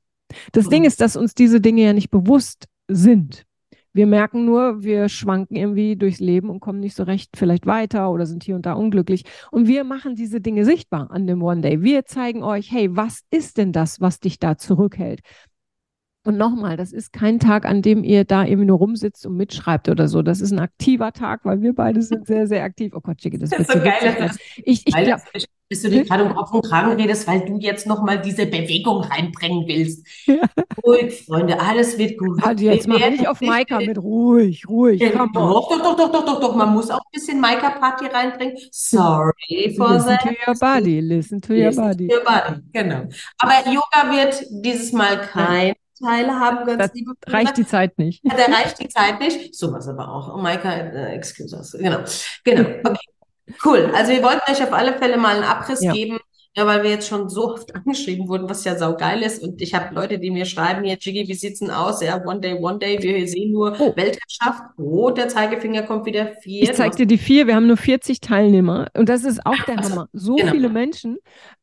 Das 0.52 0.66
mhm. 0.66 0.70
Ding 0.70 0.84
ist, 0.84 1.00
dass 1.00 1.16
uns 1.16 1.34
diese 1.34 1.60
Dinge 1.60 1.82
ja 1.82 1.92
nicht 1.92 2.10
bewusst 2.10 2.66
sind. 2.88 3.44
Wir 3.92 4.06
merken 4.06 4.44
nur, 4.44 4.82
wir 4.82 5.08
schwanken 5.08 5.56
irgendwie 5.56 5.96
durchs 5.96 6.20
Leben 6.20 6.50
und 6.50 6.60
kommen 6.60 6.78
nicht 6.78 6.94
so 6.94 7.02
recht 7.04 7.30
vielleicht 7.36 7.66
weiter 7.66 8.10
oder 8.10 8.26
sind 8.26 8.44
hier 8.44 8.54
und 8.54 8.66
da 8.66 8.74
unglücklich. 8.74 9.24
Und 9.50 9.66
wir 9.66 9.82
machen 9.82 10.14
diese 10.14 10.40
Dinge 10.40 10.64
sichtbar 10.64 11.10
an 11.10 11.26
dem 11.26 11.42
One 11.42 11.62
Day. 11.62 11.82
Wir 11.82 12.04
zeigen 12.04 12.42
euch, 12.42 12.70
hey, 12.70 12.94
was 12.94 13.22
ist 13.30 13.56
denn 13.56 13.72
das, 13.72 14.00
was 14.00 14.20
dich 14.20 14.38
da 14.38 14.56
zurückhält? 14.56 15.20
Und 16.28 16.36
nochmal, 16.36 16.76
das 16.76 16.92
ist 16.92 17.14
kein 17.14 17.38
Tag, 17.40 17.64
an 17.64 17.80
dem 17.80 18.04
ihr 18.04 18.24
da 18.24 18.44
irgendwie 18.44 18.66
nur 18.66 18.76
rumsitzt 18.76 19.24
und 19.24 19.38
mitschreibt 19.38 19.88
oder 19.88 20.08
so. 20.08 20.20
Das 20.20 20.42
ist 20.42 20.52
ein 20.52 20.58
aktiver 20.58 21.14
Tag, 21.14 21.40
weil 21.44 21.62
wir 21.62 21.74
beide 21.74 22.02
sind 22.02 22.26
sehr, 22.26 22.46
sehr 22.46 22.64
aktiv. 22.64 22.92
Oh 22.94 23.00
Gott, 23.00 23.16
Chicke, 23.16 23.38
das, 23.38 23.48
das 23.48 23.60
ist 23.60 23.72
so 23.72 23.78
geil. 23.78 24.30
Ich, 24.58 24.86
ich 24.86 24.94
glaub, 24.94 25.20
bis 25.70 25.80
du 25.80 25.88
dir 25.88 26.04
gerade 26.04 26.24
um 26.24 26.34
Kopf 26.34 26.52
und 26.52 26.66
Kragen 26.66 26.92
redest, 27.00 27.26
weil 27.26 27.46
du 27.46 27.56
jetzt 27.56 27.86
nochmal 27.86 28.20
diese 28.20 28.44
Bewegung 28.44 29.04
reinbringen 29.04 29.66
willst. 29.66 30.06
Ja. 30.26 30.42
Ruhig, 30.84 31.24
Freunde, 31.24 31.58
alles 31.58 31.96
wird 31.96 32.18
gut. 32.18 32.44
Also 32.44 32.62
jetzt 32.62 32.86
mach 32.86 32.98
nicht 32.98 33.26
auf 33.26 33.40
Maika 33.40 33.78
mit 33.78 33.96
ruhig, 33.96 34.68
ruhig. 34.68 35.00
Ja, 35.00 35.08
doch, 35.08 35.32
doch, 35.32 35.68
doch, 35.70 35.96
doch, 35.96 36.12
doch, 36.12 36.24
doch, 36.26 36.40
doch. 36.40 36.56
Man 36.56 36.74
muss 36.74 36.90
auch 36.90 37.00
ein 37.00 37.10
bisschen 37.10 37.40
Maika-Party 37.40 38.04
reinbringen. 38.04 38.58
Sorry 38.70 39.74
for 39.74 39.94
listen 39.94 40.08
that. 40.08 40.24
Listen 40.24 40.36
to 40.36 40.50
your 40.50 40.58
body, 40.58 41.00
listen 41.00 41.40
to 41.40 41.54
your 41.54 41.72
body. 41.72 42.08
To 42.08 42.16
your 42.16 42.24
body, 42.24 42.60
genau. 42.74 43.04
Aber 43.38 43.66
Yoga 43.66 44.14
wird 44.14 44.44
dieses 44.50 44.92
Mal 44.92 45.22
kein 45.22 45.72
Teile 45.98 46.32
haben, 46.32 46.66
ganz 46.66 46.78
das 46.78 46.94
liebe 46.94 47.12
reicht 47.26 47.56
die 47.56 47.66
Zeit 47.66 47.98
nicht. 47.98 48.24
Ja, 48.24 48.34
da 48.36 48.44
reicht 48.44 48.80
die 48.80 48.88
Zeit 48.88 49.20
nicht. 49.20 49.54
Sowas 49.54 49.88
aber 49.88 50.08
auch. 50.08 50.34
Oh, 50.34 50.38
Maika, 50.38 50.72
äh, 50.72 51.14
excuse 51.14 51.56
us. 51.56 51.72
Genau. 51.72 52.00
Genau. 52.44 52.68
Okay. 52.84 52.98
Cool. 53.64 53.90
Also 53.94 54.12
wir 54.12 54.22
wollten 54.22 54.50
euch 54.50 54.62
auf 54.62 54.72
alle 54.72 54.96
Fälle 54.98 55.16
mal 55.16 55.36
einen 55.36 55.44
Abriss 55.44 55.82
ja. 55.82 55.92
geben. 55.92 56.18
Ja, 56.58 56.66
weil 56.66 56.82
wir 56.82 56.90
jetzt 56.90 57.06
schon 57.06 57.28
so 57.28 57.52
oft 57.52 57.72
angeschrieben 57.76 58.26
wurden, 58.26 58.50
was 58.50 58.64
ja 58.64 58.76
saugeil 58.76 59.22
ist. 59.22 59.40
Und 59.40 59.62
ich 59.62 59.74
habe 59.74 59.94
Leute, 59.94 60.18
die 60.18 60.32
mir 60.32 60.44
schreiben, 60.44 60.82
hier, 60.82 60.96
Jiggy, 60.98 61.28
wie 61.28 61.34
sieht's 61.34 61.60
denn 61.60 61.70
aus? 61.70 62.02
Ja, 62.02 62.20
one 62.26 62.40
day, 62.40 62.54
one 62.54 62.80
day. 62.80 63.00
Wir 63.00 63.28
sehen 63.28 63.52
nur 63.52 63.76
oh. 63.78 63.94
Weltherrschaft. 63.94 64.64
Oh, 64.76 65.10
der 65.10 65.28
Zeigefinger 65.28 65.84
kommt 65.84 66.04
wieder 66.04 66.32
vier. 66.42 66.64
Ich 66.64 66.72
zeig 66.72 66.96
dir 66.96 67.06
die 67.06 67.16
vier. 67.16 67.46
Wir 67.46 67.54
haben 67.54 67.68
nur 67.68 67.76
40 67.76 68.20
Teilnehmer. 68.20 68.88
Und 68.96 69.08
das 69.08 69.22
ist 69.22 69.46
auch 69.46 69.56
der 69.68 69.78
also, 69.78 69.90
Hammer. 69.90 70.08
So 70.12 70.34
genau. 70.34 70.50
viele 70.50 70.68
Menschen 70.68 71.18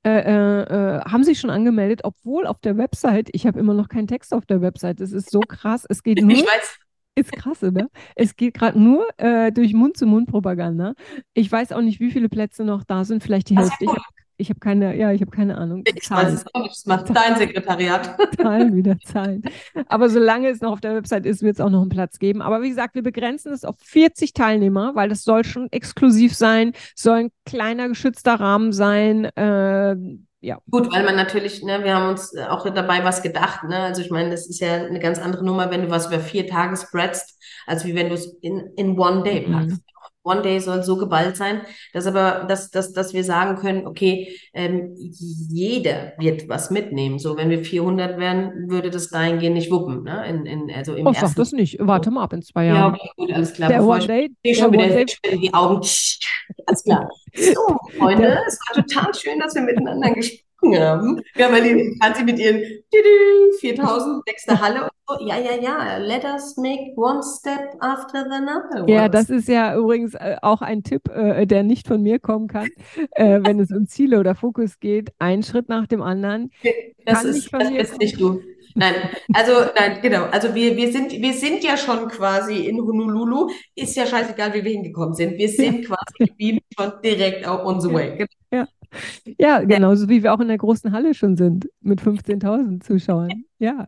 äh, 0.06 0.12
äh, 0.12 0.62
äh, 0.62 1.02
haben 1.02 1.26
sich 1.26 1.42
schon 1.42 1.50
angemeldet, 1.50 2.02
obwohl 2.06 2.48
auf 2.48 2.62
der 2.62 2.78
Website, 2.78 3.28
ich 3.34 3.46
habe 3.46 3.60
immer 3.60 3.74
noch 3.74 3.90
keinen 3.90 4.08
Text 4.08 4.34
auf 4.34 4.46
der 4.46 4.62
Website. 4.62 5.02
Das 5.02 5.12
ist 5.12 5.30
so 5.30 5.42
krass. 5.42 5.86
Es 5.90 6.04
geht 6.04 6.22
nur. 6.22 6.32
Ich 6.32 6.44
weiß 6.44 6.80
Ist 7.16 7.34
krass, 7.34 7.62
oder? 7.64 7.88
Es 8.16 8.38
geht 8.38 8.54
gerade 8.54 8.80
nur 8.80 9.10
äh, 9.18 9.52
durch 9.52 9.74
Mund-zu-Mund-Propaganda. 9.74 10.94
Ich 11.34 11.52
weiß 11.52 11.74
auch 11.74 11.82
nicht, 11.82 12.00
wie 12.00 12.12
viele 12.12 12.30
Plätze 12.30 12.64
noch 12.64 12.86
da 12.86 13.04
sind. 13.04 13.24
Vielleicht 13.24 13.50
die 13.50 13.58
Hälfte. 13.58 13.84
Ich 13.84 13.90
habe 13.90 14.15
ich 14.38 14.50
habe 14.50 14.60
keine, 14.60 14.96
ja, 14.98 15.12
ich 15.12 15.22
habe 15.22 15.32
keine 15.32 15.58
Ahnung. 15.58 15.84
Ich 15.86 16.04
Zahlen. 16.04 16.28
weiß 16.28 16.34
es 16.34 16.46
auch 16.54 16.62
nicht. 16.62 16.72
Das 16.72 16.86
macht 16.86 17.10
dein 17.16 17.38
Sekretariat. 17.38 18.18
Zahlen 18.38 18.76
wieder 18.76 18.98
Zahlen. 19.06 19.44
Aber 19.88 20.10
solange 20.10 20.50
es 20.50 20.62
noch 20.62 20.74
auf 20.74 20.82
der 20.82 20.96
Website 20.96 21.26
ist, 21.26 21.42
wird 21.42 21.56
es 21.56 21.62
auch 21.62 21.70
noch 21.70 21.82
einen 21.82 21.90
Platz 21.90 22.20
geben. 22.20 22.42
Aber 22.42 22.62
wie 22.62 22.70
gesagt, 22.70 22.96
wir 22.96 23.04
begrenzen 23.04 23.54
es 23.54 23.64
auf 23.64 23.76
40 23.80 24.34
Teilnehmer, 24.34 24.96
weil 24.96 25.10
das 25.10 25.24
soll 25.24 25.44
schon 25.44 25.72
exklusiv 25.72 26.36
sein, 26.36 26.74
soll 26.96 27.18
ein 27.18 27.32
kleiner 27.46 27.88
geschützter 27.88 28.36
Rahmen 28.36 28.74
sein. 28.74 29.26
Äh, 29.26 29.96
ja. 30.42 30.60
Gut, 30.70 30.94
weil 30.94 31.04
man 31.04 31.16
natürlich, 31.16 31.64
ne, 31.64 31.84
wir 31.84 31.96
haben 31.96 32.10
uns 32.10 32.38
auch 32.38 32.70
dabei 32.70 33.04
was 33.04 33.24
gedacht, 33.24 33.64
ne? 33.64 33.78
Also 33.78 34.02
ich 34.02 34.12
meine, 34.12 34.30
das 34.30 34.48
ist 34.48 34.60
ja 34.60 34.76
eine 34.76 35.00
ganz 35.00 35.18
andere 35.18 35.44
Nummer, 35.44 35.72
wenn 35.72 35.82
du 35.82 35.90
was 35.90 36.08
über 36.08 36.20
vier 36.20 36.46
Tage 36.46 36.78
spreadst, 36.78 37.42
als 37.66 37.84
wie 37.84 37.96
wenn 37.96 38.10
du 38.10 38.16
es 38.16 38.28
in, 38.42 38.60
in 38.76 39.00
one 39.00 39.24
day 39.24 39.48
mhm. 39.48 39.52
packst. 39.52 39.78
Mhm. 39.78 39.95
One 40.26 40.42
Day 40.42 40.60
soll 40.60 40.84
so 40.84 40.98
geballt 40.98 41.38
sein, 41.38 41.62
dass 41.94 42.08
aber, 42.08 42.46
dass, 42.48 42.72
dass, 42.72 42.94
dass 42.94 43.14
wir 43.14 43.24
sagen 43.24 43.58
können, 43.58 43.86
okay, 43.86 44.36
ähm, 44.54 44.96
jeder 44.98 46.14
wird 46.18 46.50
was 46.50 46.72
mitnehmen. 46.72 47.20
So, 47.20 47.38
wenn 47.38 47.52
wir 47.52 47.64
400 47.64 48.18
wären, 48.18 48.70
würde 48.70 48.90
das 48.90 49.10
dahingehend 49.10 49.56
nicht 49.56 49.72
wuppen, 49.72 50.04
ne? 50.04 50.28
In, 50.28 50.46
in, 50.46 50.72
also 50.76 50.96
im 50.96 51.06
oh, 51.06 51.14
sag 51.14 51.36
das 51.36 51.52
nicht. 51.52 51.78
Warte 51.80 52.10
mal 52.10 52.24
ab 52.24 52.34
in 52.34 52.42
zwei 52.42 52.66
Jahren. 52.66 52.78
Ja, 52.78 52.88
okay, 52.88 53.10
gut, 53.16 53.32
alles 53.32 53.54
klar. 53.54 53.70
Der 53.70 53.86
One 53.86 54.08
Day, 54.08 54.32
ich 54.42 54.58
schon 54.58 54.74
wieder 54.74 54.88
Day. 54.88 55.06
die 55.32 55.54
Augen. 55.54 55.76
Alles 56.66 56.84
klar. 56.84 57.08
So, 57.36 57.78
Freunde, 57.98 58.38
es 58.48 58.60
war 58.68 58.84
total 58.84 59.14
schön, 59.14 59.40
dass 59.40 59.54
wir 59.54 59.62
miteinander 59.62 60.12
gesprochen 60.12 60.45
haben. 60.74 61.22
Ja, 61.36 61.52
weil 61.52 61.64
die 61.64 61.98
Franzi 62.02 62.24
mit 62.24 62.40
ihren 62.40 62.62
4000 63.60 64.26
nächste 64.28 64.60
Halle 64.60 64.84
und 64.84 64.90
so. 65.08 65.28
Ja, 65.28 65.38
ja, 65.38 65.62
ja. 65.62 65.98
Let 65.98 66.24
us 66.24 66.58
make 66.58 66.94
one 66.96 67.22
step 67.22 67.76
after 67.80 68.26
the 68.30 68.42
other. 68.42 68.90
Ja, 68.90 69.10
das 69.10 69.30
ist 69.30 69.48
ja 69.48 69.76
übrigens 69.76 70.16
äh, 70.16 70.38
auch 70.42 70.62
ein 70.62 70.84
Tipp, 70.84 71.10
äh, 71.10 71.46
der 71.46 71.64
nicht 71.64 71.88
von 71.88 72.02
mir 72.02 72.20
kommen 72.20 72.48
kann, 72.48 72.70
äh, 73.12 73.40
wenn 73.44 73.60
es 73.60 73.72
um 73.72 73.88
Ziele 73.88 74.20
oder 74.20 74.36
Fokus 74.36 74.80
geht. 74.80 75.12
Ein 75.20 75.44
Schritt 75.44 75.70
nach 75.70 75.88
dem 75.88 76.02
anderen. 76.02 76.52
Das 77.06 77.20
kann 77.20 77.30
ist, 77.30 77.36
nicht 77.36 77.50
von 77.50 77.60
das 77.60 77.70
mir 77.70 77.80
ist 77.80 78.00
nicht 78.00 78.20
du. 78.20 78.42
Nein, 78.78 78.94
also 79.34 79.54
nein, 79.74 80.00
genau. 80.02 80.26
Also 80.26 80.54
wir, 80.54 80.76
wir 80.76 80.92
sind 80.92 81.12
wir 81.14 81.34
sind 81.34 81.64
ja 81.64 81.78
schon 81.78 82.10
quasi 82.10 82.66
in 82.66 82.78
Honolulu. 82.78 83.50
Ist 83.74 83.96
ja 83.96 84.06
scheißegal, 84.06 84.54
wie 84.54 84.66
wir 84.66 84.72
hingekommen 84.72 85.16
sind. 85.16 85.38
Wir 85.38 85.48
sind 85.48 85.86
quasi 85.86 86.14
geblieben 86.20 86.60
schon 86.78 86.92
direkt 87.02 87.48
auf 87.48 87.66
on 87.66 87.80
the 87.80 87.94
way. 87.94 88.28
Ja. 88.52 88.68
Ja, 89.40 89.62
genauso 89.62 90.10
wie 90.10 90.24
wir 90.24 90.34
auch 90.34 90.40
in 90.40 90.48
der 90.48 90.58
großen 90.58 90.92
Halle 90.92 91.14
schon 91.14 91.36
sind 91.36 91.70
mit 91.82 92.02
15.000 92.02 92.82
Zuschauern. 92.82 93.46
Ja. 93.60 93.88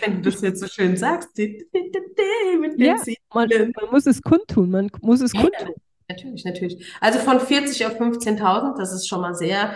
Wenn 0.00 0.22
du 0.22 0.30
das 0.30 0.40
jetzt 0.42 0.60
so 0.60 0.66
schön 0.66 0.96
sagst. 0.96 1.38
ja, 1.38 2.96
man, 3.34 3.48
man, 3.48 3.90
muss 3.90 4.06
es 4.06 4.22
kundtun, 4.22 4.70
man 4.70 4.90
muss 5.00 5.20
es 5.20 5.32
kundtun. 5.32 5.74
Natürlich, 6.08 6.44
natürlich. 6.44 6.92
Also 7.00 7.18
von 7.18 7.40
40 7.40 7.86
auf 7.86 8.00
15.000, 8.00 8.76
das 8.76 8.92
ist 8.92 9.08
schon 9.08 9.20
mal 9.20 9.34
sehr. 9.34 9.74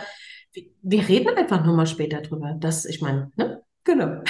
Wir 0.82 1.08
reden 1.08 1.36
einfach 1.36 1.64
nur 1.64 1.76
mal 1.76 1.86
später 1.86 2.20
drüber. 2.20 2.56
Das, 2.58 2.84
ich 2.84 3.00
meine, 3.00 3.30
ne? 3.36 3.62
Genau. 3.84 4.22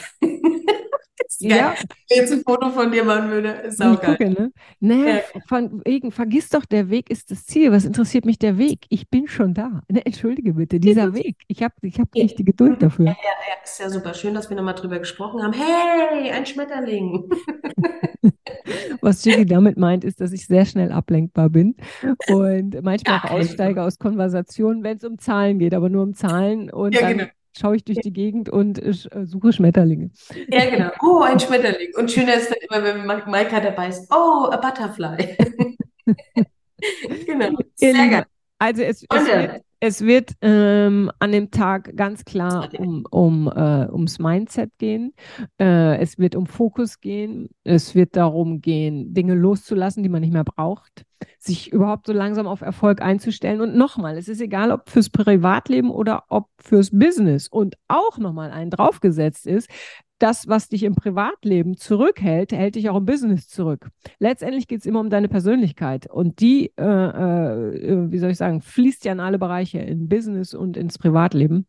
Ja. 1.41 1.75
Jetzt 2.09 2.33
ein 2.33 2.43
Foto 2.43 2.71
von 2.71 2.93
dir 2.93 3.05
machen 3.05 3.31
würde, 3.31 3.49
ist 3.49 3.83
auch 3.83 4.01
geil. 4.01 4.17
Gucke, 4.17 4.31
ne? 4.31 4.53
Naja, 4.81 5.17
ja. 5.17 5.41
von 5.47 5.83
wegen, 5.85 6.13
vergiss 6.13 6.49
doch, 6.49 6.65
der 6.65 6.91
Weg 6.91 7.11
ist 7.11 7.31
das 7.31 7.47
Ziel. 7.47 7.73
Was 7.73 7.85
interessiert 7.85 8.25
mich 8.25 8.39
der 8.39 8.59
Weg? 8.59 8.87
Ich 8.89 9.09
bin 9.09 9.29
schon 9.29 9.55
da. 9.55 9.83
Ne, 9.97 10.05
entschuldige 10.05 10.55
bitte, 10.55 10.81
dieser 10.81 11.15
Weg. 11.15 11.37
Ich 11.47 11.63
habe 11.63 11.75
ich 11.83 11.99
hab 12.01 12.13
nicht 12.13 12.39
die 12.39 12.45
Geduld 12.45 12.83
dafür. 12.83 13.07
Ja, 13.07 13.13
ja, 13.13 13.17
ja, 13.49 13.55
ist 13.63 13.79
ja 13.79 13.89
super 13.89 14.15
schön, 14.15 14.35
dass 14.35 14.51
wir 14.51 14.57
nochmal 14.57 14.75
drüber 14.75 14.99
gesprochen 14.99 15.43
haben. 15.43 15.53
Hey, 15.53 16.31
ein 16.31 16.45
Schmetterling. 16.45 17.31
Was 19.01 19.25
Jiggy 19.25 19.47
damit 19.47 19.77
meint, 19.77 20.05
ist, 20.05 20.21
dass 20.21 20.33
ich 20.33 20.47
sehr 20.47 20.67
schnell 20.67 20.91
ablenkbar 20.91 21.51
bin 21.51 21.77
und 22.29 22.83
manchmal 22.83 23.21
auch 23.21 23.31
aussteige 23.31 23.83
aus 23.83 23.99
Konversationen, 23.99 24.83
wenn 24.83 24.97
es 24.97 25.05
um 25.05 25.19
Zahlen 25.19 25.59
geht, 25.59 25.73
aber 25.73 25.89
nur 25.89 26.03
um 26.03 26.15
Zahlen 26.15 26.71
und 26.71 26.95
ja, 26.95 27.03
dann 27.03 27.19
genau 27.19 27.31
schaue 27.59 27.77
ich 27.77 27.85
durch 27.85 27.99
die 28.01 28.13
Gegend 28.13 28.49
und 28.49 28.83
äh, 28.83 28.93
suche 29.25 29.53
Schmetterlinge. 29.53 30.11
Ja, 30.49 30.71
genau. 30.71 30.91
Oh, 31.03 31.23
ein 31.23 31.41
Schmetterling. 31.41 31.93
Und 31.97 32.11
schöner 32.11 32.35
ist 32.35 32.51
dann 32.51 32.59
immer, 32.69 32.85
wenn 32.85 33.31
Maika 33.31 33.61
dabei 33.61 33.89
ist. 33.89 34.11
Oh, 34.13 34.49
a 34.51 34.57
Butterfly. 34.57 35.37
genau. 37.27 37.59
Sehr 37.75 38.09
geil. 38.09 38.25
Also 38.59 38.83
es, 38.83 39.05
es 39.11 39.27
wird, 39.27 39.63
es 39.81 40.01
wird 40.01 40.31
ähm, 40.41 41.11
an 41.19 41.33
dem 41.33 41.51
Tag 41.51 41.95
ganz 41.95 42.25
klar 42.25 42.71
um, 42.79 43.05
um, 43.11 43.49
äh, 43.49 43.87
ums 43.91 44.19
Mindset 44.19 44.71
gehen. 44.79 45.13
Äh, 45.61 45.99
es 45.99 46.19
wird 46.19 46.35
um 46.37 46.47
Fokus 46.47 47.01
gehen. 47.01 47.51
Es 47.65 47.95
wird 47.95 48.17
darum 48.17 48.63
gehen, 48.63 49.13
Dinge 49.13 49.35
loszulassen, 49.35 50.03
die 50.03 50.09
man 50.09 50.23
nicht 50.23 50.33
mehr 50.33 50.45
braucht 50.45 51.05
sich 51.47 51.73
überhaupt 51.73 52.07
so 52.07 52.13
langsam 52.13 52.47
auf 52.47 52.61
Erfolg 52.61 53.01
einzustellen. 53.01 53.61
Und 53.61 53.77
nochmal, 53.77 54.19
es 54.19 54.29
ist 54.29 54.41
egal, 54.41 54.71
ob 54.71 54.89
fürs 54.91 55.11
Privatleben 55.11 55.91
oder 55.91 56.25
ob 56.29 56.49
fürs 56.59 56.91
Business. 56.91 57.49
Und 57.49 57.77
auch 57.89 58.19
nochmal 58.19 58.51
ein 58.51 58.71
draufgesetzt 58.71 59.47
ist, 59.47 59.69
das, 60.19 60.49
was 60.49 60.69
dich 60.69 60.83
im 60.83 60.95
Privatleben 60.95 61.77
zurückhält, 61.77 62.53
hält 62.53 62.75
dich 62.75 62.89
auch 62.89 62.97
im 62.97 63.05
Business 63.05 63.49
zurück. 63.49 63.89
Letztendlich 64.19 64.67
geht 64.67 64.81
es 64.81 64.87
immer 64.87 65.01
um 65.01 65.11
deine 65.11 65.29
Persönlichkeit. 65.29 66.11
Und 66.11 66.41
die, 66.41 66.73
äh, 66.79 66.83
äh, 66.85 68.11
wie 68.11 68.19
soll 68.19 68.31
ich 68.31 68.39
sagen, 68.39 68.63
fließt 68.63 69.05
ja 69.05 69.13
in 69.13 69.21
alle 69.21 69.39
Bereiche, 69.39 69.79
in 69.79 70.09
Business 70.09 70.55
und 70.55 70.77
ins 70.77 70.99
Privatleben. 70.99 71.67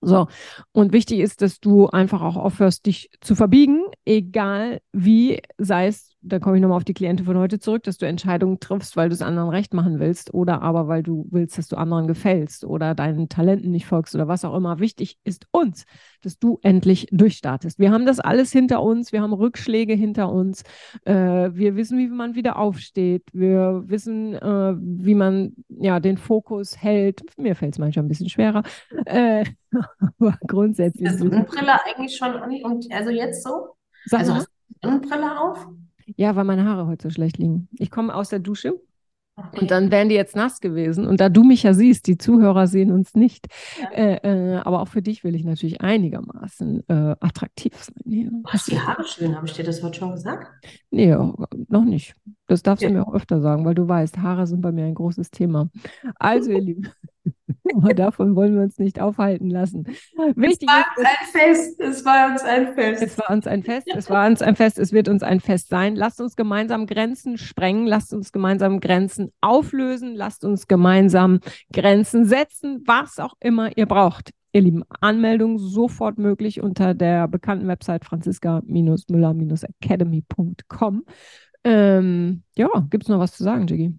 So, 0.00 0.28
und 0.72 0.92
wichtig 0.92 1.18
ist, 1.18 1.42
dass 1.42 1.58
du 1.58 1.88
einfach 1.88 2.22
auch 2.22 2.36
aufhörst, 2.36 2.86
dich 2.86 3.10
zu 3.20 3.34
verbiegen, 3.34 3.82
egal 4.04 4.80
wie, 4.92 5.40
sei 5.58 5.88
es 5.88 6.16
da 6.20 6.38
komme 6.40 6.56
ich 6.56 6.62
nochmal 6.62 6.76
auf 6.78 6.84
die 6.84 6.94
Kliente 6.94 7.24
von 7.24 7.38
heute 7.38 7.60
zurück, 7.60 7.84
dass 7.84 7.96
du 7.96 8.06
Entscheidungen 8.06 8.58
triffst, 8.58 8.96
weil 8.96 9.08
du 9.08 9.14
es 9.14 9.22
anderen 9.22 9.50
recht 9.50 9.72
machen 9.72 10.00
willst 10.00 10.34
oder 10.34 10.62
aber 10.62 10.88
weil 10.88 11.02
du 11.02 11.26
willst, 11.30 11.58
dass 11.58 11.68
du 11.68 11.76
anderen 11.76 12.08
gefällst 12.08 12.64
oder 12.64 12.94
deinen 12.94 13.28
Talenten 13.28 13.70
nicht 13.70 13.86
folgst 13.86 14.14
oder 14.14 14.26
was 14.26 14.44
auch 14.44 14.54
immer. 14.54 14.80
Wichtig 14.80 15.18
ist 15.24 15.46
uns, 15.52 15.84
dass 16.22 16.38
du 16.38 16.58
endlich 16.62 17.06
durchstartest. 17.12 17.78
Wir 17.78 17.92
haben 17.92 18.04
das 18.04 18.18
alles 18.18 18.50
hinter 18.50 18.82
uns, 18.82 19.12
wir 19.12 19.22
haben 19.22 19.32
Rückschläge 19.32 19.94
hinter 19.94 20.32
uns, 20.32 20.62
äh, 21.04 21.14
wir 21.14 21.76
wissen, 21.76 21.98
wie 21.98 22.08
man 22.08 22.34
wieder 22.34 22.58
aufsteht, 22.58 23.22
wir 23.32 23.84
wissen, 23.86 24.34
äh, 24.34 24.74
wie 24.76 25.14
man 25.14 25.54
ja 25.68 26.00
den 26.00 26.18
Fokus 26.18 26.82
hält. 26.82 27.22
Mir 27.36 27.54
fällt 27.54 27.74
es 27.74 27.78
manchmal 27.78 28.04
ein 28.04 28.08
bisschen 28.08 28.28
schwerer, 28.28 28.64
äh, 29.06 29.44
aber 30.18 30.36
grundsätzlich. 30.46 31.08
Ist 31.08 31.20
Brille 31.20 31.84
eigentlich 31.84 32.16
schon 32.16 32.34
und 32.64 32.86
also 32.92 33.10
jetzt 33.10 33.44
so? 33.44 33.76
Sag 34.06 34.20
also 34.20 34.34
hast 34.34 34.48
du 34.82 34.88
eine 34.88 35.00
Brille 35.00 35.40
auf? 35.40 35.66
Ja, 36.16 36.36
weil 36.36 36.44
meine 36.44 36.64
Haare 36.64 36.86
heute 36.86 37.08
so 37.08 37.10
schlecht 37.10 37.38
liegen. 37.38 37.68
Ich 37.78 37.90
komme 37.90 38.14
aus 38.14 38.28
der 38.28 38.38
Dusche 38.38 38.74
okay. 39.36 39.60
und 39.60 39.70
dann 39.70 39.90
wären 39.90 40.08
die 40.08 40.14
jetzt 40.14 40.36
nass 40.36 40.60
gewesen. 40.60 41.06
Und 41.06 41.20
da 41.20 41.28
du 41.28 41.44
mich 41.44 41.62
ja 41.62 41.74
siehst, 41.74 42.06
die 42.06 42.18
Zuhörer 42.18 42.66
sehen 42.66 42.92
uns 42.92 43.14
nicht. 43.14 43.46
Ja. 43.80 43.90
Äh, 43.90 44.16
äh, 44.22 44.56
aber 44.56 44.80
auch 44.80 44.88
für 44.88 45.02
dich 45.02 45.24
will 45.24 45.34
ich 45.34 45.44
natürlich 45.44 45.80
einigermaßen 45.80 46.88
äh, 46.88 47.16
attraktiv 47.20 47.74
sein. 47.74 47.94
Ja. 48.04 48.30
Du 48.30 48.42
hast 48.46 48.70
die 48.70 48.78
Haare 48.78 49.04
schön, 49.04 49.36
habe 49.36 49.46
ich 49.46 49.52
dir 49.52 49.64
das 49.64 49.82
heute 49.82 49.98
schon 49.98 50.12
gesagt? 50.12 50.46
Nee, 50.90 51.16
noch 51.68 51.84
nicht. 51.84 52.14
Das 52.46 52.62
darfst 52.62 52.82
ja. 52.82 52.88
du 52.88 52.94
mir 52.94 53.06
auch 53.06 53.14
öfter 53.14 53.40
sagen, 53.40 53.64
weil 53.64 53.74
du 53.74 53.86
weißt, 53.86 54.18
Haare 54.18 54.46
sind 54.46 54.62
bei 54.62 54.72
mir 54.72 54.84
ein 54.84 54.94
großes 54.94 55.30
Thema. 55.30 55.70
Also, 56.18 56.50
ihr 56.50 56.60
Lieben. 56.68 56.88
Aber 57.74 57.94
davon 57.94 58.36
wollen 58.36 58.54
wir 58.54 58.62
uns 58.62 58.78
nicht 58.78 59.00
aufhalten 59.00 59.50
lassen. 59.50 59.86
Wichtig 60.36 60.68
es 61.78 62.04
war 62.04 62.34
uns 62.34 62.44
ein 62.44 62.74
Fest. 62.74 63.02
Es 63.02 63.18
war 63.18 63.24
uns 63.24 63.24
ein 63.24 63.24
Fest. 63.24 63.26
Es 63.26 63.28
war 63.28 63.30
uns 63.30 63.46
ein 63.46 63.62
Fest. 63.62 63.88
Es 63.94 64.10
war 64.10 64.26
uns 64.26 64.42
ein 64.42 64.56
Fest. 64.56 64.78
Es 64.78 64.92
wird 64.92 65.08
uns 65.08 65.22
ein 65.22 65.40
Fest 65.40 65.68
sein. 65.68 65.96
Lasst 65.96 66.20
uns 66.20 66.36
gemeinsam 66.36 66.86
Grenzen 66.86 67.38
sprengen. 67.38 67.86
Lasst 67.86 68.12
uns 68.12 68.32
gemeinsam 68.32 68.80
Grenzen 68.80 69.32
auflösen. 69.40 70.14
Lasst 70.14 70.44
uns 70.44 70.66
gemeinsam 70.66 71.40
Grenzen 71.72 72.24
setzen, 72.24 72.82
was 72.86 73.18
auch 73.18 73.34
immer 73.40 73.76
ihr 73.76 73.86
braucht. 73.86 74.30
Ihr 74.52 74.62
Lieben, 74.62 74.84
Anmeldung 75.00 75.58
sofort 75.58 76.16
möglich 76.18 76.62
unter 76.62 76.94
der 76.94 77.28
bekannten 77.28 77.68
Website 77.68 78.06
franziska-müller-academy.com. 78.06 81.04
Ähm, 81.64 82.44
ja, 82.56 82.68
gibt 82.88 83.02
es 83.04 83.10
noch 83.10 83.18
was 83.18 83.32
zu 83.32 83.44
sagen, 83.44 83.66
Jiggy? 83.66 83.94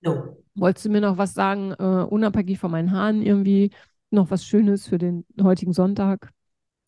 No. 0.00 0.44
Wolltest 0.56 0.86
du 0.86 0.90
mir 0.90 1.00
noch 1.00 1.18
was 1.18 1.34
sagen, 1.34 1.72
äh, 1.72 1.82
unabhängig 1.82 2.58
von 2.58 2.70
meinen 2.70 2.92
Haaren, 2.92 3.22
irgendwie 3.22 3.70
noch 4.10 4.30
was 4.30 4.44
Schönes 4.44 4.86
für 4.86 4.98
den 4.98 5.24
heutigen 5.40 5.72
Sonntag? 5.72 6.30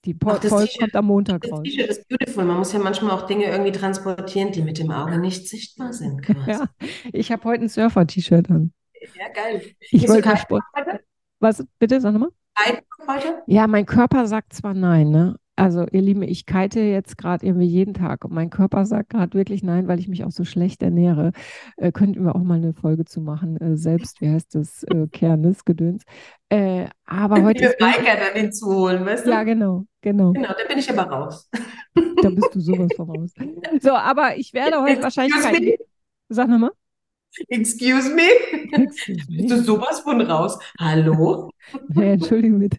Die 0.05 0.15
Folge 0.15 0.49
kommt 0.79 0.95
am 0.95 1.07
Montag 1.07 1.43
das 1.43 1.53
raus. 1.53 1.61
Das 1.65 1.73
T-Shirt 1.73 1.91
ist 1.91 2.09
beautiful. 2.09 2.45
Man 2.45 2.59
muss 2.59 2.73
ja 2.73 2.79
manchmal 2.79 3.11
auch 3.11 3.27
Dinge 3.27 3.45
irgendwie 3.45 3.73
transportieren, 3.73 4.53
die 4.53 4.63
mit 4.63 4.79
dem 4.79 4.91
Auge 4.91 5.19
nicht 5.19 5.49
sichtbar 5.49 5.93
sind. 5.93 6.27
ja, 6.47 6.67
ich 7.13 7.33
habe 7.33 7.45
heute 7.45 7.65
ein 7.65 7.69
Surfer-T-Shirt 7.69 8.49
an. 8.51 8.73
Ja, 9.15 9.29
geil. 9.35 9.63
Ich 9.91 10.09
wollte 10.09 10.37
Sport. 10.37 10.63
Was? 11.41 11.65
Bitte, 11.79 12.01
sag 12.01 12.13
nochmal. 12.13 12.31
heute? 13.07 13.43
Ja, 13.47 13.67
mein 13.67 13.87
Körper 13.87 14.27
sagt 14.27 14.53
zwar 14.53 14.75
nein, 14.75 15.11
ne? 15.11 15.37
Also, 15.59 15.87
ihr 15.91 16.03
Lieben, 16.03 16.23
ich 16.23 16.47
kite 16.47 16.79
jetzt 16.79 17.19
gerade 17.19 17.45
irgendwie 17.45 17.67
jeden 17.67 17.93
Tag 17.93 18.25
und 18.25 18.33
mein 18.33 18.49
Körper 18.49 18.87
sagt 18.87 19.11
gerade 19.11 19.37
wirklich 19.37 19.65
nein, 19.65 19.89
weil 19.89 19.99
ich 19.99 20.07
mich 20.07 20.23
auch 20.23 20.31
so 20.31 20.45
schlecht 20.45 20.85
ernähre. 20.85 21.33
Äh, 21.77 21.91
könnten 21.91 22.25
wir 22.25 22.37
auch 22.37 22.45
mal 22.45 22.59
eine 22.59 22.75
Folge 22.75 23.05
zu 23.05 23.21
machen, 23.21 23.57
äh, 23.61 23.77
selbst, 23.77 24.21
wie 24.21 24.29
heißt 24.29 24.55
das, 24.55 24.85
äh, 24.85 25.09
Kernes, 25.11 25.65
Gedöns. 25.65 26.05
Äh, 26.49 26.87
aber 27.07 27.43
heute. 27.43 27.63
Wir 27.63 27.75
Maika 27.81 28.15
dann 28.15 28.41
hinzuholen, 28.41 29.05
weißt 29.05 29.27
du? 29.27 29.31
Ja, 29.31 29.43
genau, 29.43 29.85
genau. 30.01 30.33
Genau, 30.33 30.47
da 30.47 30.69
bin 30.69 30.79
ich 30.79 30.89
aber 30.91 31.11
raus. 31.11 31.51
Da 32.23 32.31
bist 32.31 32.55
du 32.55 32.61
sowas 32.61 32.93
voraus. 32.97 33.33
So, 33.81 33.91
aber 33.91 34.37
ich 34.37 34.53
werde 34.53 34.81
heute 34.81 35.03
wahrscheinlich 35.03 35.35
kein... 35.41 35.75
Sag 36.29 36.49
nochmal. 36.49 36.71
Excuse 37.49 38.15
me? 38.15 38.23
Excuse 38.73 39.27
me? 39.29 39.37
Bist 39.43 39.51
du 39.51 39.63
sowas 39.63 40.01
von 40.01 40.21
raus? 40.21 40.59
Hallo? 40.79 41.51
Ja, 41.95 42.03
Entschuldigung 42.03 42.61
bitte. 42.61 42.79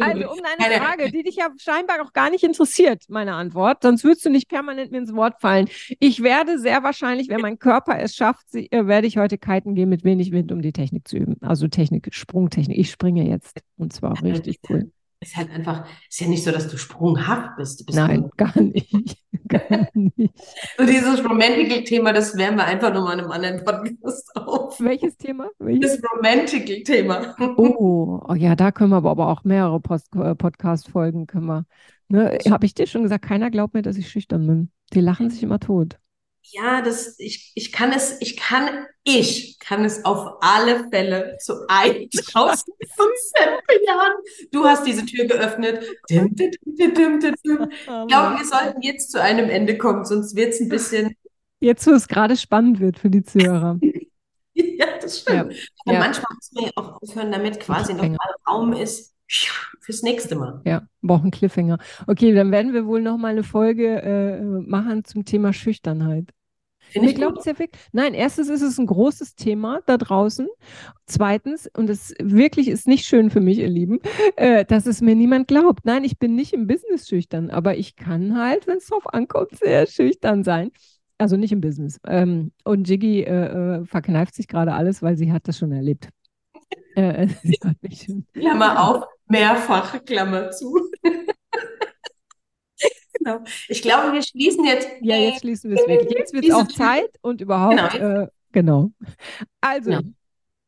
Also 0.00 0.30
um 0.30 0.38
deine 0.58 0.76
Frage, 0.76 1.10
die 1.10 1.22
dich 1.22 1.36
ja 1.36 1.48
scheinbar 1.58 2.02
auch 2.02 2.12
gar 2.12 2.30
nicht 2.30 2.44
interessiert, 2.44 3.04
meine 3.08 3.34
Antwort, 3.34 3.82
sonst 3.82 4.04
würdest 4.04 4.24
du 4.24 4.30
nicht 4.30 4.48
permanent 4.48 4.90
mir 4.90 4.98
ins 4.98 5.14
Wort 5.14 5.40
fallen. 5.40 5.68
Ich 6.00 6.22
werde 6.22 6.58
sehr 6.58 6.82
wahrscheinlich, 6.82 7.28
wenn 7.28 7.40
mein 7.40 7.58
Körper 7.58 7.98
es 7.98 8.14
schafft, 8.14 8.54
äh, 8.54 8.86
werde 8.86 9.06
ich 9.06 9.18
heute 9.18 9.38
kiten 9.38 9.74
gehen 9.74 9.88
mit 9.88 10.04
wenig 10.04 10.32
Wind, 10.32 10.52
um 10.52 10.62
die 10.62 10.72
Technik 10.72 11.08
zu 11.08 11.16
üben. 11.16 11.36
Also 11.40 11.68
Technik, 11.68 12.08
Sprungtechnik. 12.10 12.78
Ich 12.78 12.90
springe 12.90 13.28
jetzt 13.28 13.60
und 13.76 13.92
zwar 13.92 14.22
richtig 14.22 14.60
cool 14.68 14.90
ist 15.20 15.36
halt 15.36 15.50
einfach, 15.50 15.86
ist 16.08 16.20
ja 16.20 16.28
nicht 16.28 16.44
so, 16.44 16.50
dass 16.50 16.68
du 16.68 16.76
sprunghaft 16.76 17.56
bist. 17.56 17.86
bist 17.86 17.98
Nein, 17.98 18.30
gar 18.36 18.58
nicht. 18.60 19.18
gar 19.48 19.88
nicht. 19.94 20.34
so 20.78 20.86
dieses 20.86 21.24
Romantical-Thema, 21.24 22.12
das 22.12 22.36
werden 22.36 22.56
wir 22.56 22.64
einfach 22.64 22.92
nochmal 22.92 23.14
in 23.14 23.20
einem 23.20 23.32
anderen 23.32 23.64
Podcast 23.64 24.36
auf. 24.36 24.80
Welches 24.80 25.16
Thema? 25.16 25.48
Welches? 25.58 26.00
Das 26.00 26.10
Romantical-Thema. 26.12 27.34
Oh, 27.56 28.20
oh, 28.28 28.34
ja, 28.34 28.54
da 28.54 28.72
können 28.72 28.90
wir 28.90 28.96
aber 28.96 29.28
auch 29.28 29.44
mehrere 29.44 29.76
äh, 29.76 30.34
Podcast-Folgen 30.34 31.26
können 31.26 31.46
wir. 31.46 31.64
Ne, 32.08 32.38
Habe 32.50 32.66
ich 32.66 32.74
dir 32.74 32.86
schon 32.86 33.02
gesagt, 33.02 33.24
keiner 33.24 33.50
glaubt 33.50 33.74
mir, 33.74 33.82
dass 33.82 33.96
ich 33.96 34.08
schüchtern 34.08 34.46
bin. 34.46 34.70
Die 34.92 35.00
lachen 35.00 35.30
sich 35.30 35.42
immer 35.42 35.58
tot 35.58 35.98
ja, 36.52 36.80
das, 36.80 37.18
ich, 37.18 37.52
ich 37.54 37.72
kann 37.72 37.92
es, 37.92 38.20
ich 38.20 38.36
kann, 38.36 38.86
ich 39.04 39.58
kann 39.58 39.84
es 39.84 40.04
auf 40.04 40.38
alle 40.40 40.88
Fälle 40.90 41.36
zu 41.40 41.66
1000 41.68 42.64
Jahren. 43.86 44.12
Du 44.52 44.64
hast 44.64 44.86
diese 44.86 45.04
Tür 45.04 45.26
geöffnet. 45.26 45.84
Dim, 46.08 46.34
dim, 46.34 46.50
dim, 46.62 47.20
ich 47.22 47.42
glaube, 47.42 48.38
wir 48.38 48.44
sollten 48.44 48.82
jetzt 48.82 49.10
zu 49.10 49.20
einem 49.20 49.50
Ende 49.50 49.76
kommen, 49.76 50.04
sonst 50.04 50.36
wird 50.36 50.54
es 50.54 50.60
ein 50.60 50.68
bisschen. 50.68 51.16
Jetzt, 51.60 51.86
wo 51.86 51.92
es 51.92 52.06
gerade 52.06 52.36
spannend 52.36 52.80
wird 52.80 52.98
für 52.98 53.10
die 53.10 53.24
Zuhörer. 53.24 53.78
ja, 54.54 54.86
das 55.00 55.20
stimmt. 55.20 55.52
Ja. 55.86 55.92
Ja. 55.92 55.98
Manchmal 56.00 56.34
muss 56.34 56.52
man 56.52 56.64
ja 56.64 56.70
auch 56.76 57.02
aufhören, 57.02 57.32
damit 57.32 57.60
quasi 57.60 57.94
noch 57.94 58.08
mal 58.08 58.34
Raum 58.46 58.72
ist 58.72 59.15
fürs 59.80 60.02
nächste 60.02 60.36
Mal. 60.36 60.60
Ja, 60.64 60.86
brauchen 61.02 61.30
Cliffhanger. 61.30 61.78
Okay, 62.06 62.34
dann 62.34 62.52
werden 62.52 62.72
wir 62.72 62.86
wohl 62.86 63.02
noch 63.02 63.16
mal 63.16 63.28
eine 63.28 63.42
Folge 63.42 64.02
äh, 64.02 64.40
machen 64.40 65.04
zum 65.04 65.24
Thema 65.24 65.52
Schüchternheit. 65.52 66.32
Finde 66.90 67.08
ich 67.08 67.14
glaubt 67.16 67.44
ja 67.44 67.58
wirklich. 67.58 67.82
Nein, 67.92 68.14
erstens 68.14 68.48
ist 68.48 68.62
es 68.62 68.78
ein 68.78 68.86
großes 68.86 69.34
Thema 69.34 69.80
da 69.86 69.96
draußen. 69.96 70.48
Zweitens, 71.06 71.68
und 71.76 71.90
es 71.90 72.14
wirklich 72.22 72.68
ist 72.68 72.86
nicht 72.86 73.06
schön 73.06 73.30
für 73.30 73.40
mich, 73.40 73.58
ihr 73.58 73.68
Lieben, 73.68 74.00
äh, 74.36 74.64
dass 74.64 74.86
es 74.86 75.00
mir 75.00 75.14
niemand 75.14 75.48
glaubt. 75.48 75.84
Nein, 75.84 76.04
ich 76.04 76.18
bin 76.18 76.34
nicht 76.34 76.52
im 76.52 76.66
Business 76.66 77.08
schüchtern, 77.08 77.50
aber 77.50 77.76
ich 77.76 77.96
kann 77.96 78.38
halt, 78.38 78.66
wenn 78.66 78.78
es 78.78 78.86
drauf 78.86 79.12
ankommt, 79.12 79.56
sehr 79.58 79.86
schüchtern 79.86 80.44
sein. 80.44 80.70
Also 81.18 81.36
nicht 81.36 81.52
im 81.52 81.60
Business. 81.60 81.98
Ähm, 82.06 82.52
und 82.64 82.88
Jiggy 82.88 83.22
äh, 83.22 83.80
äh, 83.80 83.84
verkneift 83.86 84.34
sich 84.34 84.48
gerade 84.48 84.74
alles, 84.74 85.02
weil 85.02 85.16
sie 85.16 85.32
hat 85.32 85.48
das 85.48 85.58
schon 85.58 85.72
erlebt. 85.72 86.10
Äh, 86.94 87.28
sie 87.42 87.58
hat 87.64 87.82
mich 87.82 88.02
schon. 88.02 88.26
Klammer 88.34 88.82
auf, 88.82 89.04
mehrfach 89.28 90.04
Klammer 90.04 90.50
zu. 90.50 90.90
Genau. 93.18 93.40
Ich 93.68 93.82
glaube, 93.82 94.12
wir 94.12 94.22
schließen 94.22 94.64
jetzt. 94.64 94.88
Ja, 95.00 95.16
jetzt 95.16 95.40
schließen 95.40 95.70
wir 95.70 95.80
es 95.80 95.88
wirklich. 95.88 96.16
Jetzt 96.16 96.32
wird 96.32 96.44
es 96.44 96.54
auch 96.54 96.68
Zeit 96.68 97.10
und 97.22 97.40
überhaupt. 97.40 97.92
Genau. 97.92 98.20
Äh, 98.22 98.28
genau. 98.52 98.90
Also, 99.60 99.90
genau. 99.90 100.02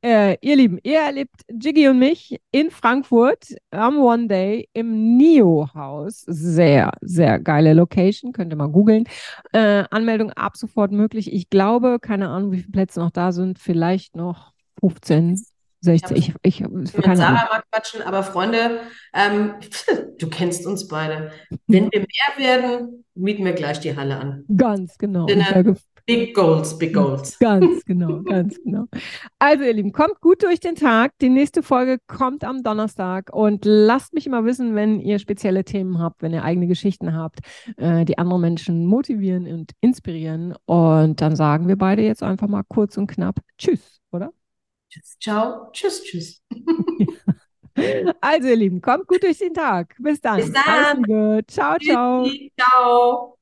Äh, 0.00 0.36
ihr 0.42 0.56
Lieben, 0.56 0.78
ihr 0.84 1.00
erlebt 1.00 1.42
Jiggy 1.48 1.88
und 1.88 1.98
mich 1.98 2.40
in 2.52 2.70
Frankfurt 2.70 3.56
am 3.70 3.98
One 3.98 4.28
Day 4.28 4.68
im 4.72 5.16
NIO-Haus. 5.16 6.20
Sehr, 6.26 6.92
sehr 7.00 7.40
geile 7.40 7.74
Location. 7.74 8.32
Könnt 8.32 8.52
ihr 8.52 8.56
mal 8.56 8.68
googeln. 8.68 9.04
Äh, 9.52 9.84
Anmeldung 9.90 10.32
ab 10.32 10.56
sofort 10.56 10.92
möglich. 10.92 11.32
Ich 11.32 11.50
glaube, 11.50 11.98
keine 12.00 12.28
Ahnung, 12.28 12.52
wie 12.52 12.58
viele 12.58 12.70
Plätze 12.70 13.00
noch 13.00 13.10
da 13.10 13.32
sind. 13.32 13.58
Vielleicht 13.58 14.14
noch 14.14 14.52
15. 14.80 15.44
60. 15.80 16.16
Ich, 16.16 16.34
ich, 16.42 16.60
ich 16.60 16.68
mit 16.68 16.88
Sarah 16.88 17.48
mal 17.50 17.62
quatschen, 17.70 18.02
aber 18.02 18.22
Freunde, 18.22 18.80
ähm, 19.14 19.54
du 20.18 20.28
kennst 20.28 20.66
uns 20.66 20.88
beide. 20.88 21.30
Wenn 21.66 21.90
wir 21.92 22.00
mehr 22.00 22.46
werden, 22.46 23.04
mieten 23.14 23.44
wir 23.44 23.52
gleich 23.52 23.80
die 23.80 23.96
Halle 23.96 24.18
an. 24.18 24.44
Ganz 24.56 24.98
genau. 24.98 25.26
Big 26.08 26.34
Goals, 26.34 26.78
Big 26.78 26.94
Goals. 26.94 27.38
Ganz 27.38 27.84
genau, 27.86 28.22
ganz 28.22 28.58
genau. 28.64 28.86
Also 29.38 29.64
ihr 29.64 29.74
Lieben, 29.74 29.92
kommt 29.92 30.22
gut 30.22 30.42
durch 30.42 30.58
den 30.58 30.74
Tag. 30.74 31.12
Die 31.20 31.28
nächste 31.28 31.62
Folge 31.62 31.98
kommt 32.06 32.44
am 32.44 32.62
Donnerstag 32.62 33.30
und 33.30 33.66
lasst 33.66 34.14
mich 34.14 34.26
immer 34.26 34.46
wissen, 34.46 34.74
wenn 34.74 35.00
ihr 35.00 35.18
spezielle 35.18 35.64
Themen 35.64 35.98
habt, 35.98 36.22
wenn 36.22 36.32
ihr 36.32 36.44
eigene 36.44 36.66
Geschichten 36.66 37.14
habt, 37.14 37.40
äh, 37.76 38.06
die 38.06 38.16
andere 38.16 38.40
Menschen 38.40 38.86
motivieren 38.86 39.46
und 39.46 39.72
inspirieren. 39.82 40.54
Und 40.64 41.20
dann 41.20 41.36
sagen 41.36 41.68
wir 41.68 41.76
beide 41.76 42.00
jetzt 42.00 42.22
einfach 42.22 42.48
mal 42.48 42.62
kurz 42.66 42.96
und 42.96 43.06
knapp 43.06 43.40
Tschüss, 43.58 44.00
oder? 44.10 44.32
Tschüss, 44.90 45.16
ciao, 45.20 45.70
tschüss, 45.72 46.02
tschüss. 46.02 46.42
Also, 48.20 48.48
ihr 48.48 48.56
Lieben, 48.56 48.80
kommt 48.80 49.06
gut 49.06 49.22
durch 49.22 49.38
den 49.38 49.54
Tag. 49.54 49.94
Bis 50.00 50.20
dann. 50.20 50.38
Bis 50.40 50.52
dann. 50.52 51.04
Ciao, 51.46 51.78
ciao. 51.78 52.28
Ciao. 52.58 53.37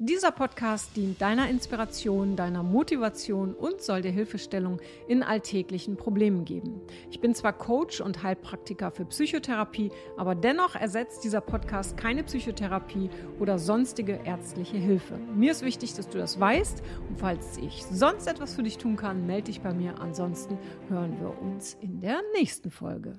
Dieser 0.00 0.30
Podcast 0.30 0.94
dient 0.94 1.20
deiner 1.20 1.50
Inspiration, 1.50 2.36
deiner 2.36 2.62
Motivation 2.62 3.52
und 3.52 3.82
soll 3.82 4.00
dir 4.00 4.12
Hilfestellung 4.12 4.80
in 5.08 5.24
alltäglichen 5.24 5.96
Problemen 5.96 6.44
geben. 6.44 6.80
Ich 7.10 7.20
bin 7.20 7.34
zwar 7.34 7.52
Coach 7.52 8.00
und 8.00 8.22
Heilpraktiker 8.22 8.92
für 8.92 9.06
Psychotherapie, 9.06 9.90
aber 10.16 10.36
dennoch 10.36 10.76
ersetzt 10.76 11.24
dieser 11.24 11.40
Podcast 11.40 11.96
keine 11.96 12.22
Psychotherapie 12.22 13.10
oder 13.40 13.58
sonstige 13.58 14.20
ärztliche 14.24 14.76
Hilfe. 14.76 15.18
Mir 15.34 15.50
ist 15.50 15.64
wichtig, 15.64 15.94
dass 15.94 16.08
du 16.08 16.18
das 16.18 16.38
weißt 16.38 16.80
und 17.08 17.18
falls 17.18 17.58
ich 17.58 17.84
sonst 17.84 18.28
etwas 18.28 18.54
für 18.54 18.62
dich 18.62 18.78
tun 18.78 18.94
kann, 18.94 19.26
melde 19.26 19.46
dich 19.46 19.62
bei 19.62 19.74
mir. 19.74 19.98
Ansonsten 19.98 20.58
hören 20.88 21.18
wir 21.18 21.36
uns 21.42 21.76
in 21.80 22.00
der 22.00 22.20
nächsten 22.36 22.70
Folge. 22.70 23.18